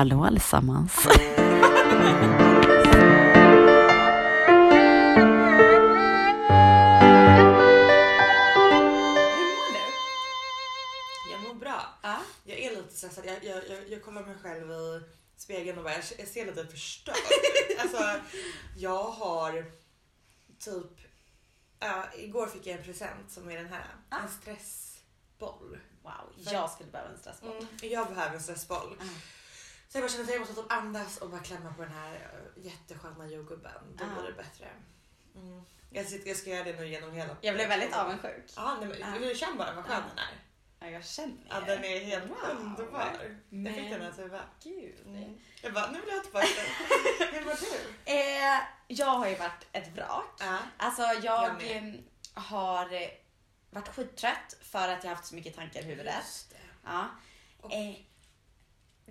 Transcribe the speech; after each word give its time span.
Hallå 0.00 0.24
allesammans. 0.24 1.06
Hur 1.06 1.10
mår 9.56 9.72
du? 9.72 9.80
Jag 11.32 11.42
mår 11.42 11.54
bra. 11.54 11.98
Ja. 12.02 12.18
Jag 12.44 12.58
är 12.58 12.70
lite 12.70 12.96
stressad. 12.96 13.24
Jag, 13.26 13.44
jag, 13.44 13.68
jag, 13.68 13.88
jag 13.88 14.04
kollar 14.04 14.26
mig 14.26 14.36
själv 14.42 14.70
i 14.70 15.00
spegeln 15.36 15.78
och 15.78 15.84
bara, 15.84 15.94
jag, 15.94 16.28
ser 16.28 16.46
lite 16.46 16.66
förstörd. 16.66 17.14
Alltså, 17.78 18.20
jag 18.76 19.04
har 19.04 19.64
typ... 20.58 21.10
Ja, 21.78 22.04
igår 22.16 22.46
fick 22.46 22.66
jag 22.66 22.78
en 22.78 22.84
present 22.84 23.30
som 23.30 23.50
är 23.50 23.56
den 23.56 23.72
här. 23.72 23.86
Ah. 24.08 24.18
En 24.18 24.28
stressboll. 24.28 25.78
Wow, 26.02 26.12
jag 26.36 26.70
skulle 26.70 26.90
behöva 26.90 27.10
en 27.10 27.18
stressboll. 27.18 27.56
Mm, 27.56 27.68
jag 27.80 28.08
behöver 28.08 28.34
en 28.34 28.42
stressboll. 28.42 28.96
Mm. 29.00 29.14
Så 29.92 29.98
jag 29.98 30.02
bara 30.02 30.08
känner 30.08 30.24
att 30.24 30.30
jag 30.30 30.40
måste 30.40 30.54
typ 30.54 30.72
andas 30.72 31.16
och 31.18 31.30
bara 31.30 31.40
klämma 31.40 31.72
på 31.72 31.82
den 31.82 31.92
här 31.92 32.14
eh, 32.14 32.64
jättesköna 32.64 33.26
jordgubben. 33.26 33.96
Då 33.98 34.04
blir 34.04 34.22
det 34.30 34.32
bättre. 34.32 34.68
Mm. 35.34 35.62
Jag, 35.90 36.06
sitter, 36.06 36.28
jag 36.28 36.36
ska 36.36 36.50
göra 36.50 36.64
det 36.64 36.72
nu 36.80 36.88
genom 36.88 37.12
hela... 37.12 37.36
Jag 37.40 37.54
blev 37.54 37.68
väldigt 37.68 37.94
avundsjuk. 37.96 38.44
Ja, 38.56 38.76
nej, 38.80 38.98
men, 39.00 39.22
du 39.22 39.34
känner 39.34 39.56
bara 39.56 39.74
vad 39.74 39.84
skön 39.84 40.02
den 40.08 40.18
är. 40.18 40.34
Ja, 40.80 40.90
jag 40.90 41.04
känner 41.04 41.36
Ja, 41.48 41.60
den 41.60 41.84
är 41.84 42.00
helt 42.04 42.30
Wow. 42.30 42.36
underbar. 42.60 43.00
Jag 43.00 43.20
fick 43.74 43.82
Men- 43.82 43.90
den 43.90 44.02
alltså 44.06 44.22
iväg. 44.22 44.40
Gud. 44.62 44.96
Mm. 45.06 45.38
Jag 45.62 45.72
bara, 45.72 45.90
nu 45.90 46.00
vill 46.00 46.08
jag 46.08 46.16
ha 46.16 46.22
tillbaka 46.22 46.46
den. 46.46 47.28
Hur 47.34 47.44
mår 47.44 47.54
du? 47.60 48.12
Eh, 48.12 48.60
jag 48.86 49.06
har 49.06 49.28
ju 49.28 49.34
varit 49.36 49.66
ett 49.72 49.88
vrak. 49.96 50.34
Ja. 50.40 50.58
Alltså 50.76 51.02
Jag 51.02 51.24
jag 51.24 51.76
eh, 51.76 51.82
har 52.34 52.94
eh, 52.94 53.08
varit 53.70 53.88
skittrött 53.88 54.56
för 54.62 54.88
att 54.88 55.04
jag 55.04 55.10
har 55.10 55.16
haft 55.16 55.28
så 55.28 55.34
mycket 55.34 55.56
tankar 55.56 55.80
i 55.80 55.84
huvudet. 55.84 56.14
Just 56.20 56.50
det. 56.50 56.56
Ja. 56.84 57.04
Och- 57.60 57.72
Eh, 57.72 57.94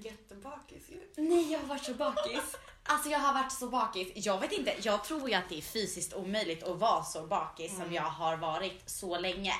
Jättebakis 0.04 0.84
ju. 0.90 1.24
nej, 1.24 1.52
jag 1.52 1.60
har 1.60 1.68
varit 1.68 1.84
så 1.86 1.94
bakis. 1.94 2.56
Alltså 2.84 3.10
jag 3.10 3.20
har 3.20 3.34
varit 3.34 3.52
så 3.52 3.68
bakis. 3.68 4.08
Jag 4.16 4.40
vet 4.40 4.52
inte, 4.52 4.76
jag 4.82 5.04
tror 5.04 5.30
ju 5.30 5.36
att 5.36 5.50
det 5.50 5.58
är 5.58 5.62
fysiskt 5.62 6.14
omöjligt 6.14 6.64
att 6.64 6.78
vara 6.78 7.04
så 7.04 7.28
bakis 7.28 7.72
som 7.72 7.82
Mm. 7.82 7.94
jag 7.94 8.04
har 8.04 8.38
varit 8.38 8.90
så 8.90 9.20
länge. 9.20 9.54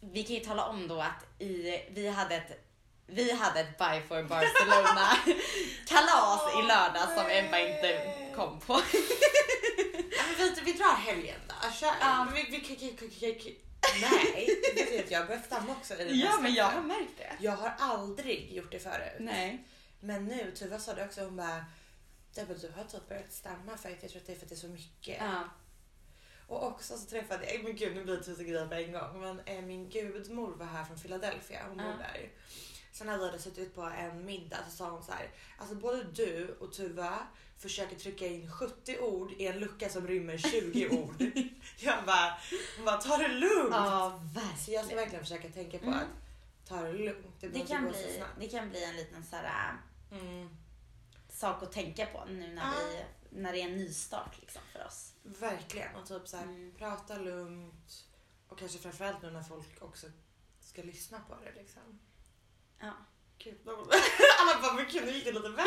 Vi 0.00 0.22
kan 0.22 0.36
ju 0.36 0.40
tala 0.44 0.66
om 0.66 0.88
då 0.88 1.00
att 1.00 1.40
i, 1.42 1.80
vi 1.90 2.08
hade 2.08 2.34
ett 2.36 2.62
vi 3.08 3.32
hade 3.32 3.60
ett 3.60 3.78
Buy 3.78 4.00
for 4.08 4.22
Barcelona 4.22 5.08
kalas 5.86 6.42
i 6.58 6.62
lördag 6.62 7.08
som 7.16 7.26
Ebba 7.30 7.58
inte 7.58 8.14
kom 8.36 8.60
på. 8.60 8.80
Vi, 10.38 10.54
vi 10.64 10.72
drar 10.72 10.96
helgen 10.96 11.40
då. 11.48 11.70
Kör. 11.72 11.92
Ja. 12.00 12.26
Vi, 12.34 12.42
vi, 12.42 12.50
vi, 12.50 12.76
vi, 12.80 13.08
vi, 13.20 13.32
vi, 13.32 13.58
nej, 14.00 14.48
vet 14.90 15.10
jag 15.10 15.18
har 15.20 15.26
behövt 15.26 15.46
stamma 15.46 15.72
också 15.72 15.94
i 15.94 15.96
den 15.96 16.08
här 16.08 16.14
stressen. 16.26 16.54
märkt 16.82 17.18
det. 17.18 17.32
Jag 17.40 17.52
har 17.52 17.72
aldrig 17.78 18.52
gjort 18.52 18.72
det 18.72 18.78
förut. 18.78 19.16
Nej. 19.20 19.64
Men 20.00 20.24
nu, 20.24 20.50
Tuva 20.50 20.78
sa 20.78 20.94
det 20.94 21.04
också, 21.04 21.24
hon 21.24 21.36
bara 21.36 21.64
du 22.34 22.72
har 22.76 22.84
typ 22.84 23.08
börjat 23.08 23.32
stamma 23.32 23.76
för 23.76 23.90
att 23.90 24.02
jag 24.02 24.10
tror 24.10 24.20
att 24.20 24.26
det 24.26 24.32
är 24.32 24.36
för 24.36 24.44
att 24.44 24.48
det 24.48 24.54
är 24.54 24.56
så 24.56 24.68
mycket. 24.68 25.16
Ja. 25.20 25.42
Och 26.48 26.66
också 26.66 26.98
så 26.98 27.06
träffade 27.06 27.52
jag, 27.52 27.64
men 27.64 27.76
gud 27.76 27.94
nu 27.94 28.04
blir 28.04 28.16
det 28.16 28.22
tusen 28.24 28.46
grejer 28.46 28.66
på 28.66 28.74
en 28.74 28.92
gång, 28.92 29.20
men 29.20 29.40
eh, 29.44 29.62
min 29.62 29.88
gudmor 29.88 30.54
var 30.56 30.66
här 30.66 30.84
från 30.84 30.98
Philadelphia, 30.98 31.60
hon 31.68 31.76
bor 31.76 31.86
Ja. 31.86 31.92
där. 31.98 32.30
Så 32.98 33.04
när 33.04 33.18
vi 33.18 33.24
hade 33.26 33.38
suttit 33.38 33.74
på 33.74 33.82
en 33.82 34.24
middag 34.24 34.58
så 34.70 34.76
sa 34.76 34.90
hon 34.90 35.02
så 35.04 35.12
här, 35.12 35.30
alltså 35.58 35.74
både 35.74 36.04
du 36.04 36.56
och 36.60 36.72
Tuva 36.72 37.18
försöker 37.58 37.96
trycka 37.96 38.26
in 38.26 38.52
70 38.52 38.98
ord 38.98 39.32
i 39.32 39.46
en 39.46 39.58
lucka 39.58 39.88
som 39.88 40.06
rymmer 40.06 40.38
20 40.38 40.88
ord. 40.90 41.22
Jag 41.78 42.04
bara, 42.06 42.38
hon 42.76 42.84
bara 42.84 42.96
ta 42.96 43.16
det 43.16 43.28
lugnt. 43.28 43.70
Ja, 43.70 44.20
Så 44.34 44.70
jag 44.72 44.84
ska 44.84 44.96
verkligen. 44.96 44.96
verkligen 44.96 45.24
försöka 45.24 45.48
tänka 45.48 45.78
på 45.78 45.84
Mm. 45.84 45.98
att 45.98 46.68
ta 46.68 46.82
det 46.82 46.92
lugnt. 46.92 47.26
Det, 47.40 47.48
Det 47.48 47.60
kan, 47.60 47.88
bli, 47.88 48.22
det 48.40 48.48
kan 48.48 48.70
bli 48.70 48.84
en 48.84 48.96
liten 48.96 49.24
så 49.24 49.36
här, 49.36 49.72
Mm. 50.12 50.48
sak 51.28 51.62
att 51.62 51.72
tänka 51.72 52.06
på 52.06 52.24
nu 52.24 52.54
när, 52.54 52.62
Ja. 52.62 52.72
vi, 53.30 53.40
när 53.40 53.52
det 53.52 53.60
är 53.60 53.64
en 53.68 53.76
nystart 53.76 54.38
liksom 54.40 54.62
för 54.72 54.86
oss. 54.86 55.12
Verkligen. 55.22 55.94
Och 55.94 56.06
typ 56.08 56.28
så 56.28 56.36
här, 56.36 56.44
Mm. 56.44 56.74
prata 56.78 57.18
lugnt. 57.18 58.04
Och 58.48 58.58
kanske 58.58 58.78
framförallt 58.78 59.22
nu 59.22 59.30
när 59.30 59.42
folk 59.42 59.82
också 59.82 60.06
ska 60.60 60.82
lyssna 60.82 61.20
på 61.28 61.34
det. 61.44 61.60
Liksom. 61.60 62.00
Ja. 62.80 62.92
Gud, 63.44 63.54
Alla 64.40 64.60
bara, 64.62 64.72
men 64.72 64.86
gud 64.90 65.04
nu 65.06 65.12
gick 65.12 65.24
det 65.24 65.32
lite 65.32 65.48
väl. 65.48 65.64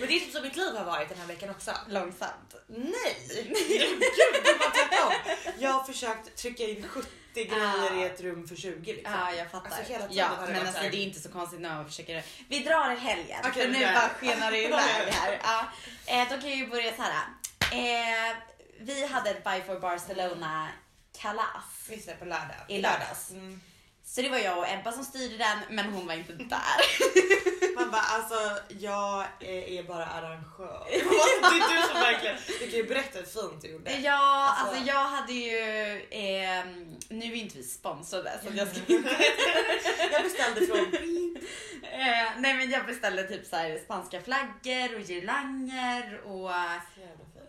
Men 0.00 0.08
det 0.08 0.14
är 0.14 0.20
typ 0.20 0.32
som 0.32 0.42
mitt 0.42 0.56
liv 0.56 0.74
har 0.76 0.84
varit 0.84 1.08
den 1.08 1.18
här 1.18 1.26
veckan 1.26 1.50
också. 1.50 1.72
Långsamt. 1.88 2.54
Nej! 2.66 3.16
Gud, 3.28 4.42
det 4.44 4.52
var 4.58 4.70
tvärtom. 4.70 5.12
Jag 5.58 5.70
har 5.70 5.84
försökt 5.84 6.36
trycka 6.36 6.62
in 6.64 6.88
70 6.88 7.08
grejer 7.34 7.96
i 8.02 8.02
ett 8.06 8.20
rum 8.20 8.48
för 8.48 8.56
20. 8.56 8.92
Liksom. 8.92 9.12
Ja, 9.14 9.32
jag 9.32 9.50
fattar. 9.50 9.66
Alltså, 9.70 9.92
hela 9.92 10.08
tiden 10.08 10.16
ja, 10.16 10.26
har 10.26 10.46
det 10.46 10.52
men 10.52 10.52
varit 10.52 10.60
alltså, 10.66 10.72
så 10.78 10.84
här- 10.84 10.90
det 10.90 10.96
är 10.96 11.02
inte 11.04 11.20
så 11.20 11.28
konstigt 11.32 11.60
när 11.60 11.74
man 11.74 11.86
försöker. 11.86 12.22
Vi 12.48 12.58
drar 12.58 12.92
i 12.92 12.96
helgen, 12.96 13.40
Okej, 13.44 13.52
för 13.62 13.68
vi 13.72 13.78
nu 13.78 13.84
drar. 13.84 13.92
bara 13.94 14.08
skenar 14.08 14.50
det 14.50 14.58
iväg 14.64 15.12
här. 15.12 15.40
Ja. 15.42 15.64
Eh, 16.06 16.28
då 16.30 16.40
kan 16.40 16.50
ju 16.50 16.66
börja 16.66 16.96
så 16.96 17.02
här. 17.02 17.24
Eh, 17.72 18.36
vi 18.80 19.06
hade 19.06 19.30
ett 19.30 19.44
Buy 19.44 19.62
for 19.62 19.80
Barcelona 19.80 20.68
kalas 21.18 21.86
Visst 21.88 22.08
är 22.08 22.12
det 22.12 22.18
på 22.18 22.24
lördag? 22.24 22.56
i 22.68 22.78
lördags. 22.80 23.30
Mm. 23.30 23.60
Så 24.04 24.22
det 24.22 24.28
var 24.28 24.38
jag 24.38 24.58
och 24.58 24.68
Ebba 24.68 24.92
som 24.92 25.04
styrde 25.04 25.36
den, 25.36 25.58
men 25.70 25.92
hon 25.92 26.06
var 26.06 26.14
inte 26.14 26.32
där. 26.32 26.80
Man 27.76 27.90
bara 27.90 28.00
alltså 28.02 28.34
jag 28.68 29.26
är, 29.40 29.82
bara 29.82 30.06
arrangör. 30.06 30.86
det 30.90 30.96
är 30.96 31.76
du 31.82 31.88
som 31.88 32.00
verkligen, 32.00 32.36
du 32.46 32.58
kan 32.70 32.78
ju 32.78 32.84
berätta 32.84 33.18
hur 33.18 33.26
fint 33.26 33.62
du 33.62 33.68
gjorde. 33.68 33.92
Ja, 33.96 34.48
Alltså- 34.50 34.74
alltså 34.76 34.88
jag 34.88 35.04
hade 35.04 35.32
ju, 35.32 35.58
ehm, 36.10 36.96
nu 37.08 37.24
är 37.32 37.36
inte 37.36 37.56
vi 37.58 37.64
sponsrade 37.64 38.40
så 38.42 38.48
jag 38.56 38.68
ska 38.68 38.92
inte 38.92 39.10
Jag 40.12 40.22
beställde 40.22 40.66
från 40.66 40.94
Eh, 41.92 42.30
nej 42.38 42.54
men 42.54 42.70
jag 42.70 42.86
beställde 42.86 43.28
typ 43.28 43.46
så 43.46 43.56
här 43.56 43.78
spanska 43.84 44.20
flaggor 44.20 44.96
och 44.96 45.08
girlanger 45.08 46.20
och 46.24 46.50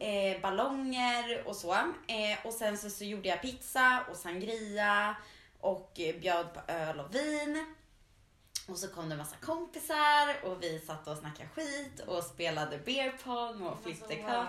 eh, 0.03 0.41
ballonger 0.41 1.43
och 1.45 1.55
så. 1.55 1.73
Eh, 1.73 2.45
och 2.45 2.53
sen 2.53 2.77
så, 2.77 2.89
så 2.89 3.03
gjorde 3.03 3.29
jag 3.29 3.41
pizza 3.41 3.99
och 4.11 4.17
sangria 4.17 5.15
och 5.63 5.99
eh, 5.99 6.15
bjöd 6.15 6.53
på 6.53 6.71
öl 6.71 6.99
och 6.99 7.15
vin. 7.15 7.75
Och 8.67 8.77
så 8.77 8.87
kom 8.87 9.09
det 9.09 9.13
en 9.13 9.17
massa 9.17 9.35
kompisar 9.41 10.35
och 10.43 10.63
vi 10.63 10.79
satt 10.79 11.07
och 11.07 11.17
snackade 11.17 11.49
skit 11.55 11.99
och 12.07 12.23
spelade 12.23 12.77
beer 12.77 13.09
pong 13.23 13.61
och 13.61 13.83
flip 13.83 14.07
the 14.07 14.15
cup. 14.15 14.47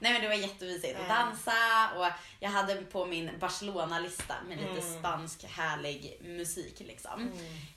Nej 0.00 0.12
men 0.12 0.22
det 0.22 0.28
var 0.28 0.34
jättemysigt 0.34 0.94
att 0.98 1.04
Mm. 1.04 1.16
dansa 1.16 1.90
och 1.96 2.06
jag 2.40 2.50
hade 2.50 2.74
på 2.82 3.04
min 3.06 3.30
Barcelona-lista 3.40 4.34
med 4.48 4.56
lite 4.58 4.70
Mm. 4.86 4.98
spansk 4.98 5.44
härlig 5.44 6.20
musik 6.24 6.80
liksom. 6.80 7.32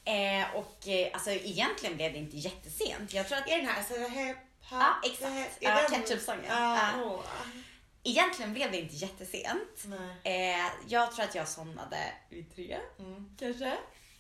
Mm. 0.06 0.42
Eh, 0.44 0.56
och 0.56 0.88
eh, 0.88 1.10
alltså 1.14 1.30
egentligen 1.32 1.96
blev 1.96 2.12
det 2.14 2.18
inte 2.20 2.38
jättesent. 2.38 3.14
Jag 3.14 3.28
tror 3.28 3.38
att 3.38 3.50
Är 3.50 3.58
den 3.58 3.66
här, 3.68 3.78
alltså 3.78 3.94
det 3.94 4.08
här, 4.08 4.36
Ja, 4.72 4.96
exakt. 5.04 5.32
Är 5.32 5.70
Ja, 5.70 5.76
den- 5.90 5.92
ketchup-sången. 6.04 6.46
Ja. 6.48 6.90
Ja. 6.98 7.24
Egentligen 8.04 8.54
blev 8.54 8.72
det 8.72 8.78
inte 8.78 8.96
jättesent. 8.96 9.84
Nej. 10.24 10.54
Eh, 10.56 10.66
jag 10.88 11.12
tror 11.12 11.26
att 11.26 11.36
jag 11.36 11.48
somnade 11.48 11.98
vid 12.30 12.56
tre 12.56 12.78
Mm. 13.00 13.30
kanske. 13.40 13.78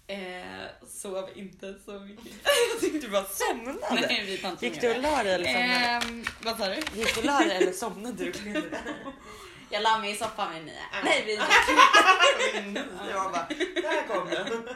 Eh, 0.07 0.65
sov 0.87 1.29
inte 1.35 1.75
så 1.85 1.91
mycket. 1.99 2.25
Jag 2.73 2.79
tyckte 2.81 2.99
du 2.99 3.09
bara 3.11 3.23
somnade. 3.25 3.77
Nej, 4.07 4.23
vi 4.25 4.37
inte 4.49 4.65
Gick 4.65 4.81
du 4.81 4.87
och 4.89 4.95
det. 4.95 5.01
la 5.01 5.23
dig 5.23 5.33
eller 5.33 5.45
somnade 5.45 6.05
Ehm, 6.05 6.25
vad 6.43 6.57
sa 6.57 6.67
du? 6.67 6.75
Gick 6.75 7.13
du 7.15 7.19
och 7.19 7.25
la 7.25 7.39
dig 7.39 7.57
eller 7.57 7.71
somnade 7.71 8.23
du? 8.23 8.33
Jag 9.71 9.81
la 9.83 9.97
mig 9.97 10.11
i 10.11 10.15
soffan 10.15 10.53
med 10.53 10.65
Nia. 10.65 10.81
Ah. 10.93 11.01
Nej, 11.03 11.23
vi 11.25 11.35
Jag 13.11 13.31
bara, 13.31 13.47
där 13.75 14.07
kom 14.07 14.29
den. 14.29 14.69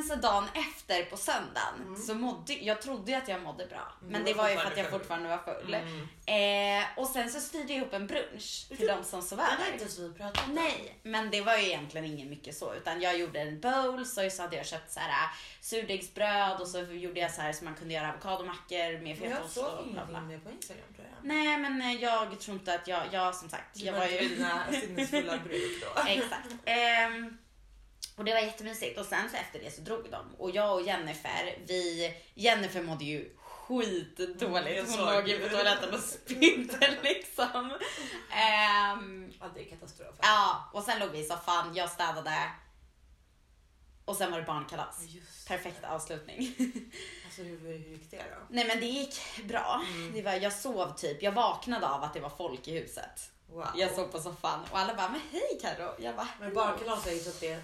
Eh, 0.00 0.06
sen 0.06 0.16
så 0.16 0.22
dagen 0.28 0.48
efter 0.54 1.04
på 1.04 1.16
söndagen 1.16 1.74
Mm. 1.80 1.96
så 1.96 2.14
mådde 2.14 2.52
jag 2.52 2.82
trodde 2.82 3.18
att 3.18 3.28
jag 3.28 3.42
mådde 3.42 3.66
bra. 3.66 3.92
Mm, 4.00 4.12
Men 4.12 4.24
du 4.24 4.32
det 4.32 4.38
var 4.38 4.48
ju 4.48 4.56
för 4.56 4.66
att 4.66 4.76
jag 4.76 4.90
fortfarande 4.90 5.28
var 5.28 5.38
full. 5.38 5.74
Mm. 5.74 6.80
Eh, 6.80 6.86
och 6.96 7.06
sen 7.08 7.30
så 7.30 7.40
styrde 7.40 7.72
jag 7.72 7.82
upp 7.86 7.92
en 7.94 8.06
brunch 8.06 8.68
till 8.68 8.86
de 8.86 9.04
som 9.04 9.22
sov 9.22 9.38
har 9.38 9.52
över. 9.54 9.66
inte 9.72 9.78
ens 9.84 9.98
vi 9.98 10.12
pratat 10.12 10.48
om. 10.48 10.54
Nej, 10.54 10.98
men 11.02 11.30
det 11.30 11.40
var 11.40 11.56
ju 11.56 11.64
egentligen 11.66 12.04
ingen 12.06 12.30
mycket 12.30 12.54
så. 12.56 12.74
Utan 12.74 13.00
jag 13.00 13.18
gjorde 13.18 13.40
en 13.40 13.60
bowl, 13.60 14.06
så, 14.06 14.30
så 14.30 14.42
hade 14.42 14.56
jag 14.56 14.66
köpt 14.66 14.92
så 14.92 15.00
här 15.00 15.08
äh, 15.08 15.30
surdegsbröd 15.60 16.60
och 16.60 16.68
så 16.68 16.80
gjorde 16.80 17.20
jag 17.20 17.30
så 17.30 17.40
här 17.40 17.52
så 17.52 17.64
man 17.64 17.74
kunde 17.74 17.94
göra 17.94 18.08
avokadomackor 18.08 19.02
med 19.02 19.10
jag 19.10 19.18
fetaost 19.18 19.54
såg 19.54 19.64
och 19.78 19.86
bla 19.92 20.06
bla. 20.06 20.18
ingenting 20.18 20.28
mer 20.28 20.38
på 20.38 20.50
Instagram 20.50 20.84
tror 20.96 21.06
jag. 21.14 21.28
Nej, 21.28 21.58
men 21.58 21.82
eh, 21.82 21.92
jag 22.02 22.40
tror 22.40 22.56
inte 22.56 22.74
att 22.74 22.88
jag, 22.88 23.02
jag 23.12 23.34
som 23.34 23.48
sagt, 23.48 23.76
jag 23.76 23.92
var 23.92 24.06
ju... 24.06 24.28
dina 24.28 24.64
sinnesfulla 24.80 25.38
bruk 25.38 25.82
då. 25.82 26.02
Exakt. 26.08 26.48
Ehm, 26.64 27.38
och 28.20 28.26
det 28.26 28.32
var 28.32 28.40
jättemysigt. 28.40 28.98
Och 28.98 29.06
sen 29.06 29.30
så 29.30 29.36
efter 29.36 29.58
det 29.58 29.70
så 29.70 29.80
drog 29.80 30.10
de. 30.10 30.34
Och 30.38 30.50
jag 30.50 30.74
och 30.74 30.82
Jennifer, 30.82 31.58
vi... 31.66 32.14
Jennifer 32.34 32.82
mådde 32.82 33.04
ju 33.04 33.36
Mm, 33.70 33.82
skitdåligt. 33.84 34.76
jag 34.76 34.84
Hon 35.06 35.14
låg 35.14 35.28
ju 35.28 35.38
det. 35.38 35.44
på 35.48 35.54
toaletten 35.56 35.94
och 35.94 36.00
spydde 36.00 36.96
liksom. 37.02 37.72
Ehm, 38.32 39.32
Ja, 39.40 39.46
det 39.54 39.60
är 39.60 39.70
katastrof. 39.70 40.14
ja, 40.22 40.70
och 40.72 40.82
sen 40.82 40.98
låg 40.98 41.08
vi 41.10 41.18
i 41.18 41.24
soffan, 41.24 41.74
jag 41.74 41.90
städade. 41.90 42.50
Och 44.04 44.16
sen 44.16 44.30
var 44.30 44.38
det 44.38 44.44
barnkalas. 44.46 45.00
Just 45.08 45.48
Perfekt 45.48 45.84
avslutning. 45.84 46.54
Alltså 47.24 47.42
hur, 47.42 47.58
hur 47.58 47.74
gick 47.92 48.10
det 48.10 48.16
då? 48.16 48.36
Nej 48.48 48.64
men 48.66 48.80
det 48.80 48.86
gick 48.86 49.20
bra. 49.44 49.82
Mm. 49.90 50.12
Det 50.12 50.22
var, 50.22 50.32
jag 50.32 50.52
sov 50.52 50.94
typ, 50.96 51.22
jag 51.22 51.32
vaknade 51.32 51.88
av 51.88 52.02
att 52.02 52.14
det 52.14 52.20
var 52.20 52.30
folk 52.30 52.68
i 52.68 52.78
huset. 52.78 53.30
Wow. 53.48 53.66
Jag 53.76 53.94
sov 53.94 54.06
på 54.08 54.20
soffan 54.20 54.60
och 54.70 54.78
alla 54.78 54.94
bara, 54.94 55.08
men 55.08 55.20
hej 55.32 55.58
Karo. 55.62 55.94
Jag 55.98 56.16
bara, 56.16 56.28
Men 56.40 56.54
barnkalas 56.54 57.06
är 57.06 57.12
ju 57.12 57.18
typ 57.18 57.40
det 57.40 57.60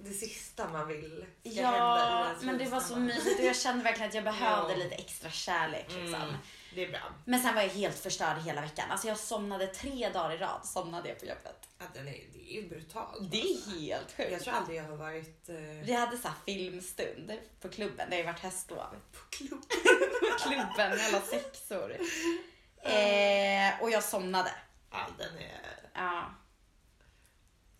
det 0.00 0.12
sista 0.12 0.68
man 0.68 0.88
vill 0.88 1.26
ska 1.40 1.50
hända 1.50 1.68
i 1.68 1.72
Ja, 1.72 2.32
men 2.42 2.58
det 2.58 2.64
var 2.64 2.80
så 2.80 2.96
mysigt 2.96 3.38
och 3.40 3.44
jag 3.46 3.56
kände 3.56 3.84
verkligen 3.84 4.08
att 4.08 4.14
jag 4.14 4.24
behövde 4.34 4.72
Ja. 4.72 4.76
lite 4.78 4.94
extra 4.94 5.30
kärlek 5.30 5.86
liksom. 5.88 6.14
Mm, 6.22 6.34
det 6.74 6.84
är 6.84 6.88
bra. 6.90 7.00
Men 7.24 7.42
sen 7.42 7.54
var 7.54 7.62
jag 7.62 7.68
helt 7.68 7.98
förstörd 7.98 8.38
hela 8.38 8.60
veckan. 8.60 8.90
Alltså 8.90 9.08
jag 9.08 9.18
somnade 9.18 9.66
tre 9.66 10.08
dagar 10.08 10.34
i 10.34 10.38
rad 10.38 10.60
somnade 10.66 11.08
jag 11.08 11.18
på 11.20 11.26
jobbet. 11.26 11.68
Ja, 11.78 11.84
den 11.94 12.08
är, 12.08 12.12
det 12.32 12.52
är 12.52 12.62
ju 12.62 12.68
brutalt. 12.68 13.30
Det 13.30 13.40
är 13.40 13.80
helt 13.80 14.12
sjukt. 14.16 14.32
Jag 14.32 14.40
tror 14.42 14.54
aldrig 14.54 14.78
jag 14.78 14.84
har 14.84 14.96
varit 14.96 15.48
eh, 15.48 15.54
Vi 15.84 15.92
hade 15.92 16.16
så 16.18 16.28
här 16.28 16.36
filmstund 16.46 17.32
på 17.60 17.68
klubben. 17.68 18.10
Det 18.10 18.16
har 18.16 18.20
ju 18.20 18.26
varit 18.26 18.40
höstlov. 18.40 18.96
på 19.12 19.18
klubb. 19.36 19.62
På 20.20 20.38
klubben 20.48 20.90
med 20.96 21.06
alla 21.06 21.20
sexor. 21.20 21.96
Eh, 22.82 23.82
och 23.82 23.90
jag 23.90 24.04
somnade. 24.04 24.50
Ja, 24.90 25.06
den 25.18 25.38
är 25.38 25.60
Ja. 25.94 26.24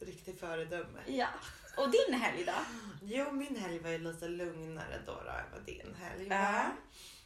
riktigt 0.01 0.41
föredöme. 0.41 1.01
ja. 1.07 1.27
Och 1.79 1.91
din 1.91 2.21
helg 2.21 2.45
då? 2.45 2.53
Jo, 3.03 3.33
min 3.33 3.57
helg 3.57 3.79
var 3.79 3.91
ju 3.91 3.99
lite 3.99 4.29
lugnare 4.29 5.03
då, 5.07 5.13
då 5.13 5.31
än 5.31 5.53
vad 5.53 5.63
din 5.67 5.95
helg 5.95 6.29
var. 6.29 6.37
Ja. 6.37 6.71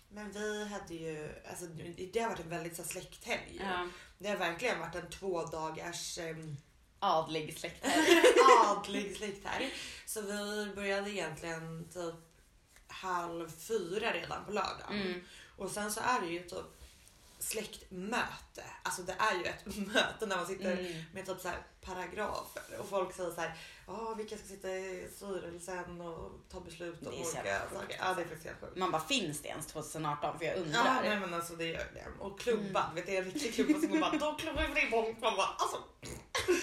Men 0.08 0.32
vi 0.32 0.68
hade 0.68 0.94
ju, 0.94 1.30
alltså 1.50 1.66
det 2.12 2.20
har 2.20 2.28
varit 2.28 2.40
en 2.40 2.48
väldigt 2.48 2.76
så 2.76 2.82
släkthelg. 2.82 3.60
Ja. 3.60 3.88
Det 4.18 4.28
har 4.28 4.36
verkligen 4.36 4.80
varit 4.80 4.94
en 4.94 5.10
två 5.10 5.42
dagars 5.42 6.18
um, 6.18 6.56
Adlig 7.04 7.58
släkt. 7.58 7.86
adlig 8.66 9.16
släkthelg. 9.16 9.74
Så 10.06 10.20
vi 10.20 10.72
började 10.74 11.10
egentligen 11.10 11.88
typ 11.92 12.14
halv 12.86 13.50
fyra 13.50 14.12
redan 14.12 14.44
på 14.44 14.52
lördagen. 14.52 15.02
Mm. 15.02 15.20
Och 15.56 15.70
sen 15.70 15.92
så 15.92 16.00
är 16.00 16.20
det 16.20 16.26
ju 16.26 16.40
typ 16.42 16.81
släktmöte. 17.42 18.64
Alltså 18.82 19.02
det 19.02 19.16
är 19.18 19.34
ju 19.34 19.44
ett 19.44 19.66
möte 19.94 20.26
när 20.26 20.36
man 20.36 20.46
sitter 20.46 20.72
Mm. 20.72 21.02
med 21.14 21.26
typ 21.26 21.40
så 21.40 21.48
paragrafer 21.80 22.62
och 22.80 22.88
folk 22.88 23.14
säger 23.14 23.30
så 23.30 23.40
här, 23.40 23.54
ja 23.86 24.14
vilka 24.14 24.36
ska 24.38 24.46
sitta 24.46 24.68
i 24.70 25.08
styrelsen 25.16 26.00
och 26.00 26.30
ta 26.52 26.60
beslut 26.60 27.00
om 27.02 27.08
olika 27.08 27.24
saker. 27.24 27.96
Ja 27.98 28.14
det 28.14 28.22
är 28.22 28.26
faktiskt 28.26 28.44
helt 28.44 28.60
sjukt. 28.60 28.76
Man 28.76 28.90
bara, 28.90 29.02
finns 29.02 29.40
det 29.42 29.48
ens 29.48 29.66
2018? 29.66 30.38
För 30.38 30.44
jag 30.44 30.56
undrar. 30.56 30.84
Ja 30.84 31.00
nej 31.02 31.20
men 31.20 31.34
alltså 31.34 31.56
det 31.56 31.64
gör 31.64 31.86
det. 31.94 32.06
Och 32.20 32.40
klubban, 32.40 32.82
Mm. 32.82 32.94
vet 32.94 33.06
du 33.06 33.16
en 33.16 33.24
riktig 33.24 33.54
klubba 33.54 33.80
som 33.80 33.90
man 33.90 34.00
bara, 34.00 34.18
då 34.18 34.34
klubbar 34.38 34.68
vi 34.74 34.82
igång. 34.86 35.16
Man 35.20 35.36
bara 35.36 35.46
alltså. 35.58 35.76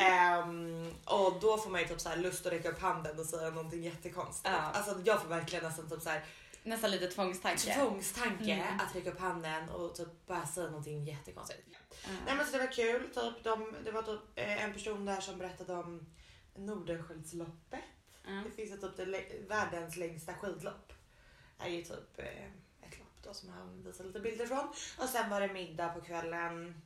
Ehm, 0.00 0.94
och 1.04 1.40
då 1.40 1.58
får 1.58 1.70
man 1.70 1.80
ju 1.80 1.88
typ 1.88 2.00
så 2.00 2.16
lust 2.16 2.46
att 2.46 2.52
räcka 2.52 2.68
upp 2.70 2.80
handen 2.80 3.18
och 3.18 3.26
säga 3.26 3.50
någonting 3.50 3.82
jättekonstigt. 3.82 4.48
Ja. 4.54 4.60
Alltså 4.60 5.00
jag 5.04 5.22
får 5.22 5.28
verkligen 5.28 5.64
nästan 5.64 5.90
typ 5.90 6.02
så 6.02 6.08
här 6.08 6.24
Nästan 6.62 6.90
lite 6.90 7.06
tvångstanke. 7.06 7.74
tvångstanke 7.74 8.52
Mm. 8.52 8.80
att 8.80 8.96
räcka 8.96 9.10
upp 9.10 9.20
handen 9.20 9.68
och 9.68 9.94
typ 9.94 10.26
bara 10.26 10.46
säga 10.46 10.66
någonting 10.66 11.04
jättekonstigt. 11.04 11.62
Ja. 11.70 12.10
Nej 12.26 12.36
men 12.36 12.46
så 12.46 12.52
det 12.52 12.58
var 12.58 12.72
kul. 12.72 13.02
Typ, 13.14 13.44
de, 13.44 13.74
det 13.84 13.90
var 13.90 14.02
typ 14.02 14.20
eh, 14.34 14.64
en 14.64 14.72
person 14.72 15.04
där 15.04 15.20
som 15.20 15.38
berättade 15.38 15.74
om 15.74 16.06
Nordenskiöldsloppet. 16.54 17.80
Ja. 18.24 18.30
Det 18.44 18.50
finns 18.50 18.72
ju 18.72 18.76
typ 18.76 18.96
det, 18.96 19.48
världens 19.48 19.96
längsta 19.96 20.34
skidlopp. 20.34 20.92
Det 21.58 21.64
är 21.64 21.68
ju 21.70 21.82
typ 21.82 22.18
eh, 22.18 22.44
ett 22.88 22.98
lopp 22.98 23.22
då 23.22 23.34
som 23.34 23.48
han 23.48 23.82
visade 23.84 24.06
lite 24.08 24.20
bilder 24.20 24.46
från. 24.46 24.68
Och 24.98 25.08
sen 25.08 25.30
var 25.30 25.40
det 25.40 25.52
middag 25.52 25.88
på 25.88 26.00
kvällen. 26.00 26.82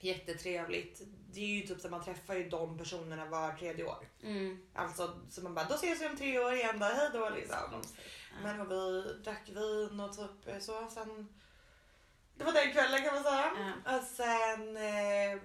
Jättetrevligt. 0.00 1.02
Det 1.32 1.40
är 1.40 1.46
ju 1.46 1.60
typ 1.66 1.80
så 1.80 1.88
man 1.88 2.04
träffar 2.04 2.34
ju 2.34 2.48
de 2.48 2.78
personerna 2.78 3.24
var 3.26 3.52
tredje 3.52 3.84
år. 3.84 4.08
Mm. 4.22 4.62
Alltså 4.74 5.20
så 5.30 5.42
man 5.42 5.54
bara 5.54 5.64
då 5.68 5.74
ses 5.74 6.00
vi 6.00 6.06
om 6.06 6.16
tre 6.16 6.38
år 6.38 6.52
igen 6.52 6.78
då, 6.78 6.86
hej 6.86 7.10
då 7.12 7.28
liksom. 7.30 7.56
Ja. 7.72 7.80
Men 8.42 8.60
och 8.60 8.70
vi 8.70 9.02
drack 9.24 9.48
vin 9.48 10.00
och 10.00 10.16
typ 10.16 10.62
så. 10.62 10.88
Sen, 10.90 11.28
det 12.34 12.44
var 12.44 12.52
den 12.52 12.72
kvällen 12.72 13.02
kan 13.04 13.14
man 13.14 13.22
säga. 13.22 13.74
Och 13.84 14.04
sen 14.04 14.76
eh, 14.76 15.40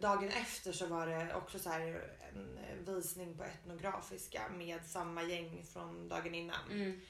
dagen 0.00 0.28
efter 0.28 0.72
så 0.72 0.86
var 0.86 1.06
det 1.06 1.34
också 1.34 1.58
så 1.58 1.70
här 1.70 2.10
en 2.34 2.58
visning 2.84 3.36
på 3.36 3.44
etnografiska 3.44 4.42
med 4.48 4.86
samma 4.86 5.22
gäng 5.22 5.66
från 5.72 6.08
dagen 6.08 6.34
innan. 6.34 6.70
Mm. 6.70 7.00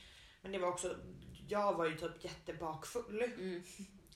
Men 0.42 0.52
det 0.52 0.58
var 0.58 0.68
också, 0.68 0.96
jag 1.48 1.74
var 1.74 1.86
ju 1.86 1.96
typ 1.96 2.24
jättebakfull. 2.24 3.22
Mm. 3.22 3.62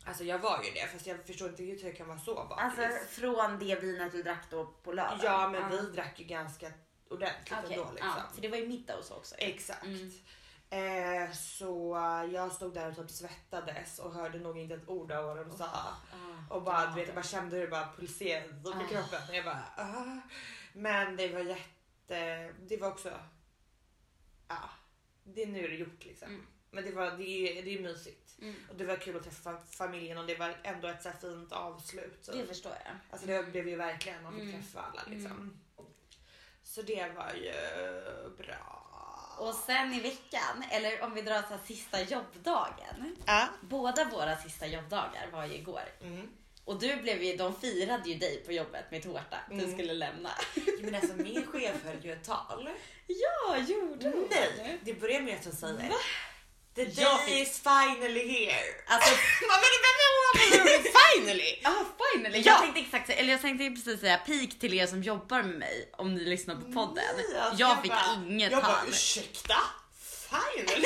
Alltså 0.05 0.25
jag 0.25 0.39
var 0.39 0.63
ju 0.65 0.71
det 0.71 0.87
fast 0.93 1.07
jag 1.07 1.27
förstår 1.27 1.49
inte 1.49 1.63
hur 1.63 1.85
jag 1.85 1.97
kan 1.97 2.09
vara 2.09 2.19
så 2.19 2.35
bakis. 2.35 2.79
Alltså 2.79 3.07
från 3.09 3.59
det 3.59 3.81
vinet 3.81 4.13
du 4.13 4.23
drack 4.23 4.51
då 4.51 4.67
på 4.67 4.93
lördag? 4.93 5.19
ja 5.23 5.49
men 5.49 5.71
vi 5.71 5.77
drack 5.77 6.21
ju 6.21 6.25
ganska 6.25 6.73
ordentligt 7.11 7.59
Okej, 7.65 7.77
ändå 7.77 7.91
liksom. 7.93 8.13
ja, 8.17 8.35
för 8.35 8.43
det 8.43 8.49
var 8.49 8.57
ju 8.57 8.69
middag 8.69 8.97
hos 8.97 9.11
också. 9.11 9.35
Exakt. 9.39 9.85
Mm. 9.85 10.11
Eh, 10.73 11.33
så 11.33 11.97
jag 12.33 12.53
stod 12.53 12.75
där 12.75 12.89
och 12.91 12.97
typ 12.97 13.11
svettades 13.11 13.99
och 13.99 14.13
hörde 14.15 14.39
nog 14.39 14.59
inte 14.59 14.75
ett 14.75 14.89
ord 14.89 15.13
av 15.13 15.25
vad 15.25 15.37
de 15.37 15.57
sa. 15.57 15.65
Ah, 15.65 15.95
Och 16.55 16.63
bara, 16.63 16.87
du 16.87 16.95
vet, 16.95 17.07
jag 17.07 17.15
bara 17.15 17.23
kände 17.25 17.57
hur 17.57 17.63
det 17.65 17.71
bara 17.71 17.93
pulserade 17.97 18.47
upp 18.47 18.67
i 18.67 18.85
Ah. 18.85 18.89
kroppen. 18.89 19.21
Och 19.29 19.35
jag 19.35 19.45
bara, 19.45 19.65
ah. 19.77 20.21
Men 20.73 21.17
det 21.17 21.29
var 21.29 21.41
jätte, 21.41 22.53
det 22.69 22.77
var 22.77 22.89
också, 22.89 23.13
ja, 24.49 24.71
det, 25.25 25.47
nu 25.47 25.65
är 25.65 25.69
det 25.69 25.75
gjort 25.77 26.05
liksom. 26.05 26.29
Mm. 26.29 26.47
Men 26.71 26.85
det, 26.85 26.93
var, 26.93 27.11
det, 27.11 27.25
är, 27.59 27.63
det 27.63 27.79
är 27.79 27.83
mysigt. 27.83 28.39
Mm. 28.41 28.55
Och 28.71 28.77
det 28.77 28.85
var 28.85 28.97
kul 28.97 29.17
att 29.17 29.25
träffa 29.25 29.59
familjen 29.71 30.19
och 30.19 30.27
det 30.27 30.35
var 30.39 30.57
ändå 30.63 30.89
ett 30.89 31.03
så 31.03 31.11
fint 31.21 31.53
avslut. 31.53 32.19
Så. 32.25 32.33
Det 32.33 32.47
förstår 32.47 32.73
jag. 32.85 32.95
Alltså 33.11 33.27
det 33.27 33.43
blev 33.51 33.69
ju 33.69 33.77
verkligen, 33.77 34.23
man 34.23 34.33
fick 34.33 34.43
Mm. 34.43 34.63
träffa 34.63 34.81
alla 34.81 35.03
liksom. 35.07 35.33
Mm. 35.33 35.59
Så 36.63 36.83
det 36.83 37.13
var 37.17 37.33
ju 37.35 37.53
bra. 38.37 38.82
Och 39.43 39.55
sen 39.55 39.95
i 39.95 40.01
veckan, 40.01 40.65
eller 40.71 41.03
om 41.03 41.15
vi 41.15 41.23
drar 41.23 41.43
så 41.43 41.49
här 41.49 41.61
sista 41.67 42.01
jobbdagen. 42.03 43.17
Ja. 43.27 43.49
Båda 43.61 44.05
våra 44.05 44.37
sista 44.37 44.67
jobbdagar 44.67 45.29
var 45.33 45.47
ju 45.47 45.55
igår. 45.55 45.83
Mm. 46.03 46.29
Och 46.65 46.79
du 46.81 46.97
blev 46.97 47.23
ju, 47.23 47.37
de 47.37 47.55
firade 47.61 48.09
ju 48.11 48.15
dig 48.19 48.43
på 48.47 48.53
jobbet 48.53 48.91
med 48.91 49.03
tårta. 49.03 49.39
Du 49.51 49.55
Mm. 49.59 49.73
skulle 49.73 49.93
lämna. 49.95 50.31
Men 50.81 50.95
alltså 50.95 51.13
min 51.17 51.47
chef 51.47 51.85
höll 51.85 52.05
ju 52.05 52.13
ett 52.13 52.25
tal. 52.25 52.69
Ja, 53.07 53.57
gjorde 53.59 54.09
hon? 54.09 54.29
Nej, 54.31 54.79
det 54.83 54.95
börjar 54.95 55.21
med 55.21 55.35
att 55.39 55.45
hon 55.45 55.53
säger 55.55 55.89
Va? 55.89 55.95
The 56.75 56.83
Jag 56.83 57.19
day 57.19 57.27
fick- 57.27 57.49
is 57.49 57.59
finally 57.59 58.29
here. 58.29 58.65
Alltså, 58.87 59.11
Man 59.49 59.59
men 59.63 59.73
vem 59.87 59.97
är 60.05 60.11
hon? 60.19 60.93
Finally! 61.17 61.59
ja 61.63 61.73
finally. 62.13 62.39
Ja. 62.39 62.53
Jag 62.53 62.61
tänkte 62.61 62.81
exakt 62.81 63.11
eller 63.11 63.33
jag 63.33 63.41
tänkte 63.43 63.71
precis 63.83 64.01
säga 64.01 64.17
peak 64.17 64.59
till 64.61 64.75
er 64.75 64.87
som 64.87 65.03
jobbar 65.03 65.43
med 65.43 65.59
mig 65.59 65.91
om 65.93 66.15
ni 66.15 66.25
lyssnar 66.25 66.55
på 66.55 66.61
podden. 66.73 67.05
Nej, 67.17 67.41
alltså, 67.41 67.61
jag, 67.61 67.83
fick 67.83 67.91
bara- 67.91 68.15
inget 68.29 68.53
Jag 68.53 68.63
bara 68.63 68.83
ursäkta? 68.89 69.55
Finally? 70.33 70.83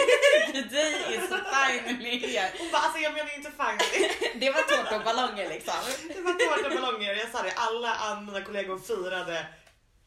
The 0.53 0.63
day 0.63 0.93
is 1.15 1.29
finally 1.29 2.19
here. 2.27 2.51
Hon 2.59 2.71
bara 2.73 2.83
alltså 2.83 2.99
jag 2.99 3.13
menar 3.13 3.35
inte 3.37 3.51
finally. 3.51 4.11
Det 4.35 4.51
var 4.51 4.63
tårta 4.63 4.97
och 4.97 5.05
ballonger 5.05 5.49
liksom. 5.49 5.75
Det 6.15 6.21
var 6.21 6.33
tårta 6.33 6.69
och 6.75 6.81
ballonger. 6.83 7.15
Jag 7.15 7.31
sa 7.31 7.43
det, 7.43 7.53
alla 7.57 8.21
mina 8.21 8.41
kollegor 8.45 8.79
firade 8.79 9.47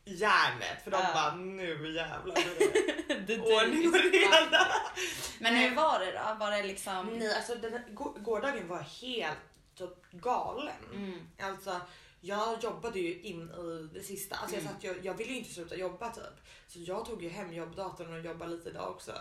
järnet 0.05 0.83
för 0.83 0.91
de 0.91 0.97
Ja. 0.97 1.13
bara 1.13 1.35
nu 1.35 1.93
jävlar 1.95 2.35
ordning 3.55 3.87
och 3.89 3.93
reda. 4.11 4.67
Men 5.39 5.55
hur 5.55 5.75
var 5.75 5.99
det 5.99 6.11
då? 6.11 6.35
Var 6.39 6.51
det 6.51 6.63
liksom... 6.63 7.05
Nej 7.07 7.35
alltså 7.35 7.55
den, 7.55 7.81
gårdagen 8.23 8.67
var 8.67 8.79
helt 8.79 9.37
typ 9.77 10.11
galen. 10.11 10.73
Mm. 10.93 11.19
Alltså 11.41 11.81
jag 12.21 12.63
jobbade 12.63 12.99
ju 12.99 13.21
in 13.21 13.49
i 13.51 13.89
det 13.93 14.03
sista. 14.03 14.35
Alltså 14.35 14.55
jag, 14.55 14.61
Mm. 14.61 14.73
satt, 14.73 14.83
ju, 14.83 14.99
jag 15.03 15.13
ville 15.13 15.31
ju 15.31 15.37
inte 15.37 15.53
sluta 15.53 15.75
jobba 15.75 16.09
typ. 16.09 16.23
Så 16.67 16.79
jag 16.79 17.05
tog 17.05 17.23
ju 17.23 17.29
hem 17.29 17.53
jobbdatorn 17.53 18.13
och 18.13 18.19
jobbade 18.25 18.51
lite 18.51 18.69
idag 18.69 18.89
också. 18.91 19.11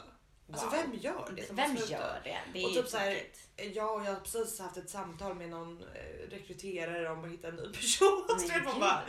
Alltså 0.53 0.67
Wow. 0.67 0.75
vem 0.77 0.95
gör 0.95 1.33
det? 1.37 1.47
Vem 1.53 1.77
gör 1.77 2.21
det? 2.25 2.39
Det 2.53 2.65
Och 2.65 2.73
typ 2.73 2.89
så 2.89 2.97
här. 2.97 3.23
Jag 3.57 3.95
och 3.95 4.05
jag 4.07 4.13
har 4.15 4.21
precis 4.21 4.59
haft 4.61 4.77
ett 4.77 4.91
samtal 4.91 5.35
med 5.35 5.49
någon 5.49 5.83
eh, 5.83 6.31
rekryterare 6.31 7.11
om 7.11 7.25
att 7.25 7.31
hitta 7.31 7.49
en 7.49 7.57
ny 7.57 7.73
person. 7.73 8.25
Så 8.29 8.37
Men 8.39 8.49
vet 8.49 8.65
man 8.65 8.81
bara, 8.81 9.03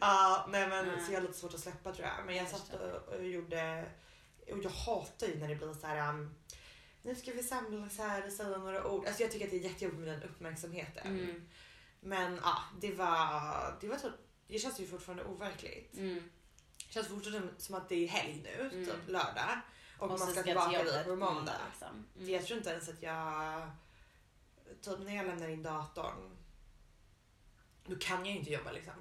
ja, 0.00 0.46
nej 0.50 0.68
men 0.68 0.88
Mm. 0.88 1.06
så 1.06 1.12
jag 1.12 1.20
har 1.20 1.26
lite 1.26 1.38
svårt 1.38 1.54
att 1.54 1.60
släppa 1.60 1.92
tror 1.92 2.06
jag. 2.08 2.26
Men 2.26 2.36
jag 2.36 2.48
satt 2.48 2.74
och, 2.74 3.14
och 3.14 3.24
gjorde, 3.26 3.84
och 4.52 4.58
jag 4.64 4.70
hatar 4.70 5.26
ju 5.26 5.38
när 5.38 5.48
det 5.48 5.54
blir 5.56 5.72
så 5.74 5.86
här. 5.86 6.08
Um, 6.10 6.34
nu 7.02 7.14
ska 7.14 7.32
vi 7.32 7.42
samlas 7.42 7.98
här 7.98 8.26
och 8.26 8.32
säga 8.32 8.48
några 8.58 8.86
ord. 8.86 9.06
Alltså 9.06 9.22
jag 9.22 9.30
tycker 9.32 9.44
att 9.44 9.50
det 9.50 9.56
är 9.56 9.60
jättejobbigt 9.70 10.00
med 10.00 10.08
den 10.08 10.22
uppmärksamheten. 10.22 11.06
Mm. 11.06 11.48
Men 12.00 12.40
ja, 12.42 12.58
det 12.80 12.94
var, 12.94 13.78
det 13.80 13.88
var 13.88 13.96
typ, 13.96 14.12
det 14.48 14.58
känns 14.58 14.80
ju 14.80 14.86
fortfarande 14.86 15.24
overkligt. 15.24 15.96
Mm. 15.96 16.30
Det 16.88 16.92
känns 16.94 17.08
fortfarande 17.08 17.48
som 17.58 17.74
att 17.74 17.88
det 17.88 17.94
är 18.04 18.08
helg 18.08 18.40
nu, 18.44 18.60
Mm. 18.72 18.86
typ 18.86 19.08
lördag. 19.08 19.60
Och, 20.02 20.10
Och 20.10 20.18
man 20.18 20.18
ska 20.18 20.30
ska 20.32 20.42
tillbaka 20.42 20.78
till 20.84 20.92
dit 20.92 21.04
på 21.04 21.16
måndag. 21.16 21.52
Liksom. 21.70 22.06
Mm. 22.16 22.30
Jag 22.30 22.46
tror 22.46 22.58
inte 22.58 22.70
ens 22.70 22.88
att 22.88 23.02
jag... 23.02 23.70
Typ 24.82 24.98
när 24.98 25.16
jag 25.16 25.26
lämnar 25.26 25.48
in 25.48 25.62
datorn. 25.62 26.30
Då 27.86 27.96
kan 27.96 28.18
jag 28.18 28.28
ju 28.34 28.38
inte 28.38 28.50
jobba 28.50 28.72
liksom. 28.72 28.92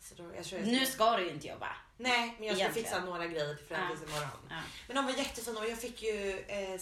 Så 0.00 0.14
då, 0.14 0.34
jag 0.34 0.44
tror 0.44 0.60
jag 0.60 0.68
Nu 0.68 0.86
ska 0.86 1.16
du 1.16 1.24
ju 1.24 1.30
inte 1.30 1.46
jobba. 1.46 1.68
Nej, 1.96 2.34
men 2.38 2.46
jag 2.48 2.56
ska 2.56 2.62
Egentligen. 2.64 2.72
fixa 2.90 3.04
några 3.04 3.26
grejer 3.26 3.54
till 3.54 3.66
Fredriks 3.66 4.00
Ja. 4.06 4.08
imorgon. 4.08 4.38
Ja. 4.50 4.56
Men 4.86 4.96
de 4.96 5.04
var 5.04 5.12
jättefina 5.12 5.60
och 5.60 5.66
jag 5.68 5.78
fick 5.78 6.02
ju 6.02 6.38
eh, 6.48 6.80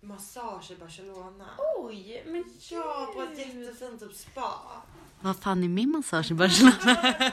massage 0.00 0.70
i 0.70 0.76
Barcelona. 0.76 1.48
Oj, 1.76 2.22
men 2.26 2.44
Ja, 2.70 3.10
på 3.14 3.22
ett 3.22 3.28
gud. 3.36 3.62
jättefint 3.64 4.00
typ 4.00 4.14
spa. 4.16 4.82
Vad 5.20 5.36
fan 5.42 5.64
är 5.64 5.68
min 5.68 5.90
massage 5.90 6.30
i 6.30 6.34
Barcelona? 6.34 6.76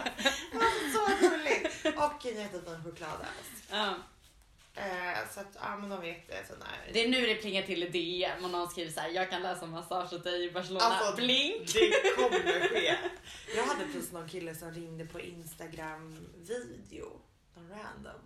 Så 0.93 1.27
roligt! 1.27 1.97
Och 1.97 2.25
en 2.25 2.35
jättefin 2.37 2.83
chokladask. 2.83 3.51
ja. 3.71 3.95
Eh, 4.79 5.17
så 5.33 5.39
att, 5.39 5.47
ja 5.61 5.77
men 5.77 5.89
de 5.89 5.95
var 5.99 6.05
jättefina. 6.05 6.65
Det 6.93 7.03
är 7.05 7.09
nu 7.09 7.25
det 7.25 7.35
plingar 7.35 7.61
till 7.61 7.83
i 7.83 7.89
DM 7.89 8.43
och 8.45 8.49
någon 8.51 8.69
skriver 8.69 8.91
så 8.91 8.99
här: 8.99 9.09
jag 9.09 9.29
kan 9.29 9.41
läsa 9.41 9.65
massage 9.65 10.13
åt 10.13 10.23
dig 10.23 10.45
i 10.45 10.51
Barcelona. 10.51 10.85
Alltså, 10.85 11.15
Blink! 11.15 11.73
Det 11.73 12.15
kommer 12.15 12.67
ske. 12.69 12.95
Jag 13.55 13.63
hade 13.63 13.85
precis 13.85 14.11
någon 14.11 14.29
kille 14.29 14.55
som 14.55 14.71
ringde 14.71 15.05
på 15.05 15.19
Instagram 15.19 16.27
video. 16.37 17.21
Någon 17.55 17.69
random. 17.69 18.21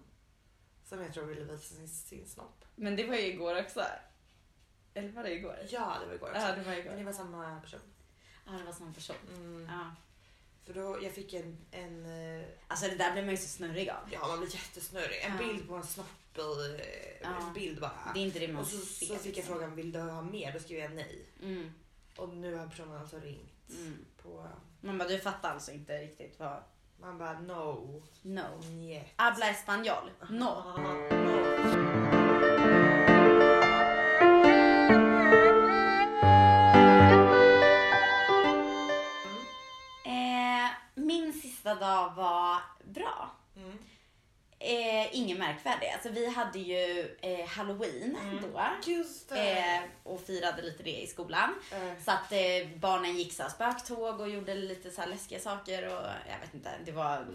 Som 0.85 1.01
jag 1.01 1.13
tror 1.13 1.25
ville 1.25 1.43
visa 1.43 1.75
sin, 1.75 1.87
sin 1.89 2.27
snopp. 2.27 2.65
Men 2.75 2.95
det 2.95 3.03
var 3.03 3.15
ju 3.15 3.21
igår 3.27 3.59
också. 3.59 3.85
Eller 4.93 5.09
var 5.09 5.23
det 5.23 5.31
igår? 5.33 5.57
Ja, 5.69 5.97
det 6.01 6.07
var 6.07 6.13
igår 6.15 6.29
också. 6.29 6.41
Ja, 6.41 6.47
det 6.55 6.61
var 6.63 6.71
Men 6.71 6.79
igår. 6.79 6.91
det 6.95 7.03
var 7.03 7.13
samma 7.13 7.59
person. 7.61 7.79
Ja, 8.45 8.51
det 8.51 8.63
var 8.63 8.73
samma 8.73 8.93
person. 8.93 9.15
Mm. 9.35 9.69
Ja. 9.71 9.95
För 10.65 10.73
då, 10.73 11.03
jag 11.03 11.11
fick 11.13 11.33
en, 11.33 11.57
en 11.71 12.05
eh, 12.39 12.45
Alltså 12.67 12.87
det 12.87 12.95
där 12.95 13.11
blir 13.11 13.21
man 13.21 13.31
ju 13.31 13.37
så 13.37 13.47
snurrig 13.47 13.89
av. 13.89 14.09
ja 14.11 14.27
man 14.27 14.39
blir 14.39 14.55
jättesnurrig. 14.55 15.21
En 15.23 15.31
Ja. 15.31 15.37
bild 15.37 15.67
på 15.67 15.75
en 15.75 15.83
snopp 15.83 16.07
i, 16.41 16.79
Ja. 17.21 17.29
en 17.47 17.53
bild 17.53 17.81
bara. 17.81 18.11
Det 18.13 18.19
är 18.19 18.23
inte 18.23 18.39
det 18.39 18.47
man 18.47 18.61
Och 18.61 18.67
så, 18.67 18.77
ser. 18.77 19.05
så 19.05 19.15
fick 19.15 19.29
jag 19.29 19.35
liksom. 19.35 19.43
frågan, 19.55 19.75
vill 19.75 19.91
du 19.91 19.99
ha 19.99 20.21
mer? 20.21 20.53
Då 20.53 20.59
skrev 20.59 20.79
jag 20.79 20.91
nej. 20.95 21.25
Mm, 21.41 21.73
Och 22.17 22.29
nu 22.29 22.55
har 22.55 22.67
personen 22.67 22.97
alltså 22.97 23.19
ringt 23.19 23.69
mm. 23.69 24.05
på... 24.23 24.47
Man 24.81 24.97
bara, 24.97 25.09
du 25.09 25.19
fattar 25.19 25.49
alltså 25.51 25.71
inte 25.71 25.97
riktigt 26.01 26.39
vad... 26.39 26.63
Man 26.97 27.17
bara 27.17 27.39
no. 27.39 28.03
No. 28.21 28.61
Njet. 28.71 29.07
Habla 29.15 29.45
español. 29.49 30.09
No. 30.29 30.43
Ah, 30.45 30.77
no. 30.77 32.13
Eh, 40.05 40.69
min 40.95 41.33
sista 41.33 41.75
dag 41.75 42.13
var 42.15 42.57
bra. 42.83 43.31
Mm. 44.65 44.97
Eh, 45.05 45.09
ingen 45.11 45.37
märkvärdig. 45.37 45.87
Alltså 45.93 46.09
vi 46.09 46.29
hade 46.29 46.59
ju 46.59 47.15
eh, 47.21 47.47
halloween 47.47 48.17
Mm. 48.21 48.41
då. 48.41 48.57
Eh, 49.35 49.81
och 50.03 50.21
firade 50.25 50.61
lite 50.61 50.83
det 50.83 51.01
i 51.01 51.07
skolan. 51.07 51.55
Eh, 51.71 52.03
Så 52.05 52.11
att 52.11 52.31
eh, 52.31 52.67
barnen 52.75 53.17
gick 53.17 53.33
så 53.33 53.43
här 53.43 53.49
spöktåg 53.49 54.19
och 54.19 54.29
gjorde 54.29 54.55
lite 54.55 54.91
så 54.91 55.01
här 55.01 55.07
läskiga 55.07 55.39
saker 55.39 55.85
och 55.87 56.03
jag 56.29 56.39
vet 56.41 56.53
inte, 56.53 56.69
det 56.85 56.91
var 56.91 57.13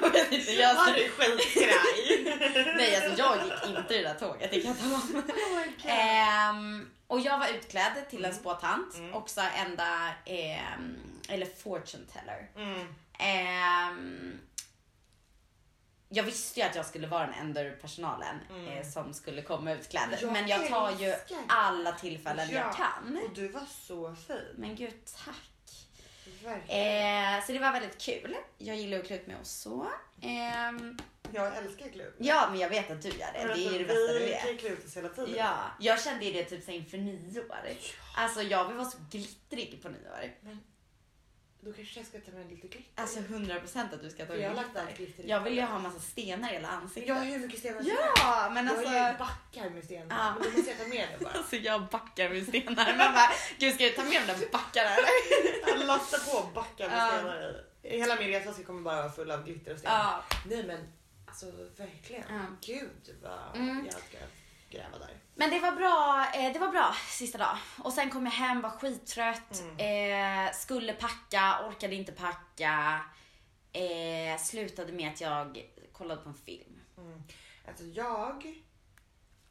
jag 0.00 0.10
vet 0.12 0.32
inte. 0.32 0.52
Jag, 0.52 0.74
var 0.74 0.86
du 0.94 1.08
skitskraj? 1.08 2.74
nej 2.76 2.96
alltså 2.96 3.22
jag 3.22 3.36
gick 3.44 3.78
inte 3.78 3.94
i 3.94 4.02
det 4.02 4.08
där 4.08 4.14
tåget, 4.14 4.50
det 4.50 4.60
kan 4.60 4.70
jag 4.70 4.78
tala 4.78 4.94
om. 4.94 5.22
oh. 5.84 5.90
Ehm, 5.90 6.90
och 7.06 7.20
jag 7.20 7.38
var 7.38 7.48
utklädd 7.48 7.92
till 8.10 8.18
en 8.24 8.30
Mm. 8.30 8.36
spåtant, 8.40 8.94
Mm. 8.94 9.14
också 9.14 9.40
enda, 9.66 10.08
ehm, 10.26 10.96
eller 11.28 11.46
fortune 11.46 12.04
teller. 12.12 12.48
Jag 16.14 16.24
visste 16.24 16.60
ju 16.60 16.66
att 16.66 16.74
jag 16.74 16.86
skulle 16.86 17.06
vara 17.06 17.26
den 17.26 17.34
enda 17.34 17.62
ur 17.62 17.76
personalen 17.76 18.36
Mm. 18.50 18.68
eh, 18.68 18.86
som 18.86 19.14
skulle 19.14 19.42
komma 19.42 19.72
utklädd. 19.72 20.18
Jag 20.22 20.32
men 20.32 20.48
jag 20.48 20.68
tar 20.68 20.90
ju 20.98 21.06
älskar 21.06 21.38
alla 21.48 21.92
tillfällen 21.92 22.48
Ja. 22.50 22.58
jag 22.60 22.76
kan. 22.76 23.20
Och 23.28 23.34
du 23.34 23.48
var 23.48 23.66
så 23.86 24.14
fin. 24.14 24.42
Men 24.56 24.76
gud, 24.76 24.94
tack. 25.24 25.34
Eh, 26.68 27.44
så 27.46 27.52
det 27.52 27.58
var 27.58 27.72
väldigt 27.72 27.98
kul. 27.98 28.36
Jag 28.58 28.76
gillar 28.76 28.98
att 28.98 29.06
klä 29.06 29.16
ut 29.16 29.26
mig 29.26 29.36
och 29.40 29.46
så. 29.46 29.86
Ehm, 30.22 30.98
Jag 31.32 31.56
älskar 31.56 31.88
klubb. 31.88 32.14
ja, 32.18 32.46
men 32.50 32.60
jag 32.60 32.68
vet 32.68 32.90
att 32.90 33.02
du 33.02 33.08
gör 33.08 33.32
det. 33.32 33.54
Det 33.54 33.66
är 33.66 33.72
ju 33.72 33.78
det 33.78 33.84
bästa 33.84 34.12
du 34.12 34.18
Vi 34.18 34.26
vet. 34.26 34.48
ju 34.50 34.56
klä 34.56 34.68
ut 34.68 34.86
oss 34.86 34.96
hela 34.96 35.08
tiden. 35.08 35.34
Ja, 35.36 35.56
jag 35.80 36.02
kände 36.02 36.24
det 36.32 36.44
typ 36.44 36.68
inför 36.68 36.98
nyår. 36.98 37.56
Alltså 38.16 38.42
jag 38.42 38.64
vill 38.68 38.76
vara 38.76 38.88
så 38.90 38.98
glittrig 39.10 39.82
på 39.82 39.88
nyår. 39.88 40.30
Då 41.64 41.72
kanske 41.72 42.00
jag 42.00 42.06
ska 42.06 42.18
ta 42.20 42.30
med 42.32 42.50
lite 42.50 42.66
glitter. 42.66 43.02
Alltså 43.02 43.18
100% 43.20 43.94
att 43.94 44.02
du 44.02 44.10
ska 44.10 44.26
ta 44.26 44.32
För 44.32 44.38
jag 44.40 44.48
har 44.48 44.56
lagt 44.56 44.72
glitter. 44.72 44.96
glitter 44.96 45.24
Jag 45.28 45.40
vill 45.40 45.54
ju 45.54 45.62
ha 45.62 45.78
massa 45.78 46.00
stenar 46.00 46.50
i 46.50 46.52
hela 46.52 46.68
ansiktet. 46.68 47.08
Jag 47.08 47.14
har 47.14 47.24
hur 47.24 47.38
mycket 47.38 47.58
stenar 47.58 47.82
som. 47.82 47.90
Ja, 48.16 48.50
men 48.54 48.66
Jag 48.66 48.74
har 48.74 48.82
ju 48.82 48.88
alltså. 48.98 49.24
backar 49.24 49.70
med 49.70 49.84
stenar. 49.84 50.16
Ja. 50.16 50.34
Men 50.34 50.42
då 50.42 50.56
måste 50.56 50.70
jag 50.70 50.78
ta 50.80 50.86
med 50.88 51.08
det 51.18 51.24
bara. 51.24 51.32
Alltså 51.38 51.56
jag 51.56 51.86
backar 51.86 52.28
med 52.28 52.46
stenar. 52.46 52.96
Man 52.98 53.14
bara, 53.14 53.32
gud 53.58 53.74
ska 53.74 53.84
jag 53.84 53.96
ta 53.96 54.04
med 54.04 54.22
de 54.26 54.32
där 54.32 54.50
backarna 54.52 54.90
eller? 54.90 56.32
På 56.32 56.46
backar 56.54 56.88
med 56.88 56.98
Ja. 56.98 57.12
stenar 57.18 57.64
i. 57.82 57.98
Hela 57.98 58.16
min 58.16 58.28
resa 58.28 58.62
kommer 58.62 58.82
bara 58.82 58.96
vara 59.02 59.12
full 59.12 59.30
av 59.30 59.44
glitter 59.44 59.72
och 59.72 59.78
stenar. 59.78 59.96
Ja. 59.96 60.36
Nej 60.46 60.64
men 60.66 60.92
alltså 61.26 61.46
verkligen. 61.76 62.24
Ja. 62.28 62.40
Gud 62.60 63.16
vad 63.22 63.56
Mm. 63.56 63.84
jag 63.84 63.94
ska 63.94 64.18
gräva 64.70 64.98
där. 64.98 65.16
Men 65.36 65.50
det 65.50 65.60
var 65.60 65.72
bra, 65.72 66.26
eh, 66.34 66.52
det 66.52 66.58
var 66.58 66.68
bra 66.68 66.94
sista 67.10 67.38
dag. 67.38 67.56
Och 67.84 67.92
sen 67.92 68.10
kom 68.10 68.24
jag 68.24 68.32
hem, 68.32 68.60
var 68.60 68.70
skittrött, 68.70 69.62
Mm. 69.78 70.46
eh, 70.46 70.52
skulle 70.52 70.92
packa, 70.92 71.66
orkade 71.68 71.94
inte 71.94 72.12
packa. 72.12 73.00
Eh, 73.72 74.38
slutade 74.38 74.92
med 74.92 75.12
att 75.12 75.20
jag 75.20 75.70
kollade 75.92 76.22
på 76.22 76.28
en 76.28 76.34
film. 76.34 76.80
Mm. 76.98 77.22
Alltså 77.68 77.84
jag 77.84 78.50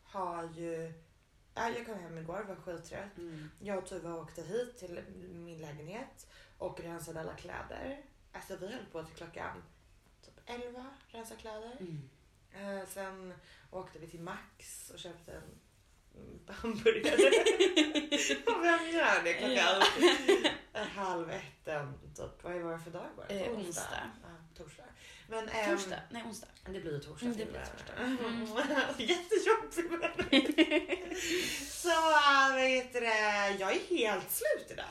har 0.04 0.44
ju... 0.56 0.94
Ja, 1.56 1.70
jag 1.70 1.86
kom 1.86 2.00
hem 2.00 2.18
igår 2.18 2.44
var 2.48 2.56
skittrött. 2.56 3.12
Jag 3.60 3.78
och 3.78 3.86
Tuva 3.86 4.14
åkte 4.16 4.42
hit 4.42 4.78
till 4.78 5.02
min 5.34 5.58
lägenhet 5.62 6.28
och 6.58 6.80
rensade 6.80 7.20
alla 7.22 7.34
kläder. 7.34 8.02
Alltså 8.34 8.56
vi 8.56 8.68
höll 8.74 8.86
på 8.86 9.04
till 9.04 9.16
klockan 9.16 9.64
typ 10.26 10.40
11, 10.46 10.86
rensa 11.08 11.36
kläder. 11.36 11.78
Mm. 11.80 12.10
Eh, 12.52 12.88
sen 12.88 13.34
åkte 13.72 14.00
vi 14.00 14.08
till 14.08 14.22
Max 14.22 14.90
och 14.94 15.00
köpte 15.00 15.32
en 15.32 15.38
mm, 15.38 15.60
hamburgare. 16.48 17.18
vem 18.64 18.92
gör 18.92 19.24
det 19.24 19.34
klockan 19.34 19.84
halv 20.96 21.30
ett? 21.30 21.66
Typ. 22.16 22.44
Vad 22.44 22.54
var 22.54 22.72
det 22.72 22.80
för 22.80 22.92
dag 22.92 23.10
var 23.18 23.26
det? 23.28 23.40
Eh, 23.46 23.52
onsdag. 23.52 24.12
Ja, 24.24 24.30
torsdag. 24.58 24.84
Men, 25.28 25.50
ehm, 25.50 25.78
Torsdag? 25.78 26.00
Nej, 26.10 26.24
onsdag. 26.24 26.48
det 26.66 26.80
blir 26.80 27.00
torsdag. 27.00 27.26
Mm, 27.26 27.38
det 27.38 27.46
blir 27.46 27.62
torsdag. 27.62 27.94
Jättejobbigt. 28.98 29.80
Så 31.72 31.90
äh, 31.90 32.52
vad 32.52 32.62
heter 32.62 33.02
det? 33.02 33.50
Jag 33.60 33.72
är 33.76 33.80
helt 33.98 34.32
slut 34.32 34.72
idag. 34.72 34.86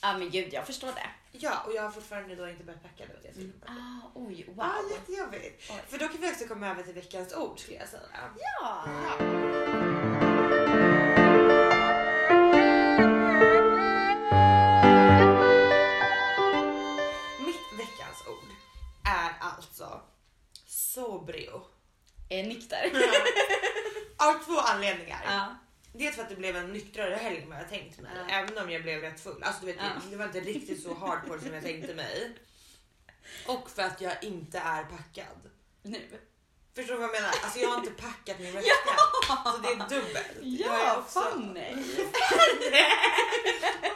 Ja 0.00 0.18
men 0.18 0.30
gud, 0.30 0.52
jag 0.52 0.66
förstår 0.66 0.92
det. 0.92 1.10
Ja, 1.34 1.62
och 1.66 1.72
jag 1.74 1.82
har 1.82 1.90
fortfarande 1.90 2.34
då 2.34 2.48
inte 2.48 2.64
börjat 2.64 2.82
packa. 2.82 3.04
Det 3.22 3.28
mm. 3.28 3.52
Ah, 3.66 4.10
oj, 4.14 4.44
wow. 4.48 4.56
Ja, 4.56 4.74
jättejobbigt. 4.90 5.70
Oj. 5.70 5.80
För 5.88 5.98
då 5.98 6.08
kan 6.08 6.20
vi 6.20 6.32
också 6.32 6.44
komma 6.44 6.68
över 6.70 6.82
till 6.82 6.94
veckans 6.94 7.34
ord 7.34 7.58
skulle 7.58 7.76
jag 7.76 7.88
säga. 7.88 8.02
Ja. 8.38 8.84
Ja. 8.86 9.24
Mitt 17.46 17.78
veckans 17.78 18.26
ord 18.28 18.50
är 19.04 19.32
alltså 19.40 20.00
sobrio. 20.66 21.62
Är 22.28 22.46
nykter. 22.46 22.92
Av 24.16 24.44
två 24.44 24.58
anledningar. 24.58 25.22
Ja. 25.26 25.56
Dels 25.92 26.16
för 26.16 26.22
att 26.22 26.28
det 26.28 26.36
blev 26.36 26.56
en 26.56 26.72
nyktrare 26.72 27.14
helg 27.14 27.42
än 27.42 27.48
vad 27.50 27.58
jag 27.58 27.68
tänkt 27.68 28.00
mig. 28.00 28.10
Ja. 28.28 28.34
Även 28.34 28.58
om 28.58 28.70
jag 28.70 28.82
blev 28.82 29.00
rätt 29.00 29.20
full. 29.20 29.42
Alltså, 29.42 29.60
du 29.60 29.66
vet, 29.66 29.76
Ja. 29.80 29.90
Det 30.10 30.16
var 30.16 30.24
inte 30.24 30.40
riktigt 30.40 30.82
så 30.82 30.94
hardcore 30.94 31.40
som 31.40 31.54
jag 31.54 31.62
tänkte 31.62 31.94
mig. 31.94 32.32
Och 33.46 33.70
för 33.70 33.82
att 33.82 34.00
jag 34.00 34.24
inte 34.24 34.58
är 34.58 34.84
packad. 34.84 35.50
Nu. 35.82 36.00
Förstår 36.74 36.94
du 36.94 37.00
vad 37.00 37.08
jag 37.08 37.12
menar? 37.22 37.28
Alltså 37.42 37.58
jag 37.58 37.68
har 37.68 37.78
inte 37.78 37.90
packat 38.02 38.38
min 38.40 38.52
vecka. 38.54 38.68
Så 39.44 39.58
det 39.58 39.68
är 39.68 39.88
dubbelt. 39.88 40.26
Jag 40.42 40.80
är 40.80 40.84
Ja, 40.86 40.96
också- 40.98 41.20
Fanny. 41.20 41.74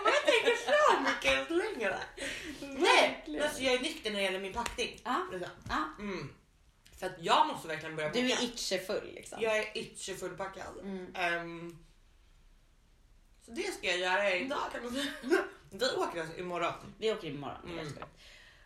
Men 0.05 0.13
jag 0.13 0.25
tänker 0.27 0.57
så 0.57 1.01
mycket 1.01 1.51
längre. 1.51 1.99
Nej, 2.61 3.11
Verkligen. 3.17 3.43
alltså 3.43 3.63
jag 3.63 3.75
är 3.75 3.79
nykter 3.81 4.11
när 4.11 4.17
det 4.19 4.25
gäller 4.25 4.41
min 4.41 4.53
packning. 4.53 5.01
Ja. 5.05 5.27
Ja. 5.69 5.85
Mm. 5.99 6.33
För 6.99 7.07
att 7.07 7.13
jag 7.21 7.47
måste 7.47 7.69
verkligen 7.69 7.97
börja 7.97 8.09
packa. 8.09 8.21
Du 8.21 8.31
är 8.33 8.43
itchefull 8.45 9.11
liksom. 9.15 9.39
Jag 9.43 9.57
är 9.59 9.79
itchy 9.79 10.15
fullpackad. 10.17 10.79
Mm. 10.83 11.15
Ehm, 11.15 11.79
så 13.47 13.53
det 13.53 13.63
ska 13.75 13.87
jag 13.87 13.99
göra 13.99 14.35
idag 14.35 14.59
kan 14.73 14.83
man 14.85 14.93
säga. 14.93 15.05
Vi 15.71 15.87
åker 15.97 16.21
alltså 16.21 16.39
imorgon. 16.39 16.95
Vi 16.99 17.13
åker 17.13 17.29
imorgon. 17.29 17.57
Mm. 17.65 17.79
helt 17.79 17.95
sjukt. 17.95 18.07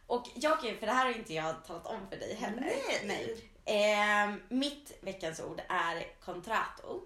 Och 0.07 0.27
jag, 0.35 0.61
kan 0.61 0.77
för 0.77 0.87
det 0.87 0.93
här 0.93 1.07
har 1.07 1.13
inte 1.19 1.35
jag 1.35 1.65
talat 1.65 1.87
om 1.87 2.09
för 2.11 2.17
dig 2.17 2.35
heller. 2.35 2.73
Nej. 3.05 3.51
Ehm, 3.65 4.41
mitt 4.49 4.99
veckans 5.01 5.41
ord 5.41 5.61
är 5.69 6.07
contrato. 6.25 7.03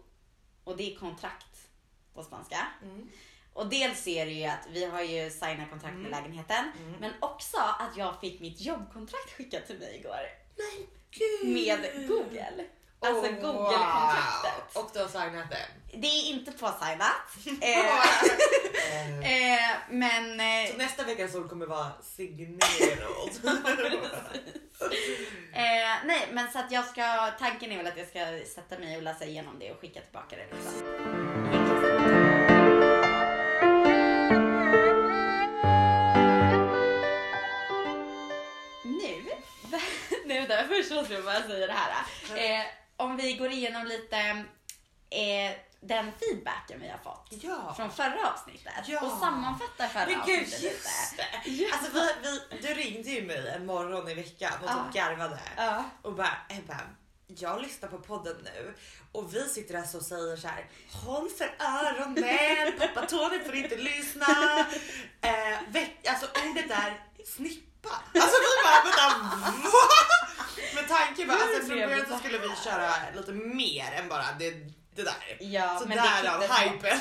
Och 0.65 0.77
det 0.77 0.93
är 0.95 0.99
kontrakt 0.99 1.69
på 2.15 2.23
spanska. 2.23 2.67
Mm. 2.83 3.09
Och 3.53 3.67
dels 3.69 4.07
är 4.07 4.27
det 4.27 4.33
ju 4.33 4.45
att 4.45 4.67
vi 4.71 4.85
har 4.85 5.03
ju 5.03 5.31
signat 5.31 5.71
kontrakt 5.71 5.95
med 5.97 6.07
Mm. 6.07 6.11
lägenheten. 6.11 6.73
Mm. 6.79 6.95
Men 7.01 7.13
också 7.21 7.57
att 7.57 7.97
jag 7.97 8.21
fick 8.21 8.41
mitt 8.41 8.61
jobbkontrakt 8.61 9.33
skickat 9.37 9.67
till 9.67 9.79
mig 9.79 9.97
igår. 9.97 10.21
Men 10.57 10.87
gud! 11.11 11.53
Med 11.55 12.09
Google. 12.09 12.65
Alltså 13.05 13.23
Oh, 13.27 13.31
Google-kontraktet. 13.41 14.53
wow. 14.75 14.85
Och 14.85 14.91
du 14.93 14.99
har 14.99 15.09
signat 15.09 15.51
det? 15.51 15.67
Det 15.99 16.07
är 16.07 16.31
inte 16.31 16.53
påsignat. 16.53 17.13
eh, 17.61 17.95
Eh, 19.25 19.71
men... 19.91 20.41
Eh, 20.41 20.71
Så 20.71 20.77
nästa 20.77 21.03
veckans 21.05 21.35
ord 21.35 21.49
kommer 21.51 21.67
vara 21.67 21.91
signerad. 22.03 23.31
Eh, 25.53 25.97
nej, 26.05 26.29
men 26.33 26.53
så 26.53 26.59
att 26.59 26.73
jag 26.73 26.85
ska, 26.85 27.31
tanken 27.39 27.73
är 27.73 27.77
väl 27.77 27.87
att 27.87 27.97
jag 27.97 28.09
ska 28.09 28.21
sätta 28.55 28.79
mig 28.79 28.97
och 28.97 29.03
läsa 29.03 29.25
igenom 29.25 29.59
det 29.59 29.73
och 29.73 29.81
skicka 29.81 30.01
tillbaka 30.01 30.37
det. 30.37 30.47
Liksom. 30.57 31.85
Nu, 38.85 39.23
nu 40.27 40.47
där, 40.47 40.65
först 40.69 40.91
måste 40.93 41.15
jag 41.15 41.25
bara 41.25 41.43
säga 41.43 41.67
det 41.67 41.73
här. 41.73 41.93
Eh, 42.37 42.65
om 43.05 43.17
vi 43.17 43.33
går 43.33 43.51
igenom 43.51 43.87
lite 43.87 44.17
eh, 45.11 45.57
den 45.81 46.13
feedbacken 46.21 46.81
vi 46.81 46.89
har 46.89 46.99
fått 46.99 47.29
ja. 47.31 47.75
från 47.77 47.91
förra 47.93 48.31
avsnittet 48.33 48.73
Ja. 48.87 49.01
och 49.01 49.19
sammanfattar 49.19 49.89
förra 49.89 50.07
Men 50.07 50.21
gud, 50.27 50.43
avsnittet 50.43 50.63
lite. 50.63 50.67
just 50.75 51.17
det! 51.17 51.51
Ja. 51.51 51.69
Alltså, 51.77 51.91
vi, 51.93 52.41
vi, 52.51 52.59
du 52.69 52.75
ringde 52.75 53.11
ju 53.11 53.27
mig 53.27 53.49
en 53.49 53.67
morgon 53.67 54.09
i 54.09 54.15
veckan 54.15 54.53
och 54.63 54.69
Ja. 54.71 54.85
typ 54.85 54.95
garvade 54.95 55.39
Ja. 55.57 55.85
och 56.03 56.13
bara 56.15 56.37
Ebba, 56.49 56.81
jag 57.27 57.63
lyssnar 57.63 57.89
på 57.89 57.99
podden 57.99 58.37
nu 58.45 58.75
och 59.13 59.35
vi 59.35 59.49
sitter 59.49 59.75
alltså 59.79 59.97
och 59.97 60.03
säger 60.05 60.37
så 60.37 60.49
här. 60.49 60.67
Håll 61.05 61.29
för 61.31 61.57
öronen, 61.61 62.73
pappa 62.79 63.07
Tony 63.07 63.41
får 63.45 63.55
inte 63.55 63.77
lyssna. 63.77 64.27
Eh, 65.21 65.59
veck, 65.69 66.07
alltså 66.09 66.27
ordet 66.27 66.71
är 66.71 67.01
snippa. 67.37 67.89
Alltså 68.15 68.37
vi 68.41 68.65
bara 68.65 68.83
vänta, 68.85 69.19
va? 69.37 70.24
Med 70.75 70.89
tanke 70.89 71.27
på 71.27 71.33
alltså, 71.33 71.67
från 71.67 71.79
början 71.79 72.07
så 72.09 72.19
skulle 72.19 72.39
vi 72.39 72.49
köra 72.65 72.91
lite 73.17 73.33
mer 73.33 73.93
än 73.93 74.09
bara 74.09 74.25
det, 74.39 74.51
det 74.97 75.03
där. 75.03 75.37
Ja, 75.41 75.79
så 75.83 75.89
men 75.89 75.97
därav 75.97 76.43
hypen. 76.43 77.01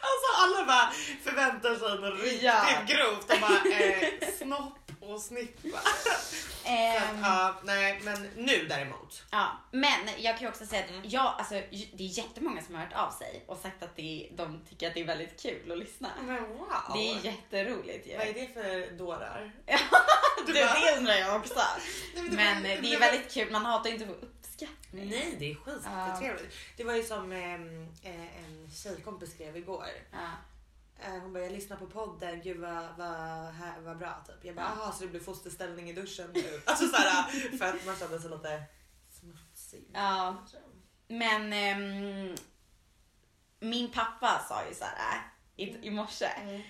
alltså 0.00 0.28
alla 0.42 0.64
bara 0.66 0.90
förväntar 1.24 1.74
sig 1.76 2.00
något 2.00 2.20
riktigt 2.24 2.42
Ja. 2.42 2.64
grovt 2.86 3.32
och 3.32 3.40
bara 3.40 3.74
eh, 3.74 4.08
snopp 4.38 4.78
och 5.00 5.20
snippa. 5.20 5.78
Att, 5.78 6.34
Ehm, 6.64 7.20
ja, 7.22 7.60
nej 7.64 8.00
men 8.02 8.22
nu 8.36 8.66
däremot. 8.68 9.22
Ja, 9.30 9.46
men 9.72 10.08
jag 10.18 10.34
kan 10.34 10.42
ju 10.42 10.48
också 10.48 10.66
säga 10.66 10.84
att 10.84 10.90
Mm. 10.90 11.02
jag, 11.04 11.34
alltså, 11.38 11.54
det 11.54 12.02
är 12.04 12.18
jättemånga 12.18 12.62
som 12.62 12.74
har 12.74 12.82
hört 12.82 12.92
av 12.94 13.10
sig 13.10 13.44
och 13.46 13.58
sagt 13.58 13.82
att 13.82 13.96
det, 13.96 14.28
de 14.32 14.64
tycker 14.68 14.88
att 14.88 14.94
det 14.94 15.00
är 15.00 15.04
väldigt 15.04 15.42
kul 15.42 15.72
att 15.72 15.78
lyssna. 15.78 16.08
Men 16.22 16.48
wow. 16.48 16.68
Det 16.94 17.10
är 17.12 17.24
jätteroligt 17.24 18.06
ju. 18.08 18.16
Vad 18.18 18.26
är 18.26 18.32
det 18.34 18.54
för 18.54 18.96
dårar? 18.98 19.52
Du, 20.46 20.52
bara- 20.52 20.74
det 20.92 20.96
undrar 20.98 21.14
jag 21.14 21.36
också. 21.40 21.54
Nej, 22.14 22.22
men 22.22 22.30
det 22.30 22.36
Men 22.36 22.62
var- 22.62 22.70
eh, 22.70 22.80
det 22.82 22.94
är 22.94 22.98
väldigt 23.00 23.32
kul, 23.34 23.52
man 23.52 23.64
hatar 23.64 23.90
inte 23.90 24.04
att 24.04 24.10
få 24.10 24.16
uppskattning. 24.26 25.08
Nej 25.10 25.36
det 25.38 25.50
är 25.50 25.54
skittrevligt. 25.54 26.54
Det 26.76 26.84
var 26.84 26.94
ju 26.94 27.02
som 27.02 27.32
ehm, 27.32 27.88
eh, 28.02 28.44
en 28.44 28.70
tjejkompis 28.70 29.30
skrev 29.34 29.56
igår. 29.56 29.86
Eh, 31.00 31.10
Hon 31.22 31.32
bara 31.32 31.42
jag 31.42 31.52
lyssnar 31.52 31.76
på 31.76 31.86
podden, 31.86 32.42
gud 32.42 32.56
vad, 32.60 32.84
vad, 32.98 33.08
här, 33.54 33.80
vad 33.80 33.98
bra 33.98 34.24
typ. 34.26 34.44
Jag 34.44 34.54
bara 34.56 34.66
Ja. 34.66 34.72
jaha 34.82 34.92
så 34.92 35.02
det 35.02 35.08
blir 35.10 35.20
fosterställning 35.20 35.90
i 35.90 35.92
duschen 35.92 36.30
nu. 36.34 36.60
Alltså 36.66 36.88
såhär 36.88 37.22
för 37.58 37.64
att 37.64 37.86
man 37.86 37.96
kände 37.96 38.20
sig 38.20 38.30
lite 38.30 38.62
smutsig. 39.20 39.90
Ja. 39.94 40.36
Men 41.08 41.52
ehm, 41.52 42.34
min 43.60 43.90
pappa 43.92 44.44
sa 44.48 44.68
ju 44.68 44.74
såhär 44.74 45.22
i, 45.56 45.86
i 45.86 45.90
morse, 45.90 46.26
Mm. 46.26 46.62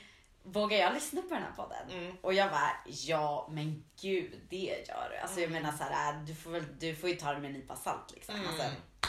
Vågar 0.52 0.78
jag 0.78 0.94
lyssna 0.94 1.22
på 1.22 1.34
den 1.34 1.42
här 1.42 1.52
podden? 1.56 1.90
Mm. 1.90 2.16
Och 2.20 2.34
jag 2.34 2.50
bara, 2.50 2.70
ja 2.86 3.48
men 3.50 3.84
gud 4.00 4.40
det 4.50 4.84
gör 4.88 5.08
du. 5.10 5.16
Alltså 5.16 5.40
jag 5.40 5.50
Mm. 5.50 5.62
menar 5.62 5.76
såhär, 5.78 6.14
du 6.26 6.34
får, 6.34 6.50
väl, 6.50 6.64
du 6.78 6.94
får 6.94 7.08
ju 7.10 7.16
ta 7.16 7.32
det 7.32 7.38
med 7.38 7.48
en 7.48 7.52
nypa 7.56 7.76
salt 7.76 8.12
liksom. 8.14 8.34
Mm. 8.34 8.48
Alltså, 8.48 8.64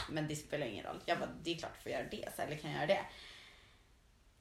men 0.08 0.28
det 0.28 0.36
spelar 0.36 0.66
ingen 0.66 0.84
roll. 0.84 1.02
Jag 1.06 1.18
bara, 1.18 1.30
det 1.42 1.54
är 1.54 1.58
klart 1.58 1.72
du 1.76 1.82
får 1.82 1.92
göra 1.92 2.04
det, 2.10 2.28
så, 2.36 2.42
eller 2.42 2.56
kan 2.56 2.70
jag 2.70 2.76
göra 2.78 2.86
det? 2.86 3.00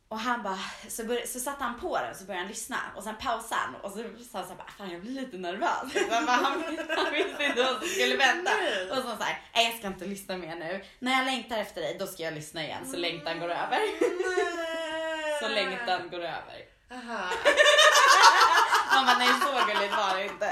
Och 0.08 0.20
han 0.20 0.44
bara, 0.44 0.60
så, 0.90 1.04
bör, 1.04 1.26
så 1.28 1.40
satte 1.40 1.64
han 1.64 1.80
på 1.80 1.98
den 1.98 2.12
och 2.12 2.16
så 2.18 2.24
började 2.24 2.42
han 2.44 2.50
lyssna 2.52 2.78
och 2.96 3.04
sen 3.04 3.16
pausade 3.16 3.62
han 3.62 3.76
och 3.76 3.92
så 3.92 3.98
sa 4.32 4.38
han 4.38 4.48
såhär, 4.48 4.64
fan 4.78 4.92
jag 4.92 5.02
blir 5.02 5.12
lite 5.12 5.38
nervös. 5.38 5.94
Han, 6.12 6.26
bara, 6.26 6.36
han, 6.36 6.64
han 6.98 7.14
visste 7.14 7.44
inte 7.46 7.64
vad 7.64 7.76
som 7.80 7.88
skulle 7.88 8.18
vänta. 8.18 8.52
Och 8.92 8.96
så 8.98 9.02
såhär, 9.18 9.42
nej 9.56 9.66
jag 9.66 9.78
ska 9.78 9.88
inte 9.88 10.06
lyssna 10.06 10.38
mer 10.38 10.56
nu. 10.56 10.84
När 11.00 11.12
jag 11.12 11.26
längtar 11.26 11.58
efter 11.58 11.82
dig, 11.82 11.96
då 12.00 12.08
ska 12.08 12.24
jag 12.24 12.34
lyssna 12.34 12.64
igen 12.64 12.88
så 12.92 12.98
längtan 12.98 13.40
går 13.40 13.50
över. 13.50 13.80
Så 15.42 15.48
längtan 15.48 16.10
går 16.10 16.20
över. 16.20 16.66
Aha. 16.92 17.24
Han 18.92 19.06
bara, 19.06 19.18
nej 19.18 19.28
så 19.28 19.74
gulligt 19.74 19.96
var 19.98 20.16
det 20.18 20.24
inte. 20.24 20.52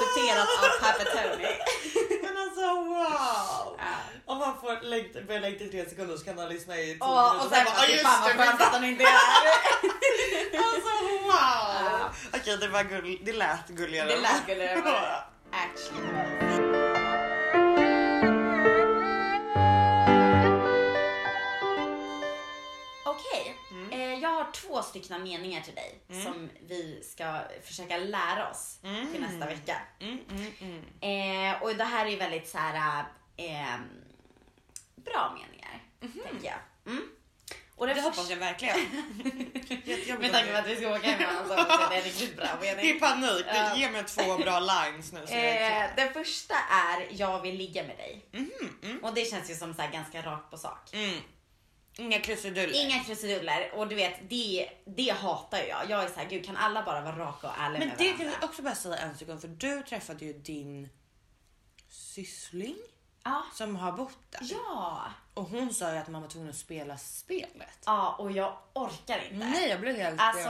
Citerat 0.00 0.48
av 0.48 0.80
Pappa 0.80 1.04
Tony. 1.04 1.48
Men 2.22 2.36
alltså 2.38 2.60
wow! 2.74 3.76
Ja. 3.78 3.84
Om 4.26 4.38
man 4.38 4.60
får 4.60 4.80
längta, 4.82 5.20
börja 5.20 5.40
längta 5.40 5.64
i 5.64 5.68
tre 5.68 5.88
sekunder 5.88 6.16
så 6.16 6.24
kan 6.24 6.36
man 6.36 6.48
lyssna 6.48 6.76
i 6.76 6.84
tio 6.94 6.98
Och, 7.00 7.36
och 7.36 7.50
sen 7.50 7.50
bara, 7.50 7.64
bara, 7.64 7.76
"Ah, 7.76 7.86
fy 7.86 7.98
fan 7.98 8.22
vad 8.22 8.32
skönt 8.46 8.60
att 8.62 8.72
han 8.72 8.84
inte 8.84 9.04
är 9.04 9.06
här. 9.06 9.46
Alltså 10.66 10.88
wow! 11.22 11.30
Ja. 11.30 12.12
Okej 12.34 12.56
det 12.60 12.68
var 12.68 12.82
gull, 12.82 13.18
det 13.24 13.32
lät 13.32 13.68
gulligare. 13.68 14.08
Det 14.08 14.16
lät 14.20 14.46
gulligare 14.46 15.22
actually 15.52 16.45
har 24.46 24.52
två 24.52 24.82
stycken 24.82 25.22
meningar 25.22 25.60
till 25.60 25.74
dig 25.74 25.98
Mm. 26.10 26.22
som 26.24 26.50
vi 26.68 27.02
ska 27.12 27.40
försöka 27.64 27.96
lära 27.96 28.50
oss 28.50 28.78
Mm. 28.84 29.12
till 29.12 29.20
nästa 29.20 29.46
vecka. 29.46 29.76
Mm, 30.00 30.18
mm, 30.30 30.52
mm. 31.00 31.54
Eh, 31.54 31.62
och 31.62 31.76
det 31.76 31.84
här 31.84 32.06
är 32.06 32.16
väldigt 32.16 32.48
så 32.48 32.58
här 32.58 33.04
eh, 33.36 33.76
bra 34.96 35.36
meningar, 35.40 35.82
tänker 36.00 36.46
jag. 36.48 36.92
Mm. 36.92 37.08
Och 37.76 37.86
Det 37.86 37.94
den 37.94 38.04
hoppas 38.04 38.30
jag 38.30 38.36
verkligen. 38.36 38.76
Med 40.20 40.32
tanke 40.32 40.52
på 40.52 40.58
att 40.58 40.66
vi 40.66 40.76
ska 40.76 40.94
åka 40.96 41.10
hem 41.10 41.48
så 41.48 41.54
hoppas 41.54 41.80
jag 41.80 41.90
det 41.90 41.96
är 41.96 42.02
riktigt 42.02 42.36
bra 42.36 42.46
Det 42.60 42.68
är 42.68 42.76
mening. 42.76 43.00
panik. 43.00 43.46
Ja. 43.48 43.76
Ge 43.76 43.90
mig 43.90 44.04
två 44.04 44.38
bra 44.38 44.60
lines 44.72 45.12
nu 45.12 45.20
Eh, 45.20 45.90
den 45.96 46.12
första 46.12 46.54
är 46.70 47.06
jag 47.10 47.40
vill 47.42 47.56
ligga 47.56 47.82
med 47.82 47.96
dig. 47.96 48.24
Mhm, 48.32 48.50
mm. 48.82 48.98
Och 49.04 49.14
det 49.14 49.24
känns 49.30 49.50
ju 49.50 49.54
som 49.54 49.74
så 49.74 49.82
ganska 49.92 50.22
rakt 50.22 50.50
på 50.50 50.56
sak. 50.58 50.90
Mm. 50.92 51.20
Inga 51.98 52.20
krusiduller. 52.20 52.84
Inga 52.84 53.04
krusiduller 53.04 53.70
och 53.74 53.88
du 53.88 53.94
vet 53.94 54.30
det, 54.30 54.68
det 54.84 55.10
hatar 55.10 55.58
jag. 55.58 55.90
Jag 55.90 56.04
är 56.04 56.08
så 56.08 56.20
här, 56.20 56.28
gud 56.28 56.46
kan 56.46 56.56
alla 56.56 56.82
bara 56.82 57.00
vara 57.00 57.18
raka 57.18 57.46
och 57.48 57.58
ärliga 57.58 57.78
Men 57.78 57.88
med 57.88 57.98
det 57.98 58.08
kan 58.08 58.18
varandra? 58.18 58.38
jag 58.40 58.50
också 58.50 58.62
bara 58.62 58.74
säga 58.74 58.96
en 58.96 59.16
sekund 59.18 59.40
för 59.40 59.48
du 59.48 59.82
träffade 59.82 60.24
ju 60.24 60.32
din 60.32 60.88
syssling 61.88 62.76
Ja. 63.24 63.42
som 63.54 63.76
har 63.76 63.92
bott 63.92 64.18
där. 64.30 64.40
Ja. 64.42 65.02
Och 65.34 65.44
hon 65.44 65.74
sa 65.74 65.92
ju 65.92 65.98
att 65.98 66.08
man 66.08 66.22
var 66.22 66.28
tvungen 66.28 66.50
att 66.50 66.56
spela 66.56 66.98
spelet. 66.98 67.78
Ja 67.86 68.16
och 68.18 68.32
jag 68.32 68.58
orkar 68.72 69.22
inte. 69.24 69.34
Nej 69.46 69.68
jag 69.68 69.80
blev 69.80 69.96
helt... 69.96 70.20
Alltså 70.20 70.48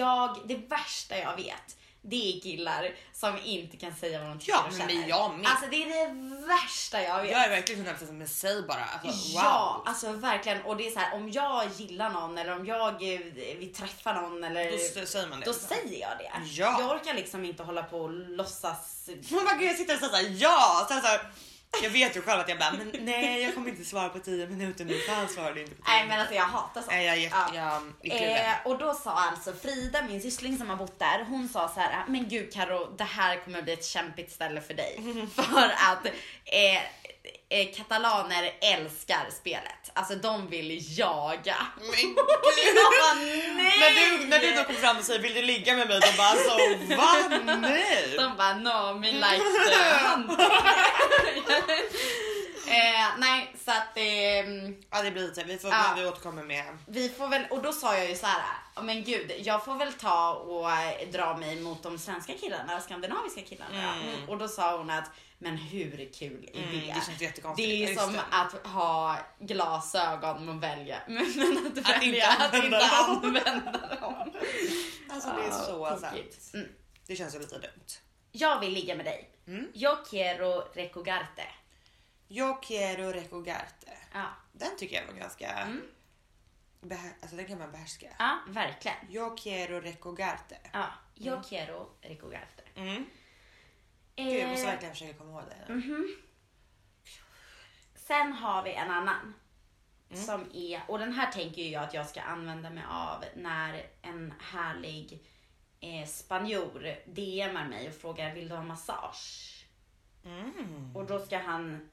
jag, 0.00 0.38
det 0.44 0.56
värsta 0.56 1.18
jag 1.18 1.36
vet 1.36 1.76
det 2.04 2.36
är 2.36 2.40
killar 2.40 2.90
som 3.12 3.38
inte 3.44 3.76
kan 3.76 3.94
säga 3.94 4.18
vad 4.20 4.28
de 4.28 4.38
tycker 4.38 4.52
Ja 4.52 4.64
och 4.66 4.72
men 4.78 4.88
känner. 4.88 5.08
jag 5.08 5.34
med. 5.38 5.46
Alltså 5.50 5.66
det 5.70 5.82
är 5.82 5.88
det 5.88 6.46
värsta 6.46 7.02
jag 7.02 7.22
vet. 7.22 7.30
jag 7.30 7.44
är 7.44 7.48
verkligen 7.50 7.86
100% 7.86 8.12
med 8.12 8.28
säg 8.30 8.62
bara. 8.62 8.84
Alltså, 8.84 9.08
wow. 9.08 9.42
Ja, 9.44 9.82
alltså 9.86 10.12
verkligen. 10.12 10.62
Och 10.62 10.76
det 10.76 10.86
är 10.86 10.90
så 10.90 10.98
här, 10.98 11.14
om 11.14 11.30
jag 11.30 11.64
gillar 11.76 12.10
någon 12.10 12.38
eller 12.38 12.52
om 12.56 12.66
jag 12.66 12.88
eh, 13.14 13.20
vill 13.58 13.72
träffa 13.74 14.12
någon 14.20 14.44
eller 14.44 14.70
Då 15.00 15.06
säger 15.06 15.26
man 15.28 15.40
det. 15.40 15.46
då 15.46 15.52
säger 15.52 16.00
jag 16.00 16.18
det. 16.18 16.30
Ja. 16.44 16.76
Jag 16.80 16.90
orkar 16.90 17.14
liksom 17.14 17.44
inte 17.44 17.62
hålla 17.62 17.82
på 17.82 17.98
och 18.00 18.10
låtsas. 18.12 19.08
Man 19.30 19.44
bara, 19.44 19.56
gud, 19.56 19.68
jag 19.70 19.76
sitter 19.76 19.94
och 19.94 20.10
säger 20.10 20.30
ja. 20.42 20.86
Sen 20.88 21.00
så 21.00 21.06
här, 21.06 21.20
jag 21.82 21.90
vet 21.90 22.16
ju 22.16 22.22
själv 22.22 22.40
att 22.40 22.48
jag 22.48 22.58
bara, 22.58 22.72
men 22.72 23.04
nej 23.04 23.42
jag 23.42 23.54
kommer 23.54 23.68
inte 23.70 23.84
svara 23.84 24.08
på 24.08 24.18
10 24.18 24.46
minuter 24.46 24.84
nu 24.84 24.98
för 24.98 25.12
han 25.12 25.28
svarade 25.28 25.60
inte 25.60 25.74
på 25.74 25.82
10 25.82 25.92
Nej 25.92 26.06
men 26.08 26.20
alltså 26.20 26.34
jag 26.34 26.42
hatar 26.42 26.80
sånt. 26.80 26.92
Nej 26.92 27.06
jag 27.06 27.18
jätte, 27.18 27.36
Ja. 27.54 27.82
jag. 28.02 28.20
Eh, 28.22 28.52
och 28.64 28.78
då 28.78 28.94
sa 28.94 29.10
alltså 29.10 29.52
Frida, 29.52 30.02
min 30.02 30.20
syssling 30.22 30.58
som 30.58 30.70
har 30.70 30.76
bott 30.76 30.98
där, 30.98 31.24
hon 31.28 31.48
sa 31.48 31.68
så 31.68 31.80
här: 31.80 32.04
men 32.08 32.28
gud 32.28 32.52
Karo, 32.52 32.94
det 32.98 33.04
här 33.04 33.44
kommer 33.44 33.62
bli 33.62 33.72
ett 33.72 33.84
kämpigt 33.84 34.32
ställe 34.32 34.60
för 34.60 34.74
dig. 34.74 35.00
för 35.34 35.74
att 35.90 36.06
eh, 36.44 36.82
eh, 37.48 37.74
katalaner 37.76 38.52
älskar 38.60 39.30
spelet. 39.40 39.90
Alltså 39.92 40.14
de 40.14 40.48
vill 40.50 40.98
jaga. 40.98 41.56
Men 41.76 41.88
jag 42.74 42.92
bara, 43.02 43.14
nej! 43.14 43.78
när, 43.80 44.18
du, 44.18 44.26
när 44.26 44.38
du 44.38 44.52
då 44.54 44.64
kom 44.64 44.74
fram 44.76 44.96
och 44.98 45.04
säger 45.04 45.20
vill 45.20 45.34
du 45.34 45.42
ligga 45.42 45.76
med 45.76 45.88
mig? 45.88 46.00
De 46.00 46.16
bara 46.16 46.28
alltså 46.28 46.50
va? 46.96 47.38
Nej. 47.56 48.14
De 48.16 48.36
bara 48.36 48.54
no, 48.54 48.98
me 48.98 49.12
like 49.12 49.44
the 49.68 49.74
eh, 52.70 53.06
nej, 53.18 53.54
så 53.64 53.70
att 53.70 53.96
eh, 53.96 54.04
Ja 54.90 55.02
det 55.02 55.10
blir 55.10 55.22
lite, 55.28 55.44
vi 55.44 55.58
får 55.58 55.70
Ja. 55.70 55.94
vi 55.96 56.06
återkommer 56.06 56.42
med. 56.42 56.64
vi 56.88 57.08
får 57.08 57.28
väl, 57.28 57.42
och 57.50 57.62
då 57.62 57.72
sa 57.72 57.96
jag 57.96 58.08
ju 58.08 58.16
så 58.16 58.26
här, 58.26 58.42
"Ja, 58.74 58.82
men 58.82 59.04
gud, 59.04 59.32
jag 59.38 59.64
får 59.64 59.74
väl 59.74 59.92
ta 59.92 60.32
och 60.34 60.68
dra 61.12 61.36
mig 61.36 61.60
mot 61.60 61.82
de 61.82 61.98
svenska 61.98 62.32
killarna, 62.40 62.80
skandinaviska 62.80 63.40
killarna. 63.42 63.94
Mm. 63.94 64.28
Och 64.28 64.38
då 64.38 64.48
sa 64.48 64.76
hon 64.76 64.90
att, 64.90 65.10
men 65.42 65.56
hur 65.56 66.12
kul 66.12 66.50
är 66.54 66.58
Mm, 66.62 66.72
det? 66.72 66.86
det 66.86 67.06
känns 67.06 67.20
jättekonstigt. 67.20 67.68
Det 67.68 67.84
är 67.84 67.94
Ja, 67.94 68.00
som 68.02 68.12
det. 68.12 68.22
att 68.30 68.66
ha 68.66 69.18
glasögon 69.40 70.48
och 70.48 70.62
välja, 70.62 70.98
men, 71.08 71.66
att, 71.66 71.78
Att 71.78 71.88
välja 72.02 72.28
att 72.28 72.54
inte 72.54 72.78
använda 72.78 73.96
dem. 74.00 74.32
Alltså 75.10 75.28
det 75.36 75.42
är 75.42 75.48
Ja, 75.48 75.52
så 75.52 75.86
tokigt. 76.10 76.42
sant. 76.42 76.54
Mm. 76.54 76.68
Det 77.06 77.16
känns 77.16 77.34
ju 77.34 77.38
lite 77.38 77.58
dumt. 77.58 77.86
Jag 78.32 78.60
vill 78.60 78.72
ligga 78.72 78.94
med 78.96 79.04
dig. 79.06 79.30
Mm. 79.46 79.68
Jag 79.74 80.06
quiero 80.06 80.64
recogarte. 80.74 81.42
Jag 82.28 82.62
quiero 82.62 83.12
recogarte. 83.12 83.92
Ja. 84.12 84.24
Den 84.52 84.76
tycker 84.78 84.96
jag 84.96 85.06
var 85.06 85.20
ganska... 85.20 85.48
Mm. 85.50 85.80
Behär, 86.80 87.12
alltså 87.22 87.36
den 87.36 87.46
kan 87.46 87.58
man 87.58 87.72
behärska. 87.72 88.06
Ja, 88.18 88.38
verkligen. 88.48 88.96
Jag 89.10 89.38
quiero 89.38 89.80
recogarte. 89.80 90.56
Ja, 90.72 90.86
jag 91.14 91.32
Mm. 91.32 91.44
quiero 91.44 91.88
recogarte. 92.00 92.62
Mm. 92.74 93.06
Gud, 94.24 94.40
jag 94.40 94.48
måste 94.50 94.66
Eh, 94.66 94.70
verkligen 94.70 94.94
försöka 94.94 95.18
komma 95.18 95.30
ihåg 95.30 95.42
det. 95.66 95.72
mhm. 95.72 96.16
Sen 97.94 98.32
har 98.32 98.62
vi 98.62 98.72
en 98.74 98.90
annan. 98.90 99.34
Mm. 100.10 100.24
Som 100.24 100.50
är, 100.54 100.82
och 100.88 100.98
den 100.98 101.12
här 101.12 101.32
tänker 101.32 101.62
jag 101.62 101.84
att 101.84 101.94
jag 101.94 102.06
ska 102.06 102.20
använda 102.20 102.70
mig 102.70 102.84
av 102.88 103.24
när 103.36 103.86
en 104.02 104.34
härlig 104.40 105.22
eh, 105.80 106.06
spanjor 106.08 106.94
DMar 107.06 107.68
mig 107.68 107.88
och 107.88 107.94
frågar 107.94 108.34
vill 108.34 108.48
du 108.48 108.54
ha 108.54 108.62
massage? 108.62 109.64
Mm. 110.24 110.96
Och 110.96 111.06
då 111.06 111.18
ska 111.18 111.38
han 111.38 111.90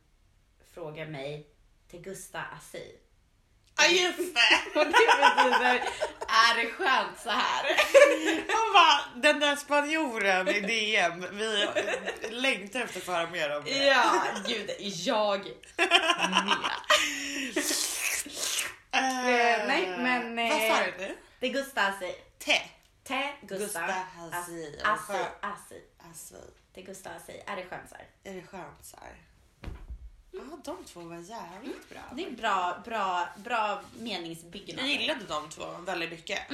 fråga 0.74 1.06
mig 1.06 1.48
till 1.88 2.02
Gusta 2.02 2.42
Assi. 2.42 3.00
Ja 3.80 3.88
just 3.88 4.36
det! 4.36 4.80
Och 4.80 4.86
det 4.86 4.92
betyder, 4.92 5.84
är 6.28 6.56
det 6.56 6.72
skönt 6.72 7.20
så 7.24 7.30
här? 7.30 7.66
Han 8.54 8.74
bara, 8.74 9.22
den 9.22 9.40
där 9.40 9.56
spanjoren 9.56 10.48
i 10.48 10.60
DM, 10.60 11.26
vi 11.32 11.68
längtar 12.30 12.80
efter 12.80 13.00
att 13.00 13.06
få 13.06 13.12
höra 13.12 13.30
mer 13.30 13.58
om 13.58 13.64
det. 13.64 13.86
Ja, 13.86 14.22
gud, 14.48 14.70
jag 14.80 15.48
med. 15.48 16.72
Eh, 18.92 19.68
nej, 19.68 19.96
men, 19.98 20.36
Vad 20.36 20.46
eh, 20.46 20.76
sa 20.76 20.84
du 20.86 21.06
nu? 21.06 21.16
Det 21.40 21.50
gustar 21.50 22.00
sig. 22.00 22.24
Te. 22.40 22.62
Te 23.04 23.34
sig. 23.48 23.94
Assi, 24.32 24.82
assi. 25.42 25.82
Alltså, 26.08 26.36
Det 26.74 26.82
gustar 26.82 27.20
sig. 27.26 27.44
Är 27.48 27.56
det 27.56 27.66
skönt 27.66 27.90
så 27.90 27.96
här? 27.96 28.08
är 28.24 28.34
det 28.34 28.48
skönt 28.48 28.86
så 28.86 28.98
här? 29.02 29.16
Ja, 30.32 30.42
de 30.64 30.84
två 30.86 31.00
var 31.00 31.16
jävligt 31.16 31.90
bra. 31.90 32.02
Det 32.16 32.26
är 32.26 32.32
bra, 32.32 32.82
bra, 32.86 33.28
bra 33.38 33.82
meningsbyggnad. 34.00 34.86
Jag 34.86 35.02
gillade 35.02 35.26
de 35.26 35.50
två 35.50 35.66
väldigt 35.86 36.12
mycket. 36.12 36.50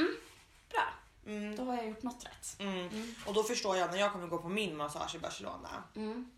Bra. 0.70 0.94
Mm. 1.26 1.56
Då 1.56 1.64
har 1.64 1.76
jag 1.76 1.88
gjort 1.88 2.04
något 2.04 2.26
rätt. 2.26 2.60
Mm. 2.60 3.16
Och 3.26 3.34
då 3.34 3.44
förstår 3.44 3.78
jag 3.78 3.92
när 3.92 3.98
jag 3.98 4.12
kommer 4.12 4.28
gå 4.28 4.38
på 4.38 4.50
min 4.50 4.78
massage 4.78 5.16
i 5.16 5.20
Barcelona. 5.20 5.84
Mm. 5.96 6.32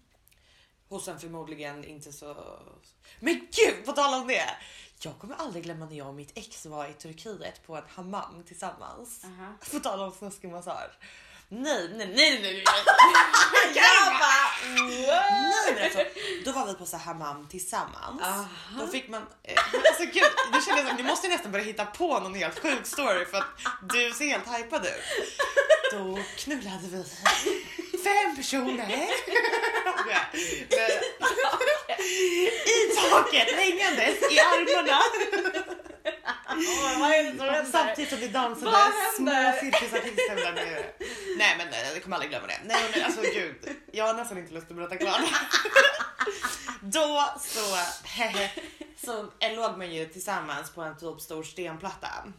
Hos 0.90 1.08
en 1.08 1.20
förmodligen 1.20 1.84
inte 1.84 2.14
så... 2.14 2.60
Men 3.20 3.48
gud, 3.52 3.86
på 3.86 3.92
tal 3.92 4.22
om 4.22 4.28
det! 4.28 4.50
Jag 5.02 5.20
kommer 5.20 5.36
aldrig 5.36 5.64
glömma 5.64 5.86
när 5.86 5.96
jag 5.96 6.08
och 6.08 6.14
mitt 6.14 6.38
ex 6.38 6.66
var 6.66 6.88
i 6.88 6.94
Turkiet 6.94 7.68
på 7.68 7.76
en 7.76 7.84
hammam 7.88 8.44
tillsammans. 8.48 9.26
Aha. 9.26 9.54
På 9.72 9.80
tal 9.80 10.00
om 10.00 10.12
snuskig 10.12 10.52
massage. 10.52 10.92
Nej, 11.50 11.90
nej, 11.96 12.08
nej, 12.16 12.40
nej, 12.42 12.42
nej. 12.42 12.64
Jag 13.76 14.14
bara, 14.14 14.50
Nej, 14.86 15.74
men 15.76 15.84
alltså, 15.84 16.04
då 16.46 16.52
var 16.52 16.66
vi 16.68 16.74
på 16.74 16.86
så 16.86 16.98
här 16.98 17.04
hammam 17.06 17.48
tillsammans. 17.48 18.22
Aha. 18.22 18.46
Då 18.80 18.88
fick 18.88 19.10
man, 19.10 19.22
eh, 19.44 19.64
alltså 19.74 20.04
gud, 20.04 20.24
det 20.54 20.62
kändes 20.66 20.88
som, 20.88 20.96
ni 20.98 21.04
måste 21.04 21.28
nästan 21.28 21.52
börja 21.52 21.66
hitta 21.66 21.86
på 21.86 22.20
någon 22.20 22.36
helt 22.36 22.60
sjuk 22.60 22.86
story 22.86 23.26
för 23.26 23.38
att 23.38 23.46
du 23.94 24.12
ser 24.12 24.26
helt 24.26 24.58
hypad 24.58 24.86
ut. 24.86 24.92
Då 25.92 26.20
knullade 26.38 26.88
vi 26.92 27.04
fem 28.04 28.36
personer. 28.36 28.88
Men- 28.88 28.88
I 32.66 32.96
taket 32.96 33.56
hängandes 33.56 34.32
i 34.32 34.40
armarna. 34.40 35.02
Händer? 37.08 37.66
Samtidigt 37.72 38.10
som 38.10 38.20
det 38.20 38.28
dansade 38.28 38.72
små 39.16 39.54
cirkusartister 39.62 40.36
där 40.36 40.52
nere. 40.54 40.86
Nej 41.38 41.56
men 41.58 41.68
nej, 41.70 41.92
jag 41.94 42.04
kommer 42.04 42.16
aldrig 42.16 42.32
glömma 42.32 42.48
det. 42.48 42.60
Nej 42.66 42.92
men 42.96 43.06
alltså 43.06 43.22
gud, 43.22 43.76
jag 43.92 44.08
har 44.08 44.14
nästan 44.14 44.38
inte 44.38 44.54
lust 44.54 44.72
att 44.72 44.78
berätta 44.78 44.98
klart. 44.98 45.22
Då 46.82 47.34
så, 47.40 47.78
så 49.06 49.32
låg 49.56 49.78
man 49.78 49.94
ju 49.94 50.06
tillsammans 50.06 50.72
på 50.72 50.82
en 50.82 50.98
typ 50.98 51.22
stor 51.22 51.44
stenplatta. 51.44 52.34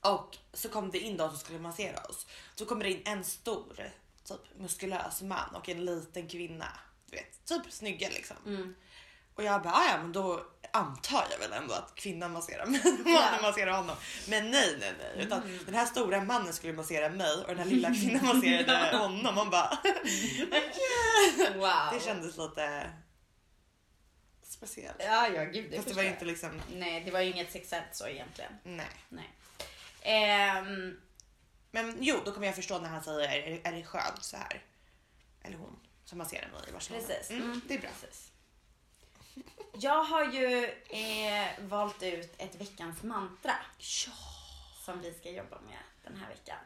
Och 0.00 0.36
så 0.52 0.68
kom 0.68 0.90
det 0.90 0.98
in 0.98 1.16
de 1.16 1.30
som 1.30 1.38
skulle 1.38 1.58
massera 1.58 2.00
oss. 2.00 2.26
Så 2.54 2.66
kommer 2.66 2.84
det 2.84 2.90
in 2.90 3.02
en 3.04 3.24
stor, 3.24 3.90
typ 4.24 4.58
muskulös 4.58 5.22
man 5.22 5.54
och 5.54 5.68
en 5.68 5.84
liten 5.84 6.28
kvinna. 6.28 6.68
Du 7.06 7.16
vet, 7.16 7.44
typ 7.44 7.72
snygga 7.72 8.08
liksom. 8.08 8.36
Mm. 8.46 8.74
Och 9.42 9.48
jag 9.48 9.62
bara, 9.62 9.72
"Ah, 9.74 9.88
ja 9.90 9.98
men 10.02 10.12
då 10.12 10.46
antar 10.72 11.26
jag 11.30 11.38
väl 11.38 11.52
ändå 11.52 11.74
att 11.74 11.94
kvinnan 11.94 12.32
masserar 12.32 12.66
mig 12.66 12.80
och 12.80 12.86
Ja. 13.06 13.20
mannen 13.20 13.42
masserar 13.42 13.70
honom. 13.76 13.96
Men 14.28 14.50
nej, 14.50 14.76
nej, 14.80 14.92
nej. 14.98 15.24
Utan 15.26 15.58
den 15.66 15.74
här 15.74 15.86
stora 15.86 16.24
mannen 16.24 16.52
skulle 16.52 16.72
massera 16.72 17.08
mig 17.08 17.34
och 17.36 17.48
den 17.48 17.58
här 17.58 17.64
lilla 17.64 17.88
kvinnan 17.94 18.26
masserade 18.36 18.96
honom. 18.98 19.34
Man 19.34 19.50
bara, 19.50 19.68
Wow. 21.54 21.92
det 21.98 22.00
kändes 22.04 22.36
lite 22.36 22.90
speciellt. 24.42 24.96
Ja, 24.98 25.28
ja, 25.28 25.44
gud. 25.44 25.70
Det 25.70 25.76
Fast 25.76 25.88
det 25.88 25.94
var 25.94 26.02
ju 26.02 26.08
inte 26.08 26.24
liksom, 26.24 26.62
Nej, 26.72 27.02
det 27.04 27.10
var 27.10 27.20
ju 27.20 27.30
inget 27.30 27.52
sexuellt 27.52 27.86
så 27.96 28.06
egentligen. 28.08 28.52
nej. 28.64 28.86
Nej. 29.08 29.30
Ehm, 30.02 31.00
Men 31.70 31.96
jo, 32.00 32.20
då 32.24 32.32
kommer 32.32 32.46
jag 32.46 32.56
förstå 32.56 32.78
när 32.78 32.88
han 32.88 33.02
säger, 33.04 33.28
är, 33.28 33.60
är 33.64 33.72
det 33.72 33.82
skönt 33.84 34.24
så 34.24 34.36
här? 34.36 34.62
Eller 35.42 35.56
hon 35.58 35.78
som 36.04 36.18
masserar 36.18 36.48
mig 36.52 36.60
i 36.68 36.72
Barcelona. 36.72 37.04
Precis. 37.06 37.30
Mm, 37.30 37.42
Mm. 37.42 37.60
det 37.68 37.74
är 37.74 37.78
bra. 37.78 37.90
precis. 38.00 38.31
Jag 39.72 40.04
har 40.04 40.24
ju 40.32 40.64
eh, 40.88 41.48
valt 41.60 42.02
ut 42.02 42.34
ett 42.38 42.54
veckans 42.54 43.02
mantra 43.02 43.52
Ja, 43.78 44.12
som 44.84 45.00
vi 45.00 45.14
ska 45.14 45.30
jobba 45.30 45.60
med 45.60 45.78
den 46.04 46.16
här 46.16 46.28
veckan. 46.28 46.58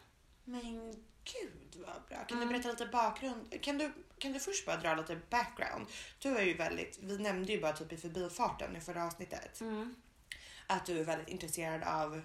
men 0.44 0.92
gud 1.24 1.74
vad 1.86 2.02
bra. 2.08 2.24
Kan 2.24 2.36
Mm. 2.36 2.48
du 2.48 2.52
berätta 2.54 2.68
lite 2.70 2.86
bakgrund? 2.86 3.62
Kan 3.62 3.78
du, 3.78 3.92
kan 4.18 4.32
du 4.32 4.40
först 4.40 4.66
bara 4.66 4.76
dra 4.76 4.94
lite 4.94 5.20
background? 5.30 5.86
Du 6.18 6.36
är 6.38 6.42
ju 6.42 6.54
väldigt, 6.56 6.98
vi 7.02 7.18
nämnde 7.18 7.52
ju 7.52 7.60
bara 7.60 7.72
typ 7.72 7.92
i 7.92 7.96
förbifarten 7.96 8.76
i 8.76 8.80
förra 8.80 9.04
avsnittet 9.06 9.62
att 10.66 10.86
du 10.86 10.98
är 11.00 11.04
väldigt 11.04 11.28
intresserad 11.28 11.82
av 11.82 12.22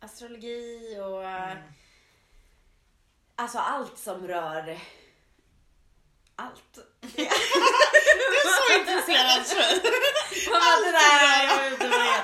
Astrologi 0.00 0.98
och 1.00 1.24
Mm. 1.24 1.58
alltså 3.36 3.58
allt 3.58 3.98
som 3.98 4.26
rör 4.28 4.78
allt. 6.36 6.78
Du 7.16 7.22
är 8.36 8.46
så 8.56 8.80
intresserad 8.80 9.46
tjej! 9.46 9.80
Allt 10.54 10.94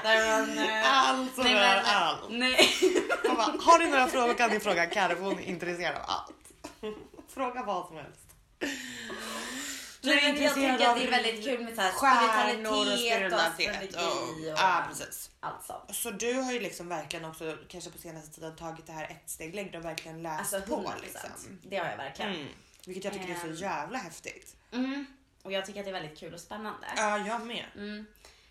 men... 0.05 0.59
eh, 0.59 1.09
Allt 1.09 1.35
som 1.35 1.45
rör 1.45 1.53
men- 1.55 1.85
allt. 1.85 2.21
Nej. 2.31 2.69
Man 3.27 3.37
bara, 3.37 3.63
har 3.73 3.79
ni 3.79 3.87
några 3.87 4.09
frågor 4.09 4.35
kan 4.35 4.51
ni 4.51 4.61
fråga 4.61 4.91
för 4.91 5.17
hon 5.25 5.39
är 5.39 5.43
intresserad 5.43 5.97
av 5.97 6.03
allt. 6.07 6.35
Fråga 7.35 7.63
vad 7.63 7.87
som 7.87 7.97
helst. 7.97 8.21
Du 10.03 10.11
är 10.13 10.17
jag 10.17 10.29
intresserad 10.29 10.79
tycker 10.79 10.87
av 10.91 10.93
att 10.97 11.01
det 11.01 11.07
är 11.07 11.11
väldigt 11.11 11.45
kul 11.45 11.61
med 11.65 11.75
så 11.75 11.81
här 11.81 11.93
spiritualitet 11.93 13.33
och 13.33 13.41
astrologi 13.41 13.97
Och, 13.97 14.53
och 14.53 14.59
ja, 14.59 14.85
precis. 14.89 15.31
allt 15.41 15.65
sånt. 15.67 15.97
Så 15.97 16.11
du 16.11 16.33
har 16.35 16.53
ju 16.53 16.61
liksom 16.61 16.89
verkligen 16.89 17.25
också, 17.25 17.57
kanske 17.69 17.91
på 17.91 17.99
senaste 17.99 18.31
tiden, 18.35 18.57
tagit 18.57 18.87
det 18.87 18.93
här 18.93 19.05
ett 19.05 19.31
steg 19.31 19.55
längre 19.55 19.79
och 19.79 19.85
verkligen 19.85 20.23
läst 20.23 20.55
Alltså 20.55 20.71
på 20.77 20.83
100%. 20.83 20.93
liksom. 21.03 21.31
Det 21.63 21.77
har 21.77 21.87
jag 21.87 21.97
verkligen. 21.97 22.35
Mm. 22.35 22.47
Vilket 22.87 23.05
jag 23.05 23.13
tycker 23.13 23.27
är 23.29 23.35
Ehm. 23.45 23.57
så 23.57 23.63
jävla 23.63 23.99
häftigt. 23.99 24.57
Mm. 24.73 25.07
Och 25.43 25.53
jag 25.53 25.67
tycker 25.67 25.81
att 25.81 25.87
det 25.87 25.91
är 25.91 26.01
väldigt 26.03 26.19
kul 26.19 26.35
och 26.35 26.41
spännande. 26.41 26.87
Ja, 26.97 27.19
jag 27.19 27.47
med. 27.47 27.65
Mm. 27.77 28.07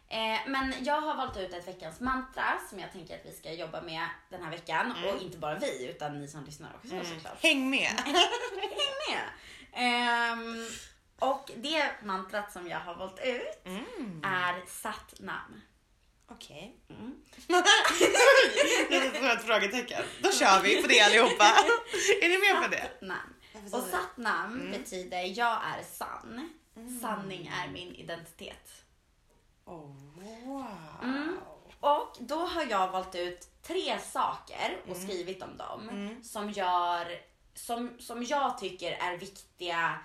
Eh, 0.07 0.39
men 0.47 0.73
jag 0.83 1.01
har 1.01 1.15
valt 1.15 1.37
ut 1.37 1.53
ett 1.53 1.67
veckans 1.67 1.99
mantra 1.99 2.59
som 2.69 2.79
jag 2.79 2.91
tänker 2.91 3.15
att 3.15 3.25
vi 3.25 3.31
ska 3.31 3.51
jobba 3.53 3.81
med 3.81 4.07
den 4.29 4.43
här 4.43 4.51
veckan. 4.51 4.91
Mm. 4.97 5.15
Och 5.15 5.21
inte 5.21 5.37
bara 5.37 5.55
vi, 5.55 5.89
utan 5.89 6.19
ni 6.19 6.27
som 6.27 6.43
lyssnar 6.45 6.69
också 6.75 7.13
såklart. 7.15 7.43
Häng 7.43 7.69
med! 7.69 7.91
Häng 8.05 8.95
med! 9.09 9.23
Ehm, 9.73 10.67
och 11.19 11.51
det 11.55 11.91
mantrat 12.03 12.51
som 12.51 12.67
jag 12.67 12.79
har 12.79 12.95
valt 12.95 13.19
ut 13.25 13.65
Mm. 13.65 14.21
är 14.25 14.65
Satnam. 14.67 15.61
Okej. 16.31 16.75
Mm. 16.89 17.15
Det 18.89 18.95
är 18.95 19.35
ett 19.35 19.45
frågetecken. 19.45 20.03
Då 20.21 20.31
kör 20.31 20.61
vi 20.61 20.81
på 20.81 20.87
det 20.87 21.01
allihopa. 21.01 21.45
Är 22.21 22.29
ni 22.29 22.37
med 22.37 22.63
på 22.63 22.67
det? 22.69 22.89
Satnam. 22.99 23.33
Och? 23.73 23.83
Satnam 23.83 24.53
Mm. 24.53 24.71
betyder 24.71 25.21
jag 25.23 25.59
är 25.65 25.83
sann. 25.83 26.49
Sanning 27.01 27.47
är 27.47 27.67
min 27.71 27.95
identitet. 27.95 28.83
Oh, 29.65 29.95
wow. 30.45 30.65
Mm. 31.03 31.37
Och 31.79 32.17
då 32.19 32.35
har 32.35 32.65
jag 32.69 32.91
valt 32.91 33.15
ut 33.15 33.47
tre 33.61 33.99
saker 33.99 34.77
och 34.89 34.97
skrivit 34.97 35.43
om 35.43 35.57
dem 35.57 35.89
Mm. 35.89 36.23
som 36.23 36.51
gör 36.51 37.21
som, 37.53 37.99
som 37.99 38.23
jag 38.23 38.57
tycker 38.57 38.91
är 38.91 39.17
viktiga 39.17 39.99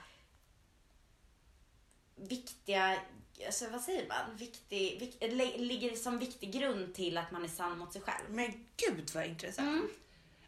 viktiga, 2.17 2.99
alltså 3.47 3.69
vad 3.71 3.81
säger 3.81 4.09
man? 4.09 4.37
Viktig, 4.37 5.01
vik, 5.01 5.17
li- 5.33 5.59
ligger 5.59 5.97
som 5.97 6.19
viktig 6.19 6.53
grund 6.53 6.95
till 6.95 7.19
att 7.19 7.31
man 7.31 7.45
är 7.45 7.49
sann 7.49 7.79
mot 7.79 7.93
sig 7.93 8.03
själv. 8.03 8.25
Men 8.31 8.67
gud 8.77 9.11
vad 9.15 9.25
intressant. 9.27 9.69
Mm. 9.69 9.89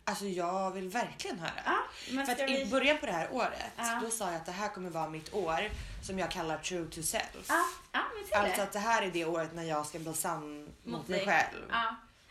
Alltså 0.09 0.27
jag 0.27 0.71
vill 0.71 0.89
verkligen 0.89 1.39
höra. 1.39 1.63
Ja, 1.65 2.25
För 2.25 2.33
att 2.33 2.41
i 2.41 2.45
vi... 2.65 2.71
början 2.71 2.99
på 2.99 3.07
det 3.07 3.13
här 3.13 3.29
året, 3.33 3.73
Ja. 3.77 4.01
då 4.03 4.11
sa 4.11 4.27
jag 4.27 4.35
att 4.37 4.47
det 4.47 4.53
här 4.53 4.69
kommer 4.69 4.91
vara 4.91 5.09
mitt 5.09 5.35
år 5.35 5.71
som 6.03 6.19
jag 6.19 6.31
kallar 6.31 6.59
true 6.59 6.87
to 6.91 7.03
self. 7.03 7.47
Ja, 7.49 7.65
ja 7.93 8.01
Alltså 8.39 8.63
att 8.63 8.73
det 8.73 8.79
här 8.79 9.03
är 9.03 9.11
det 9.11 9.25
året 9.25 9.55
när 9.55 9.63
jag 9.63 9.87
ska 9.87 9.99
bli 9.99 10.15
sann 10.15 10.69
mot, 10.85 11.09
mig 11.09 11.25
själv. 11.27 11.73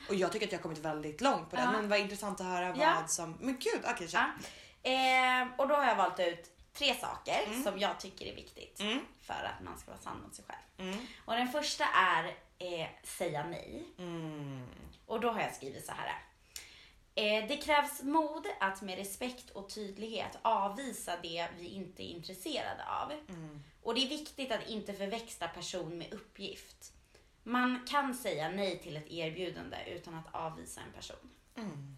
Och 0.09 0.15
jag 0.15 0.31
tycker 0.31 0.45
att 0.45 0.51
jag 0.51 0.59
har 0.59 0.63
kommit 0.63 0.77
väldigt 0.77 1.21
långt 1.21 1.49
på 1.49 1.55
det. 1.55 1.69
Men 1.71 1.89
vad 1.89 1.99
intressant 1.99 2.39
att 2.41 2.47
höra 2.47 2.73
vad 2.73 3.09
som... 3.11 3.37
Men 3.41 3.53
gud, 3.59 3.81
okej 3.93 4.07
kör. 4.07 4.19
Ja. 4.83 4.89
Eh, 4.91 5.47
och 5.57 5.67
då 5.67 5.75
har 5.75 5.85
jag 5.85 5.95
valt 5.95 6.19
ut 6.19 6.51
tre 6.73 6.95
saker 6.95 7.63
som 7.63 7.79
jag 7.79 7.99
tycker 7.99 8.25
är 8.25 8.35
viktigt 8.35 8.79
Mm. 8.79 8.99
för 9.21 9.33
att 9.57 9.63
man 9.63 9.77
ska 9.79 9.91
vara 9.91 10.01
sann 10.01 10.21
mot 10.21 10.35
sig 10.35 10.45
själv. 10.47 10.89
Mm. 10.89 11.07
Och 11.25 11.33
den 11.35 11.47
första 11.47 11.85
är 11.85 12.23
eh, 12.59 12.87
säga 13.03 13.45
nej. 13.49 13.83
Mm. 13.97 14.65
Och 15.05 15.19
då 15.19 15.31
har 15.31 15.41
jag 15.41 15.55
skrivit 15.55 15.85
så 15.85 15.91
här. 15.91 16.21
Eh, 17.17 17.47
det 17.47 17.57
krävs 17.57 18.01
mod 18.01 18.47
att 18.59 18.81
med 18.81 18.97
respekt 18.97 19.49
och 19.49 19.69
tydlighet 19.69 20.37
avvisa 20.41 21.17
det 21.21 21.47
vi 21.59 21.67
inte 21.67 22.03
är 22.03 22.09
intresserade 22.09 22.85
av. 22.85 23.11
Mm. 23.11 23.63
Och 23.81 23.95
det 23.95 24.01
är 24.01 24.09
viktigt 24.09 24.51
att 24.51 24.69
inte 24.69 24.93
förväxla 24.93 25.47
person 25.47 25.97
med 25.97 26.13
uppgift. 26.13 26.93
Man 27.43 27.85
kan 27.87 28.15
säga 28.15 28.49
nej 28.49 28.79
till 28.79 28.97
ett 28.97 29.11
erbjudande 29.11 29.77
utan 29.87 30.15
att 30.15 30.35
avvisa 30.35 30.81
en 30.81 30.91
person. 30.91 31.29
Mm. 31.57 31.97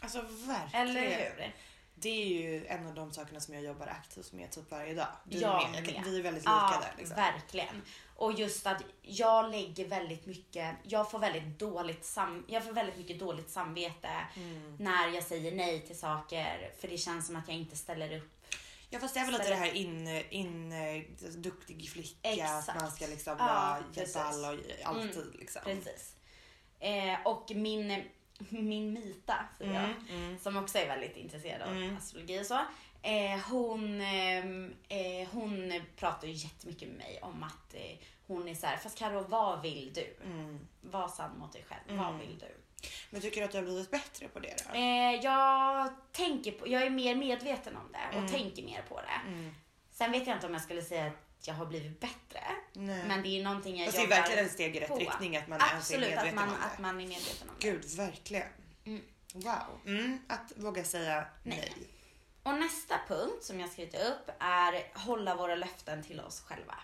Alltså 0.00 0.20
verkligen. 0.22 0.88
Eller 0.88 1.00
hur? 1.00 1.52
Det 1.94 2.08
är 2.08 2.26
ju 2.26 2.66
en 2.66 2.86
av 2.86 2.94
de 2.94 3.12
sakerna 3.12 3.40
som 3.40 3.54
jag 3.54 3.62
jobbar 3.62 3.86
aktivt 3.86 4.32
med 4.32 4.50
typ 4.50 4.70
varje 4.70 4.94
dag. 4.94 5.06
Du 5.24 5.38
Jag 5.38 5.70
med. 5.70 5.82
med. 5.82 6.02
Vi 6.04 6.18
är 6.18 6.22
väldigt 6.22 6.42
lika 6.42 6.50
Ja, 6.52 6.78
där. 6.82 6.94
Liksom. 6.98 7.16
verkligen. 7.16 7.82
Och 8.16 8.32
just 8.32 8.66
att 8.66 8.82
jag 9.02 9.50
lägger 9.50 9.88
väldigt 9.88 10.26
mycket, 10.26 10.76
jag 10.82 11.10
får 11.10 11.18
väldigt 11.18 11.58
dåligt, 11.58 12.04
sam, 12.04 12.44
jag 12.48 12.64
får 12.64 12.72
väldigt 12.72 12.96
mycket 12.96 13.18
dåligt 13.18 13.50
samvete 13.50 14.08
Mm. 14.36 14.76
när 14.80 15.08
jag 15.08 15.22
säger 15.24 15.52
nej 15.52 15.80
till 15.86 15.98
saker 15.98 16.72
för 16.80 16.88
det 16.88 16.98
känns 16.98 17.26
som 17.26 17.36
att 17.36 17.48
jag 17.48 17.56
inte 17.56 17.76
ställer 17.76 18.16
upp. 18.16 18.30
Ja 18.90 18.98
fast 19.00 19.14
det 19.14 19.20
är 19.20 19.24
väl 19.24 19.32
lite 19.32 19.48
det 19.48 19.54
här 19.54 19.72
in, 19.74 20.08
in 20.30 20.72
eh, 20.72 21.02
duktig 21.36 21.90
flicka, 21.90 22.28
Exakt. 22.28 22.68
att 22.68 22.80
man 22.82 22.90
ska 22.90 23.06
liksom 23.06 23.36
Ja, 23.38 23.78
hjälpa 23.94 24.20
alla 24.24 24.50
och 24.50 24.58
alltid 24.84 25.34
liksom. 25.38 25.62
Precis. 25.64 26.14
Eh, 26.80 27.16
och 27.24 27.50
min, 27.54 28.04
min 28.48 28.92
Mita, 28.92 29.36
säger 29.58 29.74
jag, 29.74 29.84
Mm, 29.84 30.24
mm. 30.24 30.38
som 30.38 30.56
också 30.56 30.78
är 30.78 30.86
väldigt 30.86 31.16
intresserad 31.16 31.62
av 31.62 31.76
Mm. 31.76 31.96
astrologi 31.96 32.40
och 32.40 32.46
så. 32.46 32.58
Eh, 33.02 33.38
hon, 33.50 34.00
ehm, 34.00 34.74
eh, 34.88 35.28
hon 35.32 35.82
pratar 35.96 36.28
ju 36.28 36.32
jättemycket 36.34 36.88
med 36.88 36.96
mig 36.98 37.18
om 37.22 37.42
att 37.42 37.74
eh, 37.74 37.98
hon 38.26 38.48
är 38.48 38.54
så 38.54 38.66
här, 38.66 38.76
fast 38.76 38.98
Karo 38.98 39.24
vad 39.28 39.62
vill 39.62 39.92
du? 39.94 40.16
Mm. 40.24 40.66
Var 40.80 41.08
sann 41.08 41.38
mot 41.38 41.52
dig 41.52 41.64
själv, 41.68 41.80
Mm. 41.88 42.04
vad 42.04 42.20
vill 42.20 42.38
du? 42.38 42.56
Men 43.10 43.20
tycker 43.20 43.40
du 43.40 43.44
att 43.44 43.52
du 43.52 43.58
har 43.58 43.64
blivit 43.64 43.90
bättre 43.90 44.28
på 44.28 44.38
det 44.40 44.54
då? 44.68 44.74
Eh, 44.78 45.14
jag 45.24 45.88
tänker 46.12 46.52
på, 46.52 46.68
jag 46.68 46.82
är 46.82 46.90
mer 46.90 47.14
medveten 47.14 47.76
om 47.76 47.92
det 47.92 48.08
och 48.08 48.14
Mm. 48.22 48.28
tänker 48.30 48.62
mer 48.62 48.82
på 48.88 49.00
det. 49.00 49.28
Mm. 49.30 49.54
Sen 49.90 50.12
vet 50.12 50.26
jag 50.26 50.36
inte 50.36 50.46
om 50.46 50.52
jag 50.52 50.62
skulle 50.62 50.82
säga 50.82 51.06
att 51.06 51.23
jag 51.46 51.54
har 51.54 51.66
blivit 51.66 52.00
bättre. 52.00 52.40
Nej. 52.72 53.04
Men 53.08 53.22
det 53.22 53.28
är 53.40 53.44
någonting 53.44 53.76
jag 53.78 53.86
Fast 53.86 53.96
det 53.96 54.02
är 54.02 54.04
jobbar 54.04 54.16
verkligen 54.16 54.44
ett 54.46 54.52
steg 54.52 54.76
i 54.76 54.80
rätt 54.80 54.88
på. 54.88 54.96
riktning 54.96 55.36
att 55.36 55.48
man 55.48 55.58
ens 55.60 55.72
är 55.72 55.76
Absolut, 55.76 56.08
medveten 56.08 56.28
att 56.28 56.34
man, 56.34 56.48
om 56.48 56.54
det. 56.60 56.66
att 56.66 56.78
man 56.78 57.00
är 57.00 57.06
medveten 57.06 57.48
om 57.48 57.54
det. 57.60 57.70
Gud, 57.70 57.84
verkligen. 57.96 58.48
Mm. 58.84 59.02
Wow. 59.34 59.80
Mm, 59.86 60.18
att 60.28 60.52
våga 60.56 60.84
säga 60.84 61.26
nej. 61.42 61.72
Nej. 61.76 61.88
Och 62.42 62.54
nästa 62.54 63.00
punkt 63.08 63.44
som 63.44 63.60
jag 63.60 63.70
skrivit 63.70 63.94
upp 63.94 64.30
är 64.38 64.98
hålla 64.98 65.34
våra 65.34 65.54
löften 65.54 66.02
till 66.02 66.20
oss 66.20 66.40
själva. 66.40 66.74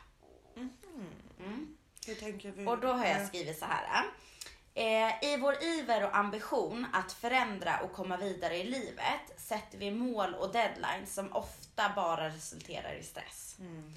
Mm. 0.56 1.76
Hur 2.06 2.14
tänker 2.14 2.50
vi? 2.50 2.66
Och 2.66 2.78
då 2.78 2.88
har 2.88 3.06
jag 3.06 3.26
skrivit 3.28 3.58
så 3.58 3.64
här. 3.64 4.04
Eh, 4.74 5.32
I 5.32 5.36
vår 5.36 5.62
iver 5.62 6.04
och 6.04 6.16
ambition 6.16 6.86
att 6.92 7.12
förändra 7.12 7.80
och 7.80 7.92
komma 7.92 8.16
vidare 8.16 8.56
i 8.56 8.64
livet 8.64 9.20
sätter 9.36 9.78
vi 9.78 9.90
mål 9.90 10.34
och 10.34 10.52
deadlines 10.52 11.14
som 11.14 11.32
ofta 11.32 11.92
bara 11.96 12.28
resulterar 12.28 12.94
i 12.94 13.02
stress. 13.02 13.56
Mm. 13.60 13.94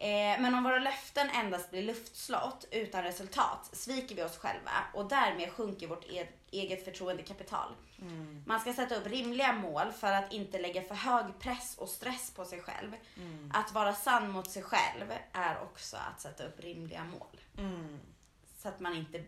Eh, 0.00 0.40
men 0.40 0.54
om 0.54 0.64
våra 0.64 0.78
löften 0.78 1.30
endast 1.30 1.70
blir 1.70 1.82
luftslott 1.82 2.64
utan 2.70 3.02
resultat 3.02 3.70
sviker 3.72 4.14
vi 4.14 4.22
oss 4.22 4.36
själva 4.36 4.70
och 4.94 5.08
därmed 5.08 5.52
sjunker 5.52 5.86
vårt 5.86 6.04
e- 6.04 6.28
eget 6.50 6.84
förtroendekapital. 6.84 7.74
Mm. 8.00 8.44
Man 8.46 8.60
ska 8.60 8.72
sätta 8.72 8.96
upp 8.96 9.06
rimliga 9.06 9.52
mål 9.52 9.92
för 9.92 10.12
att 10.12 10.32
inte 10.32 10.58
lägga 10.58 10.82
för 10.82 10.94
hög 10.94 11.38
press 11.38 11.78
och 11.78 11.88
stress 11.88 12.30
på 12.30 12.44
sig 12.44 12.60
själv. 12.60 12.92
Mm. 13.16 13.52
Att 13.54 13.72
vara 13.72 13.94
sann 13.94 14.30
mot 14.30 14.50
sig 14.50 14.62
själv 14.62 15.12
är 15.32 15.62
också 15.62 15.96
att 15.96 16.20
sätta 16.20 16.46
upp 16.46 16.60
rimliga 16.60 17.04
mål. 17.04 17.40
Mm. 17.58 17.98
Så 18.58 18.68
att 18.68 18.80
man 18.80 18.96
inte 18.96 19.24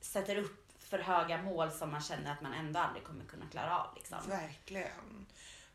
sätter 0.00 0.36
upp 0.36 0.72
för 0.78 0.98
höga 0.98 1.42
mål 1.42 1.70
som 1.70 1.90
man 1.90 2.00
känner 2.00 2.32
att 2.32 2.42
man 2.42 2.52
ändå 2.54 2.80
aldrig 2.80 3.04
kommer 3.04 3.24
kunna 3.24 3.46
klara 3.50 3.78
av. 3.78 3.94
Liksom. 3.96 4.18
Verkligen. 4.28 5.26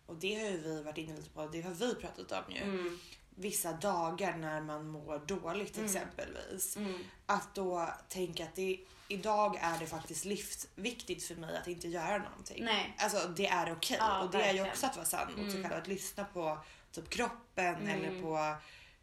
Och 0.05 0.15
det 0.15 0.35
har 0.35 0.49
ju 0.49 0.57
vi 0.57 0.83
varit 0.83 0.97
inne 0.97 1.15
lite 1.15 1.29
på. 1.29 1.47
Det 1.47 1.61
har 1.61 1.71
vi 1.71 1.95
pratat 1.95 2.31
om 2.31 2.55
ju. 2.55 2.61
Mm, 2.61 2.99
Vissa 3.35 3.73
dagar 3.73 4.37
när 4.37 4.61
man 4.61 4.87
mår 4.87 5.19
dåligt 5.25 5.75
Mm. 5.77 5.85
exempelvis. 5.85 6.77
mm, 6.77 6.93
Att 7.25 7.55
då 7.55 7.89
tänka 8.09 8.43
att 8.43 8.55
det, 8.55 8.79
idag 9.07 9.57
är 9.61 9.79
det 9.79 9.87
faktiskt 9.87 10.25
livsviktigt 10.25 11.23
för 11.27 11.35
mig 11.35 11.57
att 11.57 11.67
inte 11.67 11.87
göra 11.87 12.17
någonting. 12.17 12.63
Nej. 12.65 12.95
Alltså 12.99 13.27
det 13.27 13.47
är 13.47 13.73
okej. 13.73 13.97
Ja, 13.99 14.23
och 14.23 14.31
det 14.31 14.37
är 14.37 14.41
ju 14.41 14.45
verkligen. 14.47 14.67
också 14.67 14.85
att 14.85 14.95
vara 14.95 15.05
sann 15.05 15.27
mot 15.37 15.51
sig 15.51 15.59
Mm. 15.59 15.69
själv. 15.69 15.81
Att 15.81 15.87
lyssna 15.87 16.23
på 16.23 16.57
typ 16.91 17.09
kroppen 17.09 17.75
Mm. 17.75 17.87
eller 17.89 18.21
på 18.21 18.55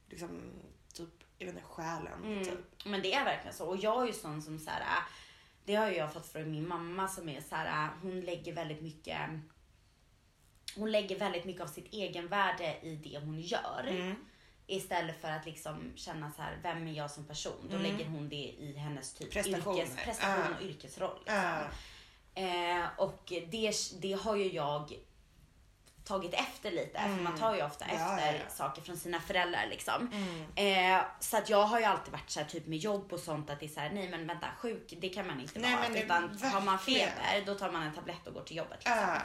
liksom, 0.08 0.40
typ, 0.94 1.08
jag 1.38 1.46
vet 1.46 1.54
inte, 1.54 1.66
själen. 1.68 2.24
mm. 2.24 2.44
Typ. 2.44 2.84
Men 2.84 3.02
det 3.02 3.14
är 3.14 3.24
verkligen 3.24 3.56
så. 3.56 3.66
Och 3.66 3.76
jag 3.76 4.02
är 4.02 4.06
ju 4.06 4.12
sån 4.12 4.42
som 4.42 4.58
så 4.58 4.70
här, 4.70 4.80
äh, 4.80 5.04
det 5.64 5.74
har 5.74 5.86
ju 5.90 5.96
jag 5.96 6.12
fått 6.12 6.26
från 6.26 6.50
min 6.50 6.68
mamma 6.68 7.08
som 7.08 7.28
är 7.28 7.40
så 7.40 7.54
här, 7.54 7.84
äh, 7.84 7.90
hon 8.02 8.20
lägger 8.20 8.52
väldigt 8.52 8.82
mycket 8.82 9.18
hon 10.76 10.90
lägger 10.92 11.18
väldigt 11.18 11.44
mycket 11.44 11.62
av 11.62 11.66
sitt 11.66 11.92
egenvärde 11.94 12.76
i 12.82 12.96
det 13.04 13.18
hon 13.18 13.40
gör. 13.40 13.86
Mm. 13.88 14.14
Istället 14.66 15.20
för 15.20 15.30
att 15.30 15.46
liksom 15.46 15.92
känna 15.96 16.32
så 16.32 16.42
här, 16.42 16.58
vem 16.62 16.86
är 16.88 16.92
jag 16.92 17.10
som 17.10 17.24
person? 17.24 17.66
Då 17.70 17.76
Mm. 17.76 17.82
lägger 17.92 18.10
hon 18.10 18.28
det 18.28 18.36
i 18.58 18.76
hennes 18.76 19.14
typ 19.14 19.32
Prestationer. 19.32 19.78
yrkes, 19.82 19.96
prestation 20.04 20.44
Ah. 20.52 20.56
och 20.56 20.62
yrkesroll. 20.62 21.18
Liksom. 21.18 21.38
Ah. 21.44 22.40
Eh, 22.40 22.86
och 22.96 23.22
det, 23.50 23.72
det 24.00 24.12
har 24.12 24.36
ju 24.36 24.52
jag 24.52 24.92
tagit 26.04 26.34
efter 26.34 26.70
lite. 26.70 26.98
För 27.00 27.06
Mm. 27.08 27.24
man 27.24 27.38
tar 27.38 27.54
ju 27.56 27.62
ofta 27.62 27.84
Ja, 27.88 27.94
efter 27.94 28.32
ja, 28.32 28.38
ja. 28.48 28.54
saker 28.54 28.82
från 28.82 28.96
sina 28.96 29.20
föräldrar 29.20 29.66
liksom. 29.70 30.10
Mm. 30.56 30.96
Eh, 30.96 31.04
så 31.20 31.36
att 31.36 31.50
jag 31.50 31.62
har 31.64 31.78
ju 31.78 31.84
alltid 31.84 32.12
varit 32.12 32.30
så 32.30 32.40
här, 32.40 32.46
typ 32.46 32.66
med 32.66 32.78
jobb 32.78 33.12
och 33.12 33.20
sånt 33.20 33.50
att 33.50 33.60
det 33.60 33.66
är 33.66 33.68
så 33.68 33.80
här, 33.80 33.90
nej 33.90 34.08
men 34.08 34.26
vänta 34.26 34.46
sjuk, 34.58 34.94
det 35.00 35.08
kan 35.08 35.26
man 35.26 35.40
inte 35.40 35.58
Nej, 35.58 35.76
vara. 35.76 35.98
Utan 36.04 36.38
har 36.52 36.60
man 36.60 36.78
feber 36.78 37.42
då 37.46 37.54
tar 37.54 37.70
man 37.72 37.82
en 37.82 37.94
tablett 37.94 38.26
och 38.26 38.34
går 38.34 38.42
till 38.42 38.56
jobbet. 38.56 38.78
Liksom. 38.84 39.16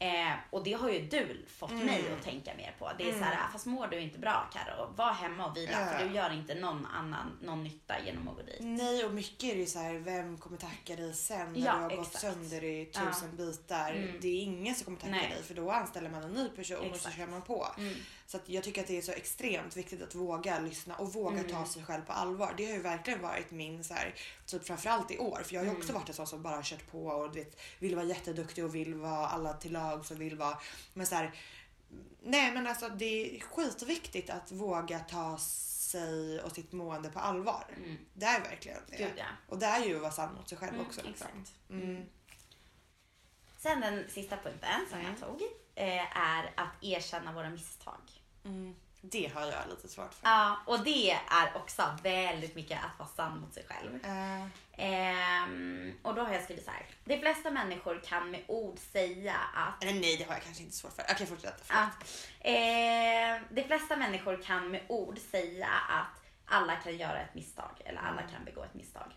Eh, 0.00 0.32
och 0.50 0.64
det 0.64 0.72
har 0.72 0.90
ju 0.90 1.00
du 1.00 1.44
fått 1.58 1.70
Mm. 1.70 1.86
mig 1.86 2.04
att 2.18 2.24
tänka 2.24 2.54
mer 2.54 2.74
på. 2.78 2.90
Det 2.98 3.08
är 3.08 3.12
så 3.12 3.18
här, 3.24 3.32
Mm. 3.32 3.44
"Ah, 3.44 3.52
fast 3.52 3.66
mår 3.66 3.86
du 3.86 4.00
inte 4.00 4.18
bra 4.18 4.50
Karo, 4.52 4.92
var 4.96 5.12
hemma 5.12 5.46
och 5.46 5.56
vila 5.56 5.72
Ja. 5.80 5.86
för 5.86 6.04
du 6.08 6.14
gör 6.14 6.32
inte 6.32 6.54
någon 6.54 6.86
annan 6.86 7.38
någon 7.42 7.62
nytta 7.64 7.94
genom 8.06 8.28
att 8.28 8.36
gå 8.36 8.42
dit. 8.42 8.56
Nej 8.60 9.04
och 9.04 9.12
mycket 9.14 9.44
är 9.44 9.54
det 9.54 9.60
ju 9.60 9.66
så 9.66 9.78
här, 9.78 9.94
vem 9.94 10.38
kommer 10.38 10.56
tacka 10.58 10.96
dig 10.96 11.14
sen 11.14 11.52
när 11.52 11.60
Ja, 11.66 11.74
du 11.74 11.80
har 11.82 11.88
gått 11.96 12.06
exakt. 12.06 12.20
sönder 12.20 12.64
i 12.64 12.86
tusen 12.86 13.36
bitar. 13.36 13.92
Mm. 13.92 14.18
Det 14.20 14.28
är 14.28 14.42
ingen 14.42 14.74
som 14.74 14.84
kommer 14.84 14.98
tacka 14.98 15.10
Nej. 15.12 15.28
dig 15.34 15.42
för 15.42 15.54
då 15.54 15.70
anställer 15.70 16.10
man 16.10 16.22
en 16.22 16.32
ny 16.32 16.48
person 16.48 16.76
och 16.78 16.84
så 16.86 16.94
Exakt. 16.94 17.16
kör 17.16 17.26
man 17.26 17.42
på. 17.42 17.66
Mm. 17.78 17.94
Så 18.30 18.38
jag 18.46 18.64
tycker 18.64 18.80
att 18.80 18.86
det 18.86 18.98
är 18.98 19.02
så 19.02 19.12
extremt 19.12 19.76
viktigt 19.76 20.02
att 20.02 20.14
våga 20.14 20.58
lyssna 20.58 20.96
och 20.96 21.12
våga 21.12 21.38
Mm. 21.38 21.50
ta 21.52 21.66
sig 21.66 21.84
själv 21.84 22.02
på 22.04 22.12
allvar. 22.12 22.54
Det 22.56 22.64
har 22.66 22.72
ju 22.72 22.80
verkligen 22.82 23.22
varit 23.22 23.50
min 23.50 23.84
så 23.84 23.94
här, 23.94 24.14
typ 24.46 24.66
framförallt 24.66 25.10
i 25.10 25.18
år. 25.18 25.42
För 25.44 25.54
jag 25.54 25.60
har 25.60 25.66
ju 25.66 25.70
också 25.72 25.88
Mm. 25.88 25.94
varit 26.00 26.08
en 26.08 26.14
sån 26.14 26.26
som 26.26 26.42
bara 26.42 26.56
har 26.56 26.62
kört 26.62 26.90
på 26.90 27.06
och 27.06 27.36
vet, 27.36 27.60
vill 27.78 27.94
vara 27.96 28.06
jätteduktig 28.06 28.64
och 28.64 28.74
vill 28.74 28.94
vara 28.94 29.26
alla 29.28 29.52
till 29.54 29.72
lag 29.72 29.98
och 30.10 30.20
vill 30.20 30.36
vara 30.36 30.58
men 30.94 31.06
så 31.06 31.14
här, 31.14 31.34
Nej 32.22 32.52
men 32.52 32.66
alltså 32.66 32.88
det 32.88 33.36
är 33.36 33.40
skitviktigt 33.40 34.30
att 34.30 34.52
våga 34.52 34.98
ta 34.98 35.38
sig 35.38 36.40
och 36.40 36.52
sitt 36.52 36.72
mående 36.72 37.10
på 37.10 37.18
allvar. 37.18 37.64
Mm. 37.76 37.96
Det 38.14 38.26
är 38.26 38.40
verkligen 38.40 38.78
det. 38.90 38.96
Gud 38.96 39.12
ja. 39.16 39.24
Och 39.48 39.58
det 39.58 39.66
är 39.66 39.84
ju 39.84 39.94
att 39.96 40.02
vara 40.02 40.12
sann 40.12 40.34
mot 40.34 40.48
sig 40.48 40.58
själv 40.58 40.74
Mm, 40.74 40.86
också. 40.86 41.00
Liksom. 41.04 41.26
exakt. 41.38 41.52
Mm. 41.70 42.04
Sen 43.58 43.80
den 43.80 44.10
sista 44.10 44.36
punkten 44.36 44.80
som 44.90 45.02
jag 45.02 45.18
tog 45.20 45.42
eh, 45.74 46.18
är 46.18 46.52
att 46.56 46.84
erkänna 46.84 47.32
våra 47.32 47.50
misstag. 47.50 48.00
Mm. 48.44 48.74
Det 49.00 49.32
har 49.34 49.40
jag 49.40 49.68
lite 49.70 49.88
svårt 49.88 50.14
för. 50.14 50.28
Ja, 50.28 50.56
och 50.66 50.84
det 50.84 51.10
är 51.10 51.56
också 51.56 51.82
väldigt 52.02 52.54
mycket 52.54 52.78
att 52.84 52.98
vara 52.98 53.08
sann 53.08 53.40
mot 53.40 53.54
sig 53.54 53.66
själv. 53.68 54.04
Eh, 54.04 54.46
Ehm, 54.80 55.92
och 56.02 56.14
då 56.14 56.22
har 56.22 56.32
jag 56.32 56.44
skrivit 56.44 56.64
så 56.64 56.70
här. 56.70 56.86
De 57.04 57.18
flesta 57.18 57.50
människor 57.50 58.00
kan 58.04 58.30
med 58.30 58.42
ord 58.46 58.78
säga 58.78 59.36
att 59.54 59.84
eller 59.84 60.00
nej, 60.00 60.16
det 60.16 60.24
har 60.24 60.34
jag 60.34 60.42
kanske 60.42 60.62
inte 60.62 60.76
svårt 60.76 60.92
för. 60.92 61.04
Okej, 61.10 61.26
fortsätt. 61.26 61.64
Ja. 61.68 61.90
Förlåt. 61.98 62.18
Eh, 62.40 63.40
de 63.54 63.64
flesta 63.64 63.96
människor 63.96 64.42
kan 64.42 64.70
med 64.70 64.80
ord 64.88 65.18
säga 65.30 65.68
att 65.88 66.22
alla 66.46 66.76
kan 66.76 66.96
göra 66.96 67.20
ett 67.20 67.34
misstag 67.34 67.82
eller 67.84 68.00
alla 68.00 68.22
kan 68.22 68.44
begå 68.44 68.62
ett 68.62 68.74
misstag. 68.74 69.12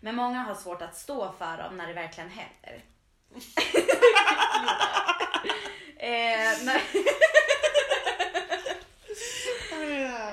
Men 0.00 0.14
många 0.14 0.38
har 0.38 0.54
svårt 0.54 0.82
att 0.82 0.96
stå 0.96 1.32
för 1.38 1.58
dem 1.58 1.76
när 1.76 1.86
det 1.86 1.92
verkligen 1.92 2.30
händer. 2.30 2.84
eh, 5.96 6.64
när, 6.64 6.80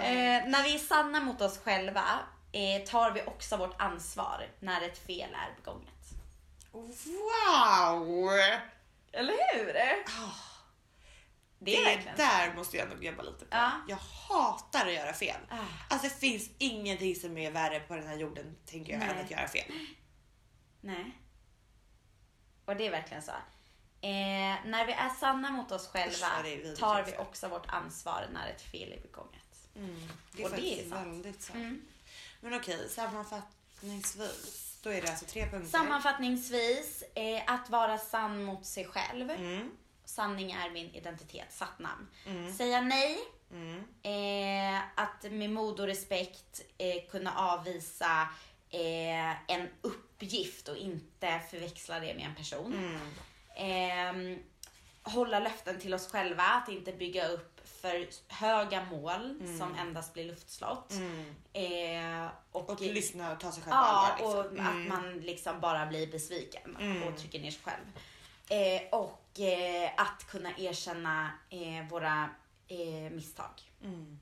eh, 0.03 0.30
när 0.47 0.63
vi 0.63 0.75
är 0.75 0.79
sanna 0.79 1.19
mot 1.19 1.41
oss 1.41 1.57
själva 1.57 2.19
eh, 2.51 2.83
tar 2.87 3.11
vi 3.11 3.21
också 3.23 3.57
vårt 3.57 3.81
ansvar 3.81 4.47
när 4.59 4.81
ett 4.81 4.97
fel 4.97 5.29
är 5.33 5.55
begånget. 5.55 5.93
Wow! 6.71 8.29
Eller 9.11 9.33
hur? 9.55 9.75
Ah, 10.05 10.33
Det 11.59 11.75
är 11.75 11.79
det 11.85 11.95
verkligen 11.95 12.17
där 12.17 12.53
måste 12.53 12.77
jag 12.77 12.89
nog 12.89 13.03
jobba 13.03 13.23
lite 13.23 13.45
på. 13.45 13.55
Ja. 13.57 13.71
Jag 13.87 13.97
hatar 14.29 14.87
att 14.87 14.93
göra 14.93 15.13
fel. 15.13 15.41
Ah. 15.49 15.55
Alltså 15.89 16.07
det 16.07 16.13
finns 16.19 16.49
ingenting 16.57 17.15
som 17.15 17.37
är 17.37 17.51
värre 17.51 17.79
på 17.79 17.95
den 17.95 18.07
här 18.07 18.15
jorden, 18.15 18.55
tänker 18.65 18.91
jag, 18.93 18.99
Nej. 18.99 19.09
än 19.09 19.25
att 19.25 19.31
göra 19.31 19.47
fel. 19.47 19.71
Nej. 20.81 21.17
Och 22.65 22.75
det 22.75 22.87
är 22.87 22.91
verkligen 22.91 23.23
så. 23.23 23.31
Eh, 24.03 24.55
när 24.65 24.85
vi 24.85 24.93
är 24.93 25.09
sanna 25.09 25.49
mot 25.51 25.71
oss 25.71 25.87
själva 25.87 26.27
Usch, 26.39 26.45
är 26.45 26.75
tar 26.75 27.03
vi 27.03 27.11
också. 27.11 27.21
också 27.21 27.47
vårt 27.47 27.67
ansvar 27.67 28.27
när 28.33 28.49
ett 28.49 28.61
fel 28.61 28.91
är 28.91 29.01
begånget. 29.01 29.50
Mm. 29.75 29.95
Det 30.31 30.41
är 30.43 30.45
Och 30.45 30.51
det 30.51 30.55
faktiskt 30.57 30.85
är 30.85 30.89
sant. 30.89 31.07
väldigt 31.07 31.41
sant. 31.41 31.55
Mm. 31.55 31.81
Men 32.41 32.53
okej, 32.53 32.89
sammanfattningsvis. 32.89 34.77
Då 34.83 34.89
är 34.89 35.01
det 35.01 35.09
alltså 35.09 35.25
tre 35.25 35.49
punkter. 35.49 35.69
Sammanfattningsvis, 35.69 37.03
eh, 37.15 37.41
att 37.47 37.69
vara 37.69 37.97
sann 37.97 38.43
mot 38.43 38.65
sig 38.65 38.85
själv. 38.85 39.29
Mm. 39.31 39.71
Sanning 40.05 40.51
är 40.51 40.69
min 40.69 40.89
identitet, 40.95 41.47
satt 41.53 41.79
namn. 41.79 42.07
Mm. 42.25 42.53
Säga 42.53 42.81
nej, 42.81 43.19
Mm. 43.51 43.83
eh, 44.03 44.81
att 44.95 45.31
med 45.31 45.49
mod 45.49 45.79
och 45.79 45.87
respekt 45.87 46.61
eh, 46.77 47.09
kunna 47.11 47.35
avvisa 47.35 48.27
eh, 48.69 49.51
en 49.51 49.69
uppgift 49.81 50.67
och 50.67 50.77
inte 50.77 51.41
förväxla 51.51 51.99
det 51.99 52.13
med 52.15 52.25
en 52.25 52.35
person. 52.35 52.73
Mm. 52.73 52.99
Ehm, 53.55 54.43
hålla 55.03 55.39
löften 55.39 55.79
till 55.79 55.93
oss 55.93 56.07
själva, 56.11 56.43
att 56.43 56.69
inte 56.69 56.93
bygga 56.93 57.27
upp 57.27 57.50
för 57.81 58.07
höga 58.27 58.85
mål 58.85 59.37
Mm. 59.41 59.57
som 59.59 59.75
endast 59.75 60.13
blir 60.13 60.25
luftslott. 60.25 60.91
Mm. 60.91 61.35
Eh, 62.25 62.31
och, 62.51 62.69
Och 62.69 62.81
lyssna 62.81 63.31
och 63.31 63.39
ta 63.39 63.51
sig 63.51 63.63
själv 63.63 63.71
på 63.71 63.77
Ja, 63.77 64.17
allvar. 64.17 64.43
Liksom. 64.43 64.65
och 64.65 64.71
att 64.71 64.87
man 64.87 65.19
liksom 65.19 65.59
bara 65.59 65.85
blir 65.85 66.07
besviken 66.11 66.75
Mm. 66.79 67.03
och 67.03 67.17
trycker 67.19 67.39
ner 67.39 67.51
sig 67.51 67.61
själv. 67.63 67.85
Eh, 68.49 68.99
och 68.99 69.39
eh, 69.39 69.91
att 69.97 70.27
kunna 70.27 70.49
erkänna 70.57 71.31
eh, 71.49 71.87
våra 71.89 72.29
eh, 72.67 73.11
misstag. 73.11 73.71
Mm. 73.83 74.19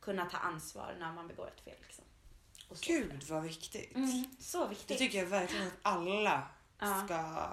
Kunna 0.00 0.24
ta 0.26 0.36
ansvar 0.38 0.96
när 0.98 1.12
man 1.12 1.28
begår 1.28 1.46
ett 1.56 1.64
fel. 1.64 1.74
Liksom. 1.82 2.04
Gud 2.80 3.22
vad 3.28 3.42
viktigt. 3.42 3.94
Mm, 3.96 4.24
så 4.40 4.62
Det 4.64 4.68
viktigt. 4.70 4.98
tycker 4.98 5.18
jag 5.18 5.26
verkligen 5.26 5.66
att 5.66 5.78
alla 5.82 6.42
ska 7.04 7.48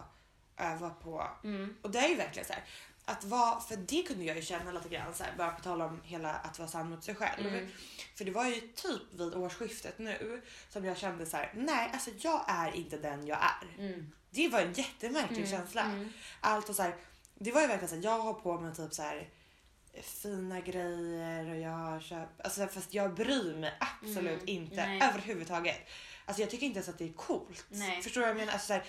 öva 0.58 0.90
på. 0.90 1.28
Mm. 1.44 1.78
Och 1.82 1.92
det 1.92 2.00
är 2.00 2.08
ju 2.10 2.16
verkligen 2.16 2.48
så 2.48 2.54
här. 2.54 2.64
Att 3.10 3.24
vara, 3.24 3.60
för 3.60 3.78
det 3.78 4.04
kunde 4.04 4.24
jag 4.26 4.36
ju 4.36 4.42
känna 4.42 4.72
lite 4.72 4.90
grann 4.90 5.14
så 5.14 5.24
här, 5.24 5.34
bara 5.38 5.52
på 5.52 5.62
tal 5.64 5.82
om 5.82 6.02
hela 6.04 6.34
att 6.34 6.60
vara 6.60 6.70
sann 6.70 6.90
mot 6.90 7.04
sig 7.04 7.16
själv. 7.16 7.48
Mm. 7.48 7.68
För 8.16 8.26
det 8.26 8.32
var 8.32 8.46
ju 8.46 8.62
typ 8.62 9.14
vid 9.14 9.34
årsskiftet 9.36 10.00
nu 10.00 10.42
som 10.70 10.86
jag 10.86 10.98
kände 10.98 11.26
så 11.26 11.38
här: 11.38 11.52
nej 11.56 11.90
alltså 11.94 12.10
jag 12.20 12.46
är 12.48 12.76
inte 12.76 12.98
den 12.98 13.28
jag 13.28 13.38
är. 13.40 13.84
Mm. 13.86 14.12
Det 14.30 14.48
var 14.50 14.60
en 14.62 14.74
jättemärklig 14.74 15.38
Mm, 15.38 15.50
känsla. 15.50 15.82
mm. 15.82 16.10
Allt 16.42 16.70
och 16.70 16.76
så 16.76 16.82
här, 16.84 16.96
det 17.36 17.52
var 17.52 17.62
ju 17.62 17.68
verkligen 17.68 17.90
så 17.90 17.96
här, 17.96 18.04
jag 18.04 18.20
har 18.20 18.34
på 18.34 18.60
mig 18.60 18.76
typ 18.76 18.94
så 18.94 19.02
här 19.02 19.30
fina 20.02 20.60
grejer 20.60 21.50
och 21.50 21.58
jag 21.60 21.70
har 21.72 22.00
köpt, 22.00 22.42
alltså 22.42 22.68
fast 22.68 22.94
jag 22.94 23.14
bryr 23.16 23.56
mig 23.56 23.74
absolut 23.80 24.42
Mm, 24.44 24.48
inte 24.48 24.82
överhuvudtaget. 25.02 25.80
Alltså 26.28 26.42
jag 26.42 26.50
tycker 26.50 26.66
inte 26.66 26.78
ens 26.78 26.90
att 26.90 26.98
det 26.98 27.06
är 27.10 27.14
coolt. 27.14 27.66
Nej. 27.70 28.02
Förstår 28.02 28.22
du 28.22 28.28
vad 28.28 28.30
jag 28.30 28.38
menar? 28.38 28.54
Alltså 28.54 28.68
så 28.68 28.74
här, 28.74 28.84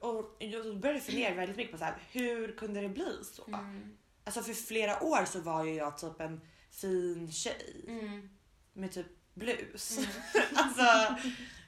Ja. 0.00 0.08
och 0.08 0.36
jag 0.38 0.76
började 0.80 1.00
fundera 1.00 1.34
väldigt 1.40 1.56
mycket 1.56 1.72
på 1.72 1.78
så 1.78 1.84
här, 1.84 1.96
hur 2.12 2.52
kunde 2.56 2.80
det 2.80 2.88
bli 2.88 3.18
så? 3.32 3.44
Mm. 3.48 3.96
Alltså 4.24 4.42
för 4.42 4.52
flera 4.52 5.02
år 5.02 5.24
så 5.24 5.40
var 5.40 5.64
ju 5.64 5.74
jag 5.74 5.98
typ 5.98 6.20
en 6.20 6.40
fin 6.70 7.32
tjej 7.32 7.84
Mm. 7.88 8.28
med 8.72 8.92
typ 8.92 9.06
blus. 9.34 9.98
alltså 10.54 11.14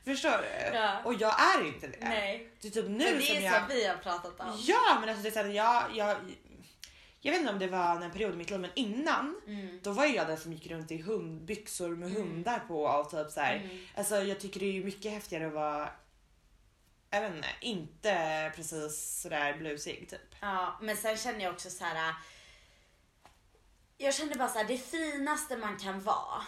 förstår 0.05 0.31
du? 0.71 0.77
Ja. 0.77 1.03
Och 1.05 1.15
jag 1.15 1.35
är 1.57 1.67
inte 1.67 1.87
det. 1.87 1.99
Nej. 2.01 2.53
Det 2.61 2.69
är 2.69 2.73
typ 2.73 2.89
nu 2.89 2.91
Men 2.91 2.99
det 3.19 3.23
som 3.23 3.37
är 3.37 3.41
jag... 3.41 3.55
som 3.61 3.69
vi 3.69 3.87
har 3.87 3.97
pratat 3.97 4.41
om. 4.41 4.59
Ja 4.67 4.97
men 5.01 5.09
alltså 5.09 5.23
det 5.23 5.29
är 5.29 5.33
så 5.33 5.39
här, 5.39 5.49
jag, 5.49 5.85
jag, 5.97 6.17
jag 7.21 7.33
vet 7.33 7.41
inte 7.41 7.53
om 7.53 7.59
det 7.59 7.67
var 7.69 8.01
en 8.01 8.11
period 8.11 8.35
i 8.35 8.37
mitt 8.37 8.51
liv 8.51 8.61
men 8.61 8.71
innan 8.75 9.41
Mm. 9.47 9.81
då 9.83 9.93
var 9.93 10.05
jag 10.07 10.27
den 10.27 10.37
som 10.39 10.53
gick 10.53 10.67
runt 10.67 10.91
i 10.91 11.03
hundbyxor 11.03 11.89
med 11.97 12.11
Mm. 12.11 12.23
hundar 12.23 12.59
på 12.59 12.83
och 12.85 13.11
typ 13.11 13.31
så 13.31 13.41
här. 13.41 13.57
Mm. 13.57 13.79
Alltså 13.97 14.17
jag 14.23 14.41
tycker 14.41 14.61
det 14.61 14.79
är 14.79 14.85
mycket 14.85 15.13
häftigare 15.13 15.47
att 15.47 15.53
vara 15.53 15.91
jag 17.11 17.21
vet 17.21 17.35
inte, 17.35 17.49
inte 17.61 18.53
precis 18.57 19.21
sådär 19.23 19.59
blusig 19.59 20.09
typ. 20.11 20.35
Ja, 20.41 20.79
men 20.83 20.97
sen 20.97 21.17
känner 21.17 21.41
jag 21.41 21.53
också 21.55 21.71
så 21.71 21.85
här. 21.85 22.15
Jag 23.99 24.15
känner 24.15 24.35
bara 24.35 24.49
så 24.49 24.59
här, 24.59 24.65
det 24.69 24.79
finaste 24.79 25.57
man 25.57 25.79
kan 25.79 26.01
vara, 26.03 26.43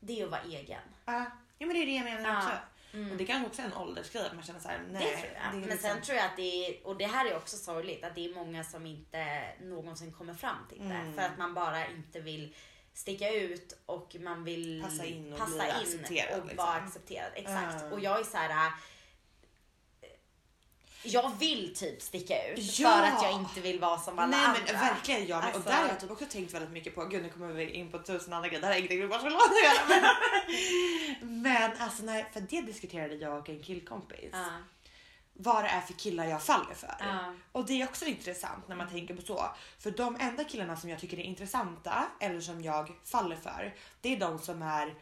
det 0.00 0.20
är 0.20 0.24
att 0.24 0.30
vara 0.30 0.42
egen. 0.42 0.80
Ja, 1.04 1.24
ja 1.58 1.66
men 1.66 1.68
det 1.68 1.82
är 1.82 1.86
det 1.86 1.92
jag 1.94 2.04
menar 2.04 2.30
Ja. 2.30 2.38
också. 2.38 2.50
Mm. 2.94 3.10
Och 3.10 3.16
det 3.16 3.26
kanske 3.26 3.46
också 3.46 3.62
är 3.62 3.66
en 3.66 3.74
åldersgrej 3.74 4.26
att 4.26 4.34
man 4.34 4.42
känner 4.44 4.60
såhär, 4.60 4.80
nej. 4.90 5.04
det 5.04 5.16
tror 5.16 5.32
jag. 5.34 5.52
det 5.52 5.58
Men 5.58 5.60
liksom- 5.60 5.78
sen 5.90 6.02
tror 6.02 6.16
jag 6.16 6.26
att 6.26 6.36
det 6.36 6.66
är, 6.66 6.86
och 6.86 6.96
det 6.96 7.06
här 7.06 7.26
är 7.26 7.36
också 7.36 7.56
sorgligt, 7.56 8.04
att 8.04 8.14
det 8.14 8.24
är 8.24 8.34
många 8.34 8.64
som 8.64 8.86
inte 8.86 9.44
någonsin 9.60 10.12
kommer 10.12 10.34
fram 10.34 10.66
till 10.68 10.78
det. 10.78 10.94
Mm. 10.94 11.14
För 11.14 11.22
att 11.22 11.38
man 11.38 11.54
bara 11.54 11.86
inte 11.88 12.20
vill 12.20 12.54
sticka 12.94 13.30
ut 13.30 13.78
och 13.86 14.16
man 14.20 14.44
vill 14.44 14.82
Passa 14.82 15.04
in 15.04 15.32
och 15.32 15.38
passa 15.38 15.52
bli 15.52 15.64
in 15.64 15.70
accepterad, 15.70 16.40
och 16.40 16.46
liksom. 16.46 16.66
vara 16.66 16.76
accepterad. 16.76 17.32
Exakt. 17.34 17.76
Ja. 17.82 17.90
Och 17.90 18.00
jag 18.00 18.20
är 18.20 18.24
så 18.24 18.36
här. 18.36 18.72
Jag 21.04 21.32
vill 21.38 21.74
typ 21.76 22.02
sticka 22.02 22.48
ut 22.48 22.78
Ja. 22.78 22.88
för 22.90 23.02
att 23.02 23.22
jag 23.22 23.32
inte 23.32 23.60
vill 23.60 23.80
vara 23.80 23.98
som 23.98 24.18
alla 24.18 24.26
Nej 24.36 24.46
andra. 24.46 24.60
men 24.66 24.74
verkligen 24.80 25.26
jag 25.26 25.38
med. 25.44 25.48
Och 25.48 25.54
Alltså- 25.54 25.70
där 25.70 25.76
har 25.76 25.88
jag 25.88 26.00
typ 26.00 26.10
också 26.10 26.26
tänkt 26.26 26.54
väldigt 26.54 26.70
mycket 26.70 26.94
på, 26.94 27.04
gud 27.04 27.22
nu 27.22 27.28
kommer 27.28 27.52
vi 27.52 27.70
in 27.70 27.90
på 27.90 27.98
tusen 27.98 28.32
andra 28.32 28.48
grejer, 28.48 28.60
det 28.60 28.66
här 28.66 28.74
är 28.74 28.78
ingenting 28.78 28.98
med 29.00 29.08
Barcelona 29.08 29.36
att 29.36 29.62
göra. 29.64 30.00
Men, 31.20 31.42
men 31.42 31.72
alltså 31.78 32.02
när, 32.02 32.24
för 32.32 32.40
det 32.40 32.60
diskuterade 32.60 33.14
jag 33.14 33.38
och 33.38 33.48
en 33.48 33.62
killkompis. 33.62 34.30
Ja. 34.32 34.44
Vad 35.34 35.64
det 35.64 35.68
är 35.68 35.80
för 35.80 35.92
killar 35.92 36.24
jag 36.26 36.42
faller 36.42 36.74
för. 36.74 36.94
Ja. 37.00 37.34
Och 37.52 37.66
det 37.66 37.80
är 37.82 37.84
också 37.88 38.04
intressant 38.04 38.68
när 38.68 38.76
man 38.76 38.88
tänker 38.90 39.14
på 39.14 39.22
så. 39.22 39.44
För 39.78 39.90
de 39.90 40.16
enda 40.20 40.44
killarna 40.44 40.76
som 40.76 40.90
jag 40.90 41.00
tycker 41.00 41.18
är 41.18 41.22
intressanta 41.22 42.04
eller 42.20 42.40
som 42.40 42.62
jag 42.62 42.92
faller 43.04 43.36
för, 43.36 43.74
det 44.00 44.16
är 44.16 44.20
de 44.20 44.38
som 44.38 44.62
är 44.62 44.94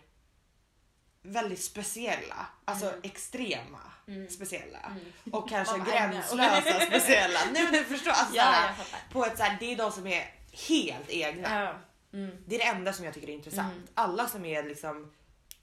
väldigt 1.22 1.62
speciella, 1.64 2.46
alltså 2.64 2.87
Mm. 2.87 3.00
extrema 3.02 3.78
Mm. 4.09 4.28
speciella 4.30 4.78
Mm. 4.78 5.35
och 5.35 5.48
kanske 5.48 5.78
gränslösa 5.90 6.80
speciella. 6.87 7.40
Nej 7.52 7.62
men 7.64 7.72
du 7.72 7.85
förstår, 7.85 8.11
alltså, 8.11 8.37
Ja, 8.37 8.70
på 9.12 9.24
ett 9.26 9.37
så 9.38 9.42
här, 9.42 9.56
det 9.61 9.72
är 9.72 9.76
de 9.76 9.92
som 9.92 10.06
är 10.06 10.35
helt 10.68 11.09
egna. 11.11 11.64
Ja. 11.64 11.74
Mm. 12.18 12.37
Det 12.46 12.54
är 12.54 12.59
det 12.59 12.64
enda 12.64 12.92
som 12.92 13.04
jag 13.04 13.14
tycker 13.14 13.28
är 13.28 13.33
intressant. 13.33 13.72
Mm. 13.72 13.87
Alla 13.94 14.28
som 14.28 14.44
är 14.44 14.62
liksom 14.62 15.12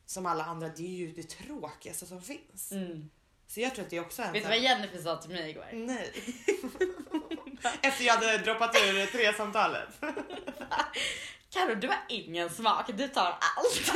som 0.05 0.25
alla 0.25 0.43
andra, 0.45 0.67
det 0.67 0.83
är 0.83 0.97
ju 0.97 1.11
det 1.11 1.23
tråkigaste 1.29 2.05
som 2.05 2.21
finns. 2.21 2.71
Mm. 2.71 3.09
Så 3.47 3.59
jag 3.59 3.75
tror 3.75 3.83
att 3.85 3.89
det 3.89 3.97
är 3.97 4.01
också 4.01 4.21
en 4.21 4.33
Vet 4.33 4.43
du 4.43 4.49
vad 4.49 4.59
Jennifer 4.59 4.97
sa 5.01 5.15
till 5.17 5.29
mig 5.31 5.49
igår? 5.49 5.65
Nej. 5.73 6.13
Efter 7.81 8.03
jag 8.05 8.13
hade 8.13 8.37
droppat 8.37 8.75
ur 8.75 9.05
tre 9.05 9.33
samtalet. 9.33 9.89
Karo, 11.49 11.75
du 11.75 11.87
har 11.87 11.97
ingen 12.09 12.49
smak, 12.49 12.89
du 12.97 13.07
tar 13.07 13.25
allt. 13.55 13.91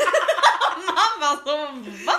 Mamma 0.78 1.38
så 1.46 1.58
va? 2.06 2.14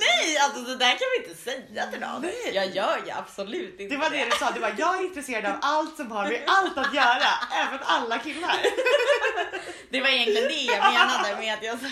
Nej, 0.00 0.38
alltså 0.38 0.60
det 0.60 0.76
där 0.76 0.90
kan 0.90 1.08
vi 1.18 1.28
inte 1.28 1.42
säga 1.42 1.86
till 1.86 2.00
någon. 2.00 2.22
Nej. 2.22 2.50
Jag 2.54 2.66
gör 2.76 2.96
ju 3.06 3.10
absolut 3.10 3.80
inte 3.80 3.94
Det 3.94 4.00
var 4.00 4.10
det 4.10 4.24
du 4.24 4.30
sa, 4.30 4.50
det 4.50 4.60
var 4.60 4.74
jag 4.78 4.98
är 4.98 5.04
intresserad 5.04 5.44
av 5.44 5.58
allt 5.62 5.96
som 5.96 6.10
har 6.12 6.26
med 6.28 6.42
allt 6.46 6.78
att 6.78 6.94
göra, 6.94 7.30
även 7.52 7.78
alla 7.82 8.18
killar. 8.18 8.56
Det 9.90 10.00
var 10.00 10.08
egentligen 10.08 10.48
det 10.48 10.54
jag 10.54 10.92
menade 10.92 11.36
med 11.36 11.54
att 11.54 11.62
jag 11.62 11.78
sa 11.80 11.86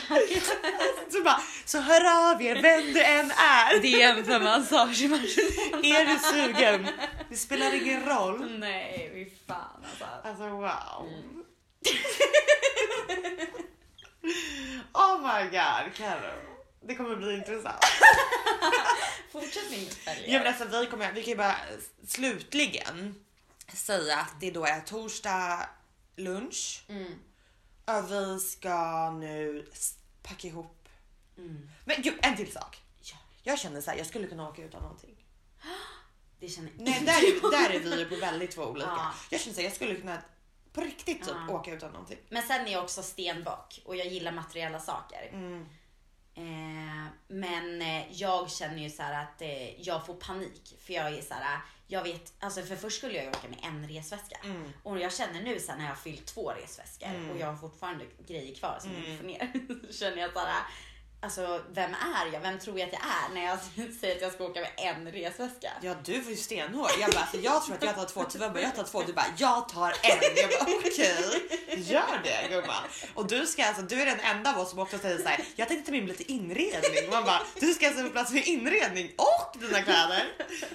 Så 1.13 1.23
bara, 1.23 1.41
så 1.65 1.79
hör 1.81 2.31
av 2.33 2.43
er 2.43 2.63
vem 2.63 2.93
du 2.93 3.03
än 3.03 3.31
är. 3.31 3.79
DM 3.81 4.25
för 4.25 4.41
massage 4.41 5.03
i 5.03 5.09
Barcelona. 5.09 5.99
Är 5.99 6.07
du 6.07 6.19
sugen? 6.19 6.89
Det 7.31 7.37
spelar 7.37 7.75
ingen 7.75 8.05
roll. 8.07 8.59
Nej, 8.59 9.11
fy 9.15 9.47
fan 9.47 9.85
alltså. 9.85 10.05
Alltså 10.29 10.45
wow. 10.45 11.09
Mm. 11.09 11.45
Oh 14.99 15.19
my 15.23 15.45
god, 15.51 15.95
Carro. 15.95 16.41
Det 16.81 16.95
kommer 16.95 17.17
bli 17.17 17.35
intressant. 17.35 17.85
Fortsätt 19.33 19.71
min 19.71 19.91
följa. 19.91 20.27
Ja, 20.27 20.39
men 20.39 20.47
alltså, 20.47 20.81
vi, 20.81 20.87
kommer, 20.87 21.13
vi 21.13 21.23
kan 21.23 21.31
ju 21.31 21.37
bara 21.37 21.57
slutligen 22.07 23.25
säga 23.73 24.17
att 24.19 24.41
det 24.41 24.51
då 24.51 24.65
är 24.65 24.81
torsdag 24.81 25.69
lunch 26.17 26.83
Mm. 26.89 27.13
och 27.85 28.11
vi 28.13 28.41
ska 28.41 29.11
nu 29.11 29.67
packa 30.23 30.49
ihop. 30.49 30.89
Mm. 31.39 31.71
Men 31.85 32.03
gud, 32.03 32.19
en 32.23 32.37
till 32.37 32.53
sak. 32.53 32.83
Ja. 33.03 33.17
Jag 33.43 33.59
känner 33.59 33.81
så 33.81 33.91
här, 33.91 33.99
jag 33.99 34.07
skulle 34.07 34.27
kunna 34.27 34.49
åka 34.49 34.63
utan 34.63 34.83
någonting. 34.83 35.17
Det 36.41 36.49
känner 36.49 36.71
Nej, 36.79 37.03
där 37.05 37.13
är, 37.13 37.51
där 37.51 37.75
är 37.75 37.97
vi 37.97 38.05
på 38.05 38.17
väldigt 38.17 38.51
två 38.51 38.63
olika. 38.63 38.87
Ja. 38.87 39.13
Jag 39.31 39.41
känner 39.41 39.55
så 39.55 39.61
här, 39.61 39.69
jag 39.69 39.75
skulle 39.77 39.95
kunna 39.95 40.23
på 40.73 40.81
riktigt 40.81 41.23
typ 41.25 41.35
Ja. 41.49 41.55
åka 41.55 41.73
utan 41.75 41.93
någonting. 41.93 42.19
Men 42.29 42.43
sen 42.43 42.67
är 42.67 42.73
jag 42.73 42.85
också 42.85 43.03
stenbock 43.03 43.81
och 43.85 43.97
jag 43.97 44.07
gillar 44.07 44.33
materiella 44.33 44.81
saker. 44.81 45.29
Mm. 45.33 45.67
Eh, 46.35 47.07
men 47.29 47.83
eh, 47.83 48.13
jag 48.13 48.51
känner 48.51 48.83
ju 48.83 48.91
så 48.91 49.03
att 49.03 49.43
eh, 49.43 49.81
jag 49.81 50.07
får 50.07 50.15
panik 50.15 50.75
för 50.81 50.93
jag 50.95 51.07
är 51.19 51.23
så 51.23 51.35
här. 51.35 51.59
Jag 51.91 52.03
vet, 52.03 52.33
alltså 52.41 52.63
för 52.63 52.77
först 52.77 52.99
skulle 52.99 53.15
jag 53.15 53.25
ju 53.25 53.31
åka 53.31 53.49
med 53.49 53.59
en 53.63 53.89
resväska 53.89 54.37
Mm. 54.45 54.73
och 54.83 54.99
jag 55.01 55.13
känner 55.15 55.43
nu 55.43 55.61
sen 55.61 55.79
när 55.79 55.85
jag 55.85 55.91
har 55.91 55.97
fyllt 55.97 56.27
två 56.27 56.51
resväskor 56.51 57.07
Mm. 57.09 57.31
och 57.31 57.39
jag 57.39 57.47
har 57.47 57.57
fortfarande 57.57 58.05
grejer 58.27 58.55
kvar 58.55 58.79
som 58.81 58.91
jag 58.93 58.99
Mm. 59.05 59.11
inte 59.13 59.23
får 59.23 59.29
ner. 59.29 59.87
Så 59.93 59.99
känner 59.99 60.17
jag 60.19 60.33
så 60.33 60.39
här. 60.39 60.63
Alltså 61.21 61.61
vem 61.73 61.91
är 61.91 62.33
jag? 62.33 62.41
Vem 62.41 62.59
tror 62.59 62.79
jag 62.79 62.87
att 62.87 62.93
jag 62.93 63.03
är 63.03 63.35
när 63.35 63.45
jag 63.45 63.59
säger 64.01 64.17
att 64.17 64.23
jag 64.23 64.33
ska 64.33 64.45
åka 64.45 64.61
med 64.61 64.71
en 64.77 65.13
resväska? 65.13 65.73
Ja 65.83 65.95
du 66.05 66.21
var 66.21 66.31
ju 66.31 66.37
stenhård. 66.37 66.91
Jag 67.01 67.11
bara, 67.11 67.21
alltså, 67.21 67.37
jag 67.37 67.65
tror 67.65 67.75
att 67.77 67.83
jag 67.83 67.95
tar 67.95 68.05
två. 68.05 68.25
Tyvärr 68.25 68.51
bara, 68.51 68.61
jag 68.61 68.75
tar 68.75 68.85
två. 68.85 69.03
Du 69.03 69.13
bara, 69.13 69.27
jag 69.37 69.69
tar 69.69 69.89
en. 69.89 70.37
Jag 70.37 70.51
bara, 70.51 70.77
okej. 70.79 71.49
Gör 71.77 72.21
det 72.25 72.49
gumman. 72.51 72.83
Och 73.15 73.27
du 73.27 73.47
ska 73.47 73.65
alltså, 73.65 73.83
du 73.83 74.03
är 74.03 74.07
den 74.07 74.21
enda 74.21 74.55
av 74.55 74.61
oss 74.61 74.71
som 74.71 74.79
också 74.79 74.99
säger 74.99 75.19
så 75.19 75.29
här. 75.29 75.45
Jag 75.57 75.69
tänkte 75.69 75.87
ta 75.87 75.93
med 75.93 76.03
mig 76.03 76.13
lite 76.13 76.33
inredning. 76.33 77.11
Man 77.11 77.25
bara, 77.25 77.43
du 77.61 77.75
ska 77.75 77.87
alltså 77.87 78.03
få 78.05 78.11
plats 78.11 78.33
med 78.33 78.47
inredning 78.47 79.13
och 79.17 79.61
dina 79.61 79.83
kläder 79.83 80.25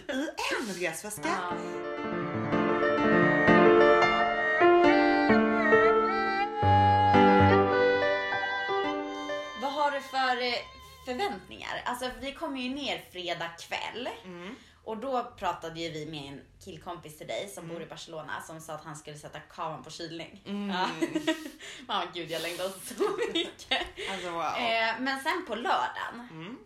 i 0.07 0.27
en 0.59 0.75
resväska. 0.75 1.21
Ja. 1.25 1.92
Förväntningar? 11.05 11.81
Alltså 11.85 12.09
vi 12.21 12.33
kom 12.33 12.57
ju 12.57 12.69
ner 12.75 13.05
fredag 13.11 13.49
kväll 13.59 14.09
Mm. 14.25 14.55
och 14.83 14.97
då 14.97 15.33
pratade 15.37 15.79
ju 15.79 15.91
vi 15.91 16.05
med 16.05 16.33
en 16.33 16.41
killkompis 16.63 17.17
till 17.17 17.27
dig 17.27 17.49
som 17.49 17.63
Mm. 17.63 17.75
bor 17.75 17.83
i 17.83 17.89
Barcelona 17.89 18.41
som 18.41 18.61
sa 18.61 18.73
att 18.73 18.83
han 18.83 18.95
skulle 18.95 19.17
sätta 19.17 19.39
kameran 19.39 19.83
på 19.83 19.89
kylning. 19.89 20.41
Mm. 20.45 20.69
Ja. 20.69 20.89
Mamma 21.87 22.11
gud 22.13 22.31
jag 22.31 22.41
längtar 22.41 22.69
så 22.69 23.17
mycket. 23.33 23.87
Alltså 24.11 24.29
wow. 24.31 24.43
Eh, 24.43 24.99
men 24.99 25.23
sen 25.23 25.45
på 25.47 25.55
lördagen, 25.55 26.27
Mm. 26.31 26.57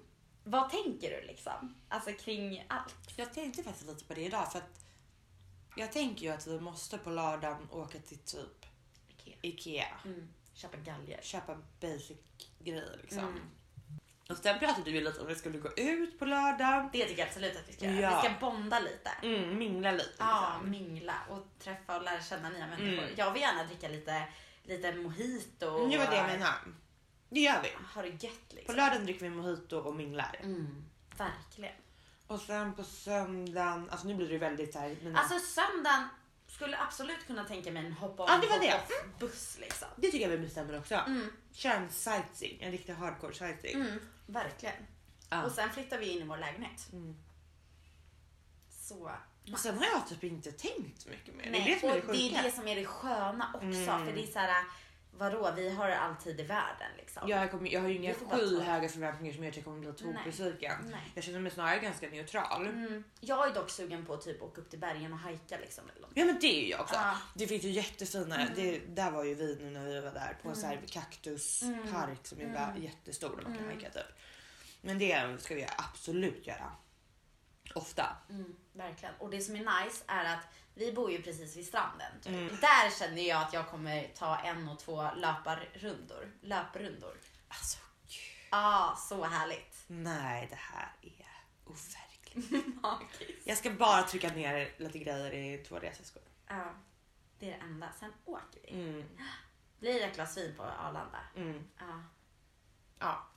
vad 0.44 0.70
tänker 0.70 1.22
du 1.22 1.28
liksom? 1.28 1.76
Alltså 1.90 2.12
kring 2.12 2.66
allt? 2.70 2.96
Jag 3.16 3.34
tänkte 3.34 3.64
faktiskt 3.64 3.88
lite 3.90 4.06
på 4.06 4.14
det 4.14 4.22
idag 4.22 4.52
för 4.52 4.60
att 4.60 4.84
Jag 5.76 5.92
tänker 5.92 6.22
ju 6.26 6.32
att 6.32 6.48
vi 6.48 6.60
måste 6.60 6.98
på 6.98 7.10
lördagen 7.10 7.68
åka 7.72 8.00
till 8.00 8.18
typ 8.18 8.66
Ikea. 9.10 9.38
Ikea. 9.42 9.88
Mm. 10.06 10.30
Köpa 10.54 10.78
galger. 10.78 11.20
Köpa 11.22 11.58
basic 11.82 12.18
grejer 12.60 13.00
liksom. 13.02 13.40
Och 14.30 14.38
sen 14.38 14.60
pratade 14.60 14.92
vi 14.92 15.02
lite 15.02 15.22
om 15.22 15.28
vi 15.28 15.36
skulle 15.36 15.58
gå 15.58 15.70
ut 15.78 16.20
på 16.20 16.26
lördagen. 16.26 16.90
Det 16.94 17.06
tycker 17.06 17.20
jag 17.20 17.28
absolut 17.28 17.56
att 17.56 17.70
vi 17.70 17.74
ska 17.74 17.86
göra. 17.86 18.00
Ja. 18.02 18.22
Vi 18.22 18.28
ska 18.30 18.40
bonda 18.40 18.80
lite. 18.80 19.10
Mm, 19.24 19.58
mingla 19.58 19.92
lite. 19.92 20.14
Ja, 20.18 20.52
liksom. 20.54 20.70
mingla 20.72 21.14
och 21.30 21.46
träffa 21.60 21.98
och 21.98 22.04
lära 22.04 22.22
känna 22.22 22.50
nya 22.50 22.68
människor. 22.68 23.04
Mm. 23.04 23.10
Jag 23.18 23.32
vill 23.34 23.42
gärna 23.42 23.64
dricka 23.64 23.88
lite, 23.88 24.24
lite 24.64 24.94
mojito. 24.96 25.78
Mm, 25.78 25.90
Det 25.90 25.98
var 25.98 26.06
det 26.06 26.16
jag 26.18 26.28
menade. 26.28 26.56
Det 27.30 27.40
gör 27.40 27.62
vi. 27.64 27.70
Ha 27.96 28.02
det 28.02 28.08
gött 28.24 28.50
På 28.50 28.56
liksom. 28.56 28.76
lördagen 28.76 29.04
dricker 29.06 29.22
vi 29.22 29.30
mojito 29.30 29.78
och 29.78 29.96
minglar. 29.96 30.40
Mm, 30.44 30.86
verkligen. 31.18 31.76
Och 32.28 32.40
sen 32.40 32.74
på 32.74 32.84
söndagen, 32.84 33.90
alltså 33.90 34.08
nu 34.08 34.14
blir 34.16 34.30
det 34.30 34.38
väldigt 34.38 34.74
så 34.74 34.80
här, 34.80 34.96
mina- 35.04 35.20
Alltså 35.20 35.40
söndagen 35.40 36.08
skulle 36.48 36.78
absolut 36.80 37.28
kunna 37.28 37.44
tänka 37.44 37.72
mig 37.72 37.86
en 37.86 37.94
hoppa 37.94 38.24
on 38.24 38.30
Ja, 38.30 38.38
det 38.42 38.48
var 38.48 38.56
hop 38.56 38.64
det. 38.64 38.76
off 38.76 39.20
buss 39.20 39.58
liksom. 39.60 39.88
Det 39.96 40.12
tycker 40.12 40.30
jag 40.30 40.38
vi 40.38 40.46
bestämmer 40.46 40.78
också. 40.80 40.96
Mm, 40.96 41.32
Kör 41.52 41.70
en 41.72 41.90
sightseeing, 41.90 42.62
en 42.62 42.72
riktig 42.72 42.94
hardcore 42.94 43.34
sightseeing. 43.34 43.82
mm, 43.82 44.00
verkligen. 44.26 44.76
Ja. 45.30 45.44
Och 45.44 45.52
sen 45.52 45.70
flyttar 45.70 45.98
vi 45.98 46.06
in 46.12 46.22
i 46.22 46.24
vår 46.24 46.38
lägenhet. 46.38 46.88
Mm. 46.94 47.16
Så. 48.70 49.12
Och 49.54 49.60
sen 49.60 49.78
har 49.78 49.86
jag 49.86 50.08
typ 50.08 50.24
inte 50.24 50.52
tänkt 50.52 51.06
mycket 51.06 51.36
mer. 51.36 51.50
Nej, 51.52 51.64
det 51.66 51.72
är 51.72 51.74
det 51.74 51.80
som 51.80 51.90
är 51.90 51.96
det 51.96 52.02
och 52.08 52.14
det 52.14 52.36
är 52.38 52.44
det 52.44 52.52
som 52.52 52.68
är 52.68 52.76
det 52.76 52.86
sköna 52.86 53.52
också. 53.54 53.66
Mm. 53.68 54.06
För 54.06 54.14
det 54.14 54.24
är 54.24 54.28
så 54.28 54.40
här, 54.40 54.64
vadå, 55.18 55.52
vi 55.56 55.70
har 55.70 55.90
all 55.90 56.16
tid 56.16 56.40
i 56.40 56.44
världen 56.44 56.92
liksom. 56.98 57.30
jag, 57.30 57.52
kommer, 57.52 57.70
jag 57.70 57.82
har 57.82 57.88
ju 57.88 57.96
inga 57.96 58.14
skyhöga 58.14 58.90
förväntningar 58.90 59.34
som 59.34 59.44
gör 59.44 59.50
att 59.50 59.56
jag 59.56 59.66
kommer 59.66 59.80
bli 59.80 59.94
tokbesviken. 59.94 60.96
Jag 61.16 61.24
känner 61.24 61.40
mig 61.40 61.52
snarare 61.52 61.80
ganska 61.80 62.10
neutral. 62.10 62.68
Mm. 62.68 63.04
Jag 63.20 63.48
är 63.50 63.54
dock 63.54 63.70
sugen 63.70 64.06
på 64.06 64.14
att 64.14 64.22
typ 64.22 64.42
åka 64.42 64.62
upp 64.62 64.70
till 64.70 64.80
bergen 64.80 65.14
och 65.14 65.20
hajka 65.20 65.58
liksom. 65.58 65.84
Ja 66.14 66.26
men 66.26 66.38
det 66.42 66.48
är 66.60 66.62
ju 66.62 66.70
jag 66.70 66.82
också. 66.82 66.96
Ja. 66.96 67.18
Det 67.34 67.48
finns 67.48 67.64
ju 67.64 67.70
jättefina, 67.70 68.36
Mm. 68.42 68.54
det, 68.56 68.80
där 68.80 69.12
var 69.12 69.24
ju 69.24 69.36
vi 69.36 69.56
nu 69.62 69.70
när 69.70 69.86
vi 69.86 70.00
var 70.00 70.12
där 70.12 70.38
på 70.44 70.50
en 70.50 70.64
Mm. 70.64 70.86
kaktuspark 70.88 72.28
som 72.28 72.40
är 72.40 72.44
Mm. 72.44 72.56
mm. 72.56 72.84
jättestor 72.84 73.30
där 73.30 73.44
man 73.44 73.44
kan 73.58 73.64
Mm. 73.66 73.76
hajka 73.76 73.90
typ. 73.90 74.08
Men 74.82 75.00
det 75.00 75.42
ska 75.42 75.56
vi 75.56 75.68
absolut 75.78 76.48
göra. 76.48 76.72
Ofta. 77.76 78.18
Mm, 78.30 78.56
verkligen. 78.74 79.14
Och 79.20 79.30
det 79.30 79.42
som 79.42 79.56
är 79.56 79.60
nice 79.84 80.04
är 80.08 80.34
att 80.34 80.44
vi 80.78 80.94
bor 80.94 81.12
ju 81.12 81.22
precis 81.22 81.58
vid 81.58 81.68
stranden. 81.68 82.12
Typ. 82.22 82.34
Mm. 82.34 82.48
Där 82.48 83.00
känner 83.00 83.22
jag 83.22 83.42
att 83.42 83.54
jag 83.54 83.70
kommer 83.70 84.08
ta 84.08 84.38
en 84.38 84.70
och 84.70 84.80
två 84.80 85.10
löparrundor. 85.16 86.32
Löprundor. 86.42 87.18
Alltså 87.48 87.80
gud. 88.08 88.48
Ah, 88.52 88.96
så 88.96 89.24
härligt. 89.24 89.84
Nej 89.88 90.48
det 90.50 90.56
här 90.56 90.92
är 91.02 91.28
overkligt. 91.66 92.66
Magiskt. 92.82 93.48
Jag 93.48 93.58
ska 93.58 93.70
bara 93.72 94.04
trycka 94.04 94.30
ner 94.30 94.74
lite 94.78 95.00
grejer 95.00 95.34
i 95.34 95.64
två 95.64 95.80
reseskor. 95.80 96.24
Ja, 96.48 96.74
det 97.40 97.46
är 97.46 97.58
det 97.58 97.64
enda. 97.64 97.92
Sen 98.00 98.14
åker 98.26 98.60
vi. 98.64 98.70
Mm. 98.70 99.04
Blir 99.80 99.94
det 99.94 100.06
ett 100.06 100.16
glas 100.16 100.38
vin 100.38 100.56
på 100.58 100.64
Arlanda? 100.64 101.20
Mm. 101.36 101.68
Ja. 101.80 102.04
Ja, 103.00 103.28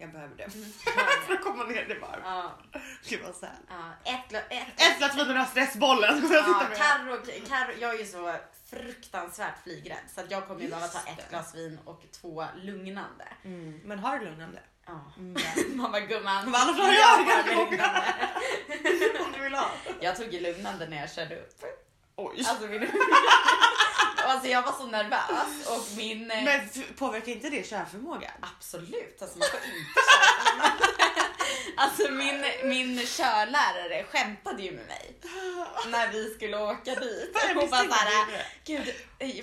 jag 0.00 0.12
behöver 0.12 0.36
det. 0.36 0.42
Mm. 0.54 0.72
För 1.26 1.32
att 1.34 1.42
komma 1.44 1.64
ner 1.64 1.84
det 1.88 1.94
varv. 1.98 2.20
Ja, 2.24 2.58
Gud 3.08 3.20
vad 3.26 3.34
sad. 3.34 3.48
ja. 3.68 4.12
Ett 4.12 4.28
glas... 4.28 4.42
Ett, 4.50 4.80
Ett 4.80 4.98
glas 4.98 5.14
vin 5.14 5.20
och 5.20 5.26
den 5.26 5.36
här 5.36 5.46
stressbollen 5.46 6.28
Ja. 6.32 6.66
Carro, 6.76 7.16
Carro, 7.48 7.72
jag 7.80 7.94
är 7.94 7.98
ju 7.98 8.06
så 8.06 8.34
fruktansvärt 8.70 9.62
flygrädd 9.62 9.98
så 10.14 10.20
att 10.20 10.30
jag 10.30 10.46
kommer 10.48 10.60
ju 10.60 10.68
behöva 10.68 10.88
ta 10.88 10.98
ett 11.10 11.30
glas 11.30 11.54
vin 11.54 11.78
och 11.84 12.02
två 12.20 12.44
lugnande. 12.56 13.28
Mm. 13.44 13.80
Men 13.84 13.98
har 13.98 14.18
du 14.18 14.24
lugnande? 14.24 14.60
Ja. 14.86 15.12
Mm. 15.18 15.36
Man 15.76 15.92
bara 15.92 16.00
gumman. 16.00 16.54
Annars 16.54 16.78
har 16.78 16.92
jag 16.92 17.28
jag 17.28 17.46
lugnande. 17.56 18.02
Om 19.24 19.32
du 19.36 19.42
vill 19.42 19.54
ha. 19.54 19.70
Jag 20.00 20.16
tog 20.16 20.34
ju 20.34 20.40
lugnande 20.40 20.86
när 20.88 20.96
jag 21.00 21.12
körde 21.12 21.36
upp. 21.40 21.64
Oj. 22.16 22.44
Alltså, 22.48 22.66
min... 22.66 22.80
alltså 24.30 24.48
jag 24.48 24.62
var 24.62 24.72
så 24.72 24.86
nervös 24.86 25.68
och 25.68 25.96
min... 25.96 26.30
eh, 26.30 26.44
Men 26.44 26.60
påverkar 26.98 27.32
inte 27.32 27.50
det 27.50 27.68
körförmågan? 27.70 28.30
Absolut, 28.56 29.22
alltså 29.22 29.38
man 29.38 29.48
får 29.48 29.60
inte 29.60 29.76
köra. 29.94 30.86
Alltså 31.76 32.10
min, 32.10 32.44
min 32.64 33.06
körlärare 33.06 34.04
skämtade 34.04 34.62
ju 34.62 34.70
med 34.72 34.86
mig 34.86 35.14
när 35.90 36.08
vi 36.12 36.34
skulle 36.34 36.56
åka 36.58 36.94
dit. 36.94 37.36
Hon 37.54 37.70
bara 37.70 37.84
såhär, 37.84 38.46
gud, 38.64 38.94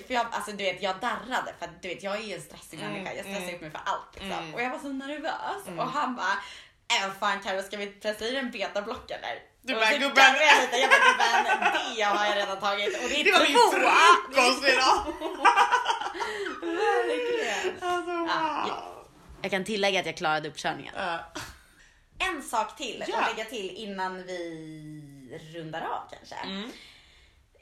för 0.06 0.14
jag, 0.14 0.26
alltså 0.30 0.50
du 0.52 0.64
vet 0.64 0.82
jag 0.82 1.00
darrade 1.00 1.54
för 1.58 1.64
att 1.66 1.82
du 1.82 1.88
vet 1.88 2.02
jag 2.02 2.16
är 2.16 2.20
ju 2.22 2.34
en 2.34 2.42
stressig 2.42 2.80
Mm, 2.80 2.92
människa, 2.92 3.14
jag 3.14 3.24
stressar 3.24 3.42
mm. 3.42 3.54
upp 3.54 3.60
mig 3.60 3.70
för 3.70 3.80
allt 3.84 4.14
liksom. 4.14 4.32
Mm. 4.32 4.54
Och 4.54 4.62
jag 4.62 4.70
var 4.70 4.78
så 4.78 4.88
nervös 4.88 5.78
och 5.78 5.90
han 5.90 6.16
bara, 6.16 6.32
äh 7.06 7.10
fan 7.20 7.40
Carro 7.40 7.62
ska 7.62 7.76
vi 7.76 7.86
pressa 7.86 8.24
i 8.24 8.36
en 8.36 8.50
betablock 8.50 9.10
eller? 9.10 9.38
Du 9.68 9.74
Och 9.74 9.80
bara, 9.80 9.90
"Gubben." 9.98 10.34
jag 10.72 10.80
jag 10.80 10.90
bara 10.90 10.98
gubben 10.98 11.94
det 11.96 12.02
har 12.02 12.26
jag 12.26 12.36
redan 12.36 12.60
tagit 12.60 13.02
och 13.02 13.08
det 13.08 13.20
är 13.20 13.24
Det 13.24 13.32
var 13.32 13.40
min 13.40 13.56
frukost 13.56 14.64
idag! 14.72 15.14
Verkligen. 16.62 17.82
Alltså 17.82 18.10
Ja, 18.10 18.66
wow. 18.68 19.06
Jag 19.42 19.50
kan 19.50 19.64
tillägga 19.64 20.00
att 20.00 20.06
jag 20.06 20.16
klarade 20.16 20.48
uppkörningen. 20.48 20.94
Ja. 20.96 21.18
En 22.18 22.42
sak 22.42 22.76
till 22.76 23.04
Ja. 23.08 23.18
att 23.20 23.36
lägga 23.36 23.50
till 23.50 23.70
innan 23.70 24.22
vi 24.26 25.40
rundar 25.54 25.80
av 25.80 26.02
kanske. 26.16 26.34
Mm. 26.34 26.70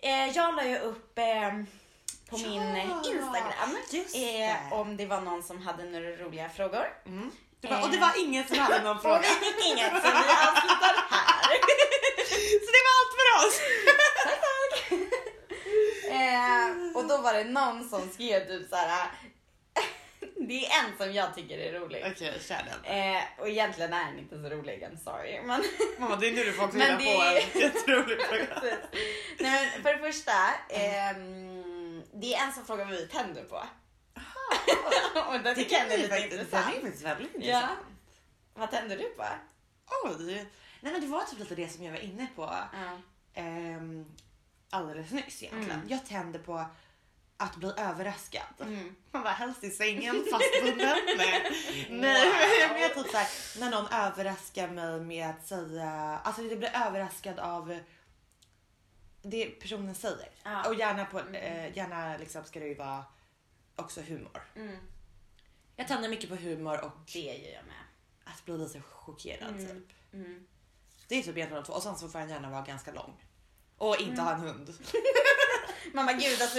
Eh, 0.03 0.37
jag 0.37 0.55
la 0.57 0.65
ju 0.65 0.79
upp 0.79 1.19
eh, 1.19 1.25
på 2.31 2.39
min 2.39 2.77
Ja, 2.77 3.03
Instagram 3.07 3.77
just 3.91 4.17
eh, 4.17 4.73
om 4.73 4.97
det 4.97 5.07
var 5.07 5.21
någon 5.21 5.43
som 5.43 5.63
hade 5.67 5.85
några 5.85 6.09
roliga 6.11 6.49
frågor. 6.49 6.87
Mm. 7.07 7.31
Det 7.61 7.69
var, 7.69 7.83
och 7.83 7.91
det 7.91 7.99
var 7.99 8.13
ingen 8.25 8.47
som 8.49 8.59
hade 8.59 8.83
någon 8.83 8.97
Och 8.97 9.03
fråga. 9.03 9.21
vi 9.21 9.27
fick 9.47 9.67
inget 9.67 9.91
så 9.91 10.01
vi 10.01 10.33
avslutar 10.49 10.95
här. 11.11 11.47
Så 12.47 12.71
det 12.77 12.83
var 12.87 12.95
allt 12.99 13.15
för 13.19 13.29
oss! 13.47 13.61
eh, 16.11 16.97
och 16.97 17.09
då 17.09 17.19
var 17.19 17.35
det 17.35 17.45
någon 17.45 17.89
som 17.89 18.11
skrev 18.11 18.47
typ 18.47 18.69
så 18.69 18.77
här. 18.77 19.09
det 20.49 20.67
är 20.67 20.85
en 20.85 20.97
som 20.99 21.13
jag 21.13 21.35
tycker 21.35 21.59
är 21.59 21.73
rolig. 21.81 22.05
Okej, 22.13 22.39
kör 22.49 22.57
den. 22.83 22.85
Eh, 23.17 23.23
och 23.39 23.49
egentligen 23.49 23.93
är 23.93 24.05
den 24.07 24.19
inte 24.19 24.43
så 24.43 24.49
rolig, 24.49 24.83
I'm 24.85 25.05
sorry. 25.05 25.41
Men 25.43 25.65
Mamma, 25.99 26.17
det 26.17 26.29
är 26.29 26.33
nu 26.33 26.45
du 26.45 26.53
får 26.53 26.67
det- 26.67 26.73
på 26.97 27.23
en 27.23 27.61
jätterolig 27.63 28.21
fråga. 28.23 28.61
Nej, 29.39 29.71
men 29.75 29.83
för 29.83 29.93
det 29.95 30.13
första, 30.13 30.33
ehm, 30.71 32.03
det 32.15 32.35
är 32.35 32.43
en 32.47 32.53
som 32.53 32.67
frågar 32.67 32.85
vad 32.85 32.95
vi 32.95 33.09
tänder 33.09 33.43
på. 33.45 33.57
och 35.29 35.41
det 35.45 35.55
tycker 35.55 35.77
jag 35.77 35.93
är 35.93 35.99
lite 35.99 36.09
Den 36.09 36.19
är 36.19 36.25
intressant. 36.25 36.65
faktiskt 36.75 37.03
väldigt 37.05 37.31
Ja. 37.35 37.41
intressant. 37.41 37.79
Vad 38.55 38.71
tänder 38.71 38.97
du 38.97 39.05
på? 39.05 39.25
Oj! 40.05 40.47
Nej 40.87 40.93
men 40.93 41.01
det 41.03 41.07
var 41.16 41.24
typ 41.24 41.39
lite 41.39 41.55
det 41.55 41.68
som 41.68 41.84
jag 41.84 41.93
var 41.93 41.99
inne 41.99 42.26
på 42.37 42.43
Ja. 42.72 42.99
ehm, 43.34 44.07
alldeles 44.70 45.11
nyss 45.11 45.43
egentligen. 45.43 45.70
Mm. 45.78 45.89
Jag 45.89 46.07
tänder 46.07 46.39
på 46.41 46.64
att 47.37 47.57
bli 47.57 47.72
överraskad. 47.76 48.43
Mm. 48.61 48.97
Man 49.11 49.22
var 49.22 49.30
helst 49.30 49.64
i 49.64 49.70
sängen 49.70 50.24
fastbunden. 50.32 50.97
Nej, 51.18 51.53
Nej 51.91 52.28
Wow. 52.28 52.72
men 52.72 52.80
jag 52.82 52.95
typ 52.95 53.07
såhär, 53.07 53.28
när 53.61 53.70
någon 53.70 53.87
överraskar 53.93 54.68
mig 54.68 55.01
med 55.01 55.30
att 55.30 55.47
säga, 55.47 55.91
alltså 56.24 56.43
jag 56.43 56.59
blir 56.59 56.70
överraskad 56.87 57.39
av 57.39 57.78
det 59.22 59.45
personen 59.47 59.95
säger. 59.95 60.28
Ja. 60.43 60.68
Och 60.68 60.74
gärna, 60.74 61.05
på, 61.05 61.18
Mm. 61.20 61.34
eh, 61.34 61.76
gärna 61.76 62.16
liksom 62.16 62.45
ska 62.45 62.61
det 62.61 62.66
ju 62.68 62.74
vara 62.74 63.05
också 63.76 64.01
humor. 64.01 64.43
Mm. 64.57 64.76
Jag 65.76 65.89
tänder 65.89 66.09
mycket 66.09 66.28
på 66.30 66.37
humor 66.37 66.84
och 66.84 66.93
Det 67.12 67.18
gör 67.20 67.55
jag 67.55 67.64
med. 67.66 67.82
att 68.24 68.45
bli 68.45 68.59
lite 68.59 68.80
chockerad 68.80 69.49
Mm. 69.61 69.66
typ. 69.66 69.93
Mm. 71.09 71.09
Det 71.09 71.15
är 71.15 71.23
typ 71.23 71.37
egentligen 71.37 71.63
de 71.63 71.67
två. 71.67 71.73
Och 71.73 71.83
sen 71.83 71.97
så 71.97 72.09
får 72.09 72.19
han 72.19 72.29
gärna 72.29 72.51
vara 72.51 72.63
ganska 72.63 72.93
lång. 72.93 73.13
Och 73.79 73.97
inte 74.01 74.13
Mm. 74.13 74.25
ha 74.25 74.33
en 74.33 74.41
hund. 74.41 74.75
Bara 75.95 76.13
gud 76.13 76.43
alltså, 76.43 76.59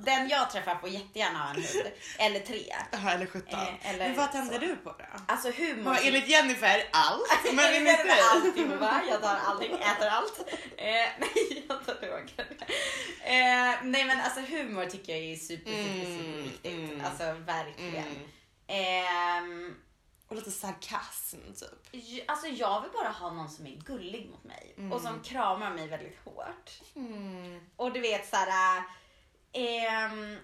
den 0.00 0.28
jag 0.28 0.50
träffar 0.50 0.74
får 0.78 0.88
jättegärna 0.88 1.38
ha 1.38 1.50
en 1.50 1.56
hund. 1.56 1.86
Eller 2.18 2.40
tre. 2.40 2.72
Eller 3.12 3.26
17. 3.26 3.54
Eh, 3.60 3.90
eller 3.90 4.08
men 4.08 4.16
vad 4.16 4.32
tänder 4.32 4.54
så. 4.54 4.60
du 4.60 4.76
på 4.76 4.90
då? 4.90 5.04
Alltså 5.28 5.50
humor. 5.50 5.82
Vad, 5.82 5.98
enligt 6.06 6.28
Jennifer, 6.28 6.84
allt. 6.92 7.40
Men 7.44 7.56
Men 7.56 7.74
enligt 7.74 7.98
dig? 7.98 8.20
alltihopa. 8.32 9.02
Jag 9.10 9.22
tar 9.22 9.36
allting, 9.46 9.72
äter 9.72 10.08
allt. 10.08 10.38
Eh, 10.76 10.84
nej, 11.18 11.64
jag 11.68 11.86
tar 11.86 11.94
droger. 11.94 12.46
Eh, 13.24 13.82
nej 13.82 14.04
men 14.04 14.20
alltså 14.20 14.40
humor 14.40 14.86
tycker 14.86 15.12
jag 15.16 15.24
är 15.32 15.36
super, 15.36 15.70
super, 15.70 15.80
Mm, 15.80 16.18
super 16.18 16.42
viktigt. 16.42 16.72
mm. 16.90 17.04
Alltså 17.04 17.24
verkligen. 17.32 18.26
Mm. 18.68 19.74
Och 20.32 20.38
lite 20.38 20.50
sarkasm 20.50 21.36
typ. 21.60 22.24
alltså 22.30 22.46
jag 22.46 22.80
vill 22.80 22.90
bara 22.90 23.08
ha 23.08 23.30
någon 23.32 23.50
som 23.50 23.66
är 23.66 23.76
gullig 23.76 24.30
mot 24.30 24.44
mig 24.44 24.74
Mm. 24.78 24.92
och 24.92 25.00
som 25.00 25.20
kramar 25.22 25.70
mig 25.70 25.88
väldigt 25.88 26.18
hårt. 26.24 26.70
Mm. 26.96 27.60
Och 27.76 27.92
du 27.92 28.00
vet 28.00 28.28
såhär, 28.30 28.82
ehm, 29.52 30.38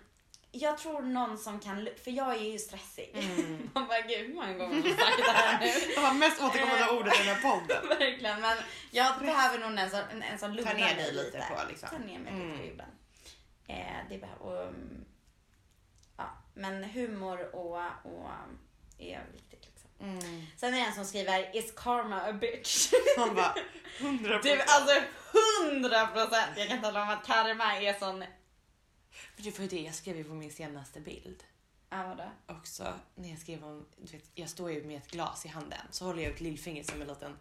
jag 0.53 0.78
tror 0.78 1.03
någon 1.03 1.39
som 1.39 1.61
kan, 1.61 1.89
för 2.05 2.11
jag 2.11 2.34
är 2.36 2.41
ju 2.53 2.59
stressig. 2.59 3.11
Mm. 3.14 3.70
Man 3.74 3.89
bara 3.89 4.01
gud 4.01 4.26
hur 4.26 4.34
många 4.34 4.53
gånger 4.55 4.82
har 4.82 4.89
sagt 4.97 5.16
det 5.18 5.32
här 5.32 5.61
nu? 5.61 5.95
Det 5.95 6.01
var 6.01 6.14
mest 6.14 6.43
återkommande 6.43 6.84
Eh. 6.84 6.97
ordet 6.99 7.14
i 7.20 7.24
den 7.24 7.34
här 7.36 7.43
podden. 7.53 7.89
Verkligen, 7.99 8.41
men 8.41 8.57
jag 8.91 9.18
behöver 9.18 9.59
nog 9.59 9.78
en 9.78 9.91
som, 9.91 10.01
en, 10.11 10.22
en 10.22 10.39
som 10.39 10.53
lugnar 10.53 10.74
mig 10.74 10.95
dig 10.95 11.12
lite 11.14 11.47
på 11.51 11.68
liksom. 11.68 11.89
Ta 11.89 11.99
ner 11.99 12.18
mig 12.18 12.32
Mm. 12.32 12.53
lite 12.53 12.64
jorden. 12.66 12.89
Eh, 13.66 13.97
det 14.09 14.18
behöver, 14.18 14.43
och, 14.43 14.62
mm, 14.62 15.05
ja, 16.16 16.24
men 16.55 16.84
humor 16.84 17.55
och, 17.55 17.76
och 18.05 18.30
är 18.99 19.24
viktigt. 19.32 19.58
Mm. 20.01 20.47
Sen 20.57 20.75
är 20.75 20.79
det 20.79 20.85
en 20.87 20.95
som 20.95 21.05
skriver 21.05 21.57
Is 21.57 21.73
karma 21.77 22.21
a 22.21 22.33
bitch? 22.33 22.93
Man 23.19 23.35
bara, 23.35 23.55
100 23.99 24.41
Du, 24.43 24.61
alltså 24.63 24.95
100 25.73 26.07
procent! 26.07 26.51
Jag 26.57 26.69
kan 26.69 26.83
tala 26.83 27.03
om 27.03 27.09
att 27.09 27.27
karma 27.27 27.77
är 27.81 27.99
sån... 27.99 28.19
Men 28.19 28.29
det 29.45 29.59
var 29.59 29.63
ju 29.63 29.69
det 29.69 29.81
jag 29.81 29.95
skrev 29.95 30.25
på 30.29 30.35
min 30.35 30.53
senaste 30.53 31.01
bild. 31.01 31.45
Ja, 31.91 32.03
vadå? 32.07 32.31
Också 32.59 32.95
när 33.15 33.29
jag 33.31 33.39
skrev 33.39 33.65
om, 33.65 33.87
du 33.99 34.13
vet, 34.13 34.31
jag 34.35 34.49
står 34.51 34.71
ju 34.73 34.85
med 34.85 34.97
ett 34.99 35.11
glas 35.11 35.47
i 35.47 35.49
handen 35.49 35.79
så 35.91 36.05
håller 36.05 36.23
jag 36.23 36.33
ut 36.33 36.41
lillfingret 36.41 36.91
som 36.91 37.03
en 37.03 37.09
liten 37.09 37.37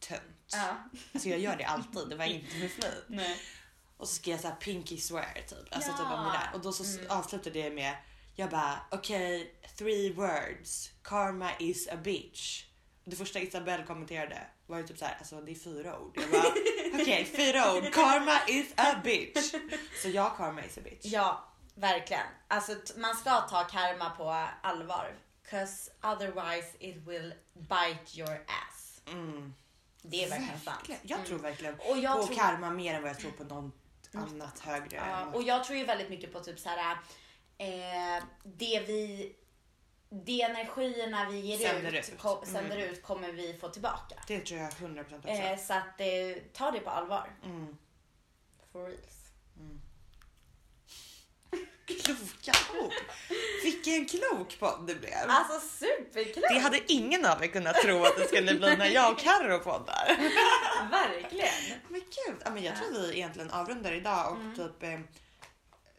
tönt. 0.00 0.22
Ja. 0.52 0.76
Alltså 1.14 1.28
jag 1.28 1.38
gör 1.38 1.56
det 1.56 1.64
alltid, 1.64 2.08
det 2.08 2.16
var 2.16 2.24
inte 2.24 2.56
med 2.56 2.70
flit. 2.70 3.04
Nej. 3.06 3.38
Och 3.96 4.08
så 4.08 4.14
skrev 4.14 4.32
jag 4.34 4.40
så 4.40 4.48
här 4.48 4.54
pinky 4.56 4.96
swear 4.98 5.34
typ. 5.48 5.74
Alltså 5.74 5.90
Ja. 5.90 5.96
typ 5.96 6.06
om 6.06 6.24
det 6.24 6.30
där. 6.32 6.50
Och 6.54 6.60
då 6.60 6.72
så 6.72 6.98
Mm. 6.98 7.10
avslutade 7.18 7.58
jag 7.58 7.72
med, 7.72 7.96
jag 8.34 8.50
bara 8.50 8.80
okej, 8.90 9.54
three 9.78 10.12
words. 10.12 10.90
Karma 11.02 11.50
is 11.58 11.88
a 11.88 11.96
bitch. 11.96 12.64
Det 13.04 13.16
första 13.16 13.38
Isabelle 13.40 13.84
kommenterade 13.84 14.46
var 14.66 14.78
ju 14.78 14.86
typ 14.86 14.98
så 14.98 15.04
här, 15.04 15.16
alltså 15.18 15.40
det 15.40 15.50
är 15.52 15.54
fyra 15.54 15.98
ord. 15.98 16.18
Jag 16.20 16.30
bara 16.30 16.52
okej, 17.02 17.24
fyra 17.24 17.74
ord. 17.76 17.92
Karma 17.92 18.38
is 18.48 18.72
a 18.76 19.00
bitch. 19.04 19.54
Så 20.02 20.08
ja, 20.08 20.30
karma 20.30 20.64
is 20.64 20.78
a 20.78 20.80
bitch. 20.84 21.04
Ja, 21.04 21.48
verkligen. 21.74 22.26
Alltså 22.48 22.76
man 22.96 23.16
ska 23.16 23.40
ta 23.40 23.64
karma 23.64 24.10
på 24.10 24.46
allvar. 24.62 25.14
Cause 25.50 25.90
otherwise 26.02 26.68
it 26.78 26.96
will 26.96 27.34
bite 27.54 28.20
your 28.20 28.34
ass. 28.46 29.00
Mm. 29.06 29.54
Det 30.02 30.24
är 30.24 30.28
verkligen 30.30 30.60
sant. 30.60 30.78
Verkligen. 30.78 31.00
Jag 31.04 31.16
Mm. 31.16 31.28
tror 31.28 31.38
verkligen 31.38 31.74
Och 31.74 31.98
jag 31.98 32.20
på 32.20 32.26
tror- 32.26 32.36
karma 32.36 32.70
mer 32.70 32.94
än 32.94 33.02
vad 33.02 33.10
jag 33.10 33.18
tror 33.18 33.30
på 33.30 33.44
något 33.44 33.74
annat 34.14 34.58
högre. 34.60 34.96
Ja, 34.96 35.26
och 35.26 35.42
jag 35.42 35.64
tror 35.64 35.78
ju 35.78 35.84
väldigt 35.84 36.10
mycket 36.10 36.32
på 36.32 36.40
typ 36.40 36.58
så 36.58 36.68
här, 36.68 36.98
eh, 37.66 38.24
det 38.44 38.80
vi, 38.86 39.32
de 40.10 40.42
energierna 40.42 41.28
vi 41.30 41.40
ger 41.40 41.58
Sänder 41.58 41.92
ut, 41.94 42.08
ut. 42.08 42.18
ko- 42.18 42.44
sänder 42.46 42.76
Mm. 42.76 42.90
ut 42.92 43.02
kommer 43.02 43.32
vi 43.32 43.54
få 43.60 43.68
tillbaka. 43.68 44.14
Det 44.26 44.40
tror 44.40 44.60
jag 44.60 44.70
100% 44.72 45.16
också. 45.18 45.28
Eh, 45.28 45.58
så 45.58 45.72
att 45.74 46.00
eh, 46.00 46.42
ta 46.52 46.70
det 46.70 46.80
på 46.80 46.90
allvar. 46.90 47.30
Mm. 47.44 47.76
For 48.72 48.86
reals. 48.86 49.18
Kloka 51.86 52.52
ord. 52.84 52.92
Vilken 53.62 54.06
klok 54.06 54.58
podd 54.58 54.86
det 54.86 54.94
blev. 54.94 55.12
Alltså 55.28 55.60
superkul! 55.68 56.42
Det 56.50 56.58
hade 56.58 56.92
ingen 56.92 57.26
av 57.26 57.42
er 57.44 57.46
kunnat 57.48 57.76
tro 57.76 58.04
att 58.04 58.16
det 58.16 58.26
skulle 58.28 58.54
bli 58.54 58.76
när 58.76 58.86
jag 58.90 59.12
och 59.12 59.18
Carro 59.18 59.58
poddar. 59.58 60.06
Verkligen. 60.90 61.78
Men 61.88 62.00
gud, 62.00 62.36
ja, 62.44 62.50
men 62.50 62.62
jag 62.62 62.76
tror 62.76 62.90
vi 62.92 63.12
egentligen 63.16 63.50
avrundar 63.50 63.92
idag 63.92 64.32
och 64.32 64.36
Mm. 64.40 64.56
typ 64.56 64.82
eh, 64.82 65.00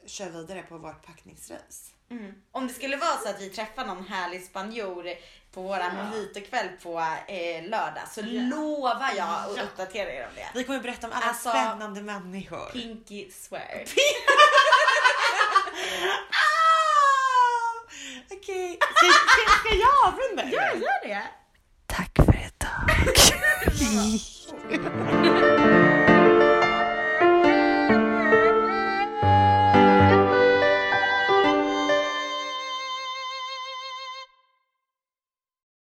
kör 0.05 0.29
vidare 0.29 0.61
på 0.61 0.77
vårt 0.77 1.05
packningsrace. 1.05 1.91
Mm. 2.11 2.33
Om 2.51 2.67
det 2.67 2.73
skulle 2.73 2.97
vara 2.97 3.17
så 3.17 3.29
att 3.29 3.41
vi 3.41 3.49
träffar 3.49 3.85
någon 3.85 4.07
härlig 4.07 4.43
spanjor 4.43 5.05
på 5.53 5.61
våra 5.61 5.79
Ja. 5.97 6.03
mojitokväll 6.11 6.67
på 6.83 6.99
eh, 7.27 7.63
lördag 7.69 8.03
så 8.11 8.21
Ja. 8.21 8.41
lovar 8.41 9.11
jag 9.17 9.27
att 9.29 9.57
Ja. 9.57 9.63
uppdatera 9.63 10.11
er 10.11 10.23
om 10.29 10.35
det. 10.35 10.47
Vi 10.53 10.63
kommer 10.63 10.79
berätta 10.79 11.07
om 11.07 11.13
alla 11.13 11.25
Alltså, 11.25 11.49
spännande 11.49 12.01
människor. 12.01 12.69
Pinky 12.71 13.31
swear. 13.31 13.83
Ah! 16.29 17.91
Okej, 18.31 18.77
ska, 18.79 19.05
ska, 19.05 19.51
ska 19.59 19.75
jag 19.75 19.95
avrunda? 20.07 20.43
Ja, 20.57 20.73
gör 20.75 21.07
det! 21.07 21.23
Tack 21.87 22.11
för 22.15 22.35
idag. 22.35 22.89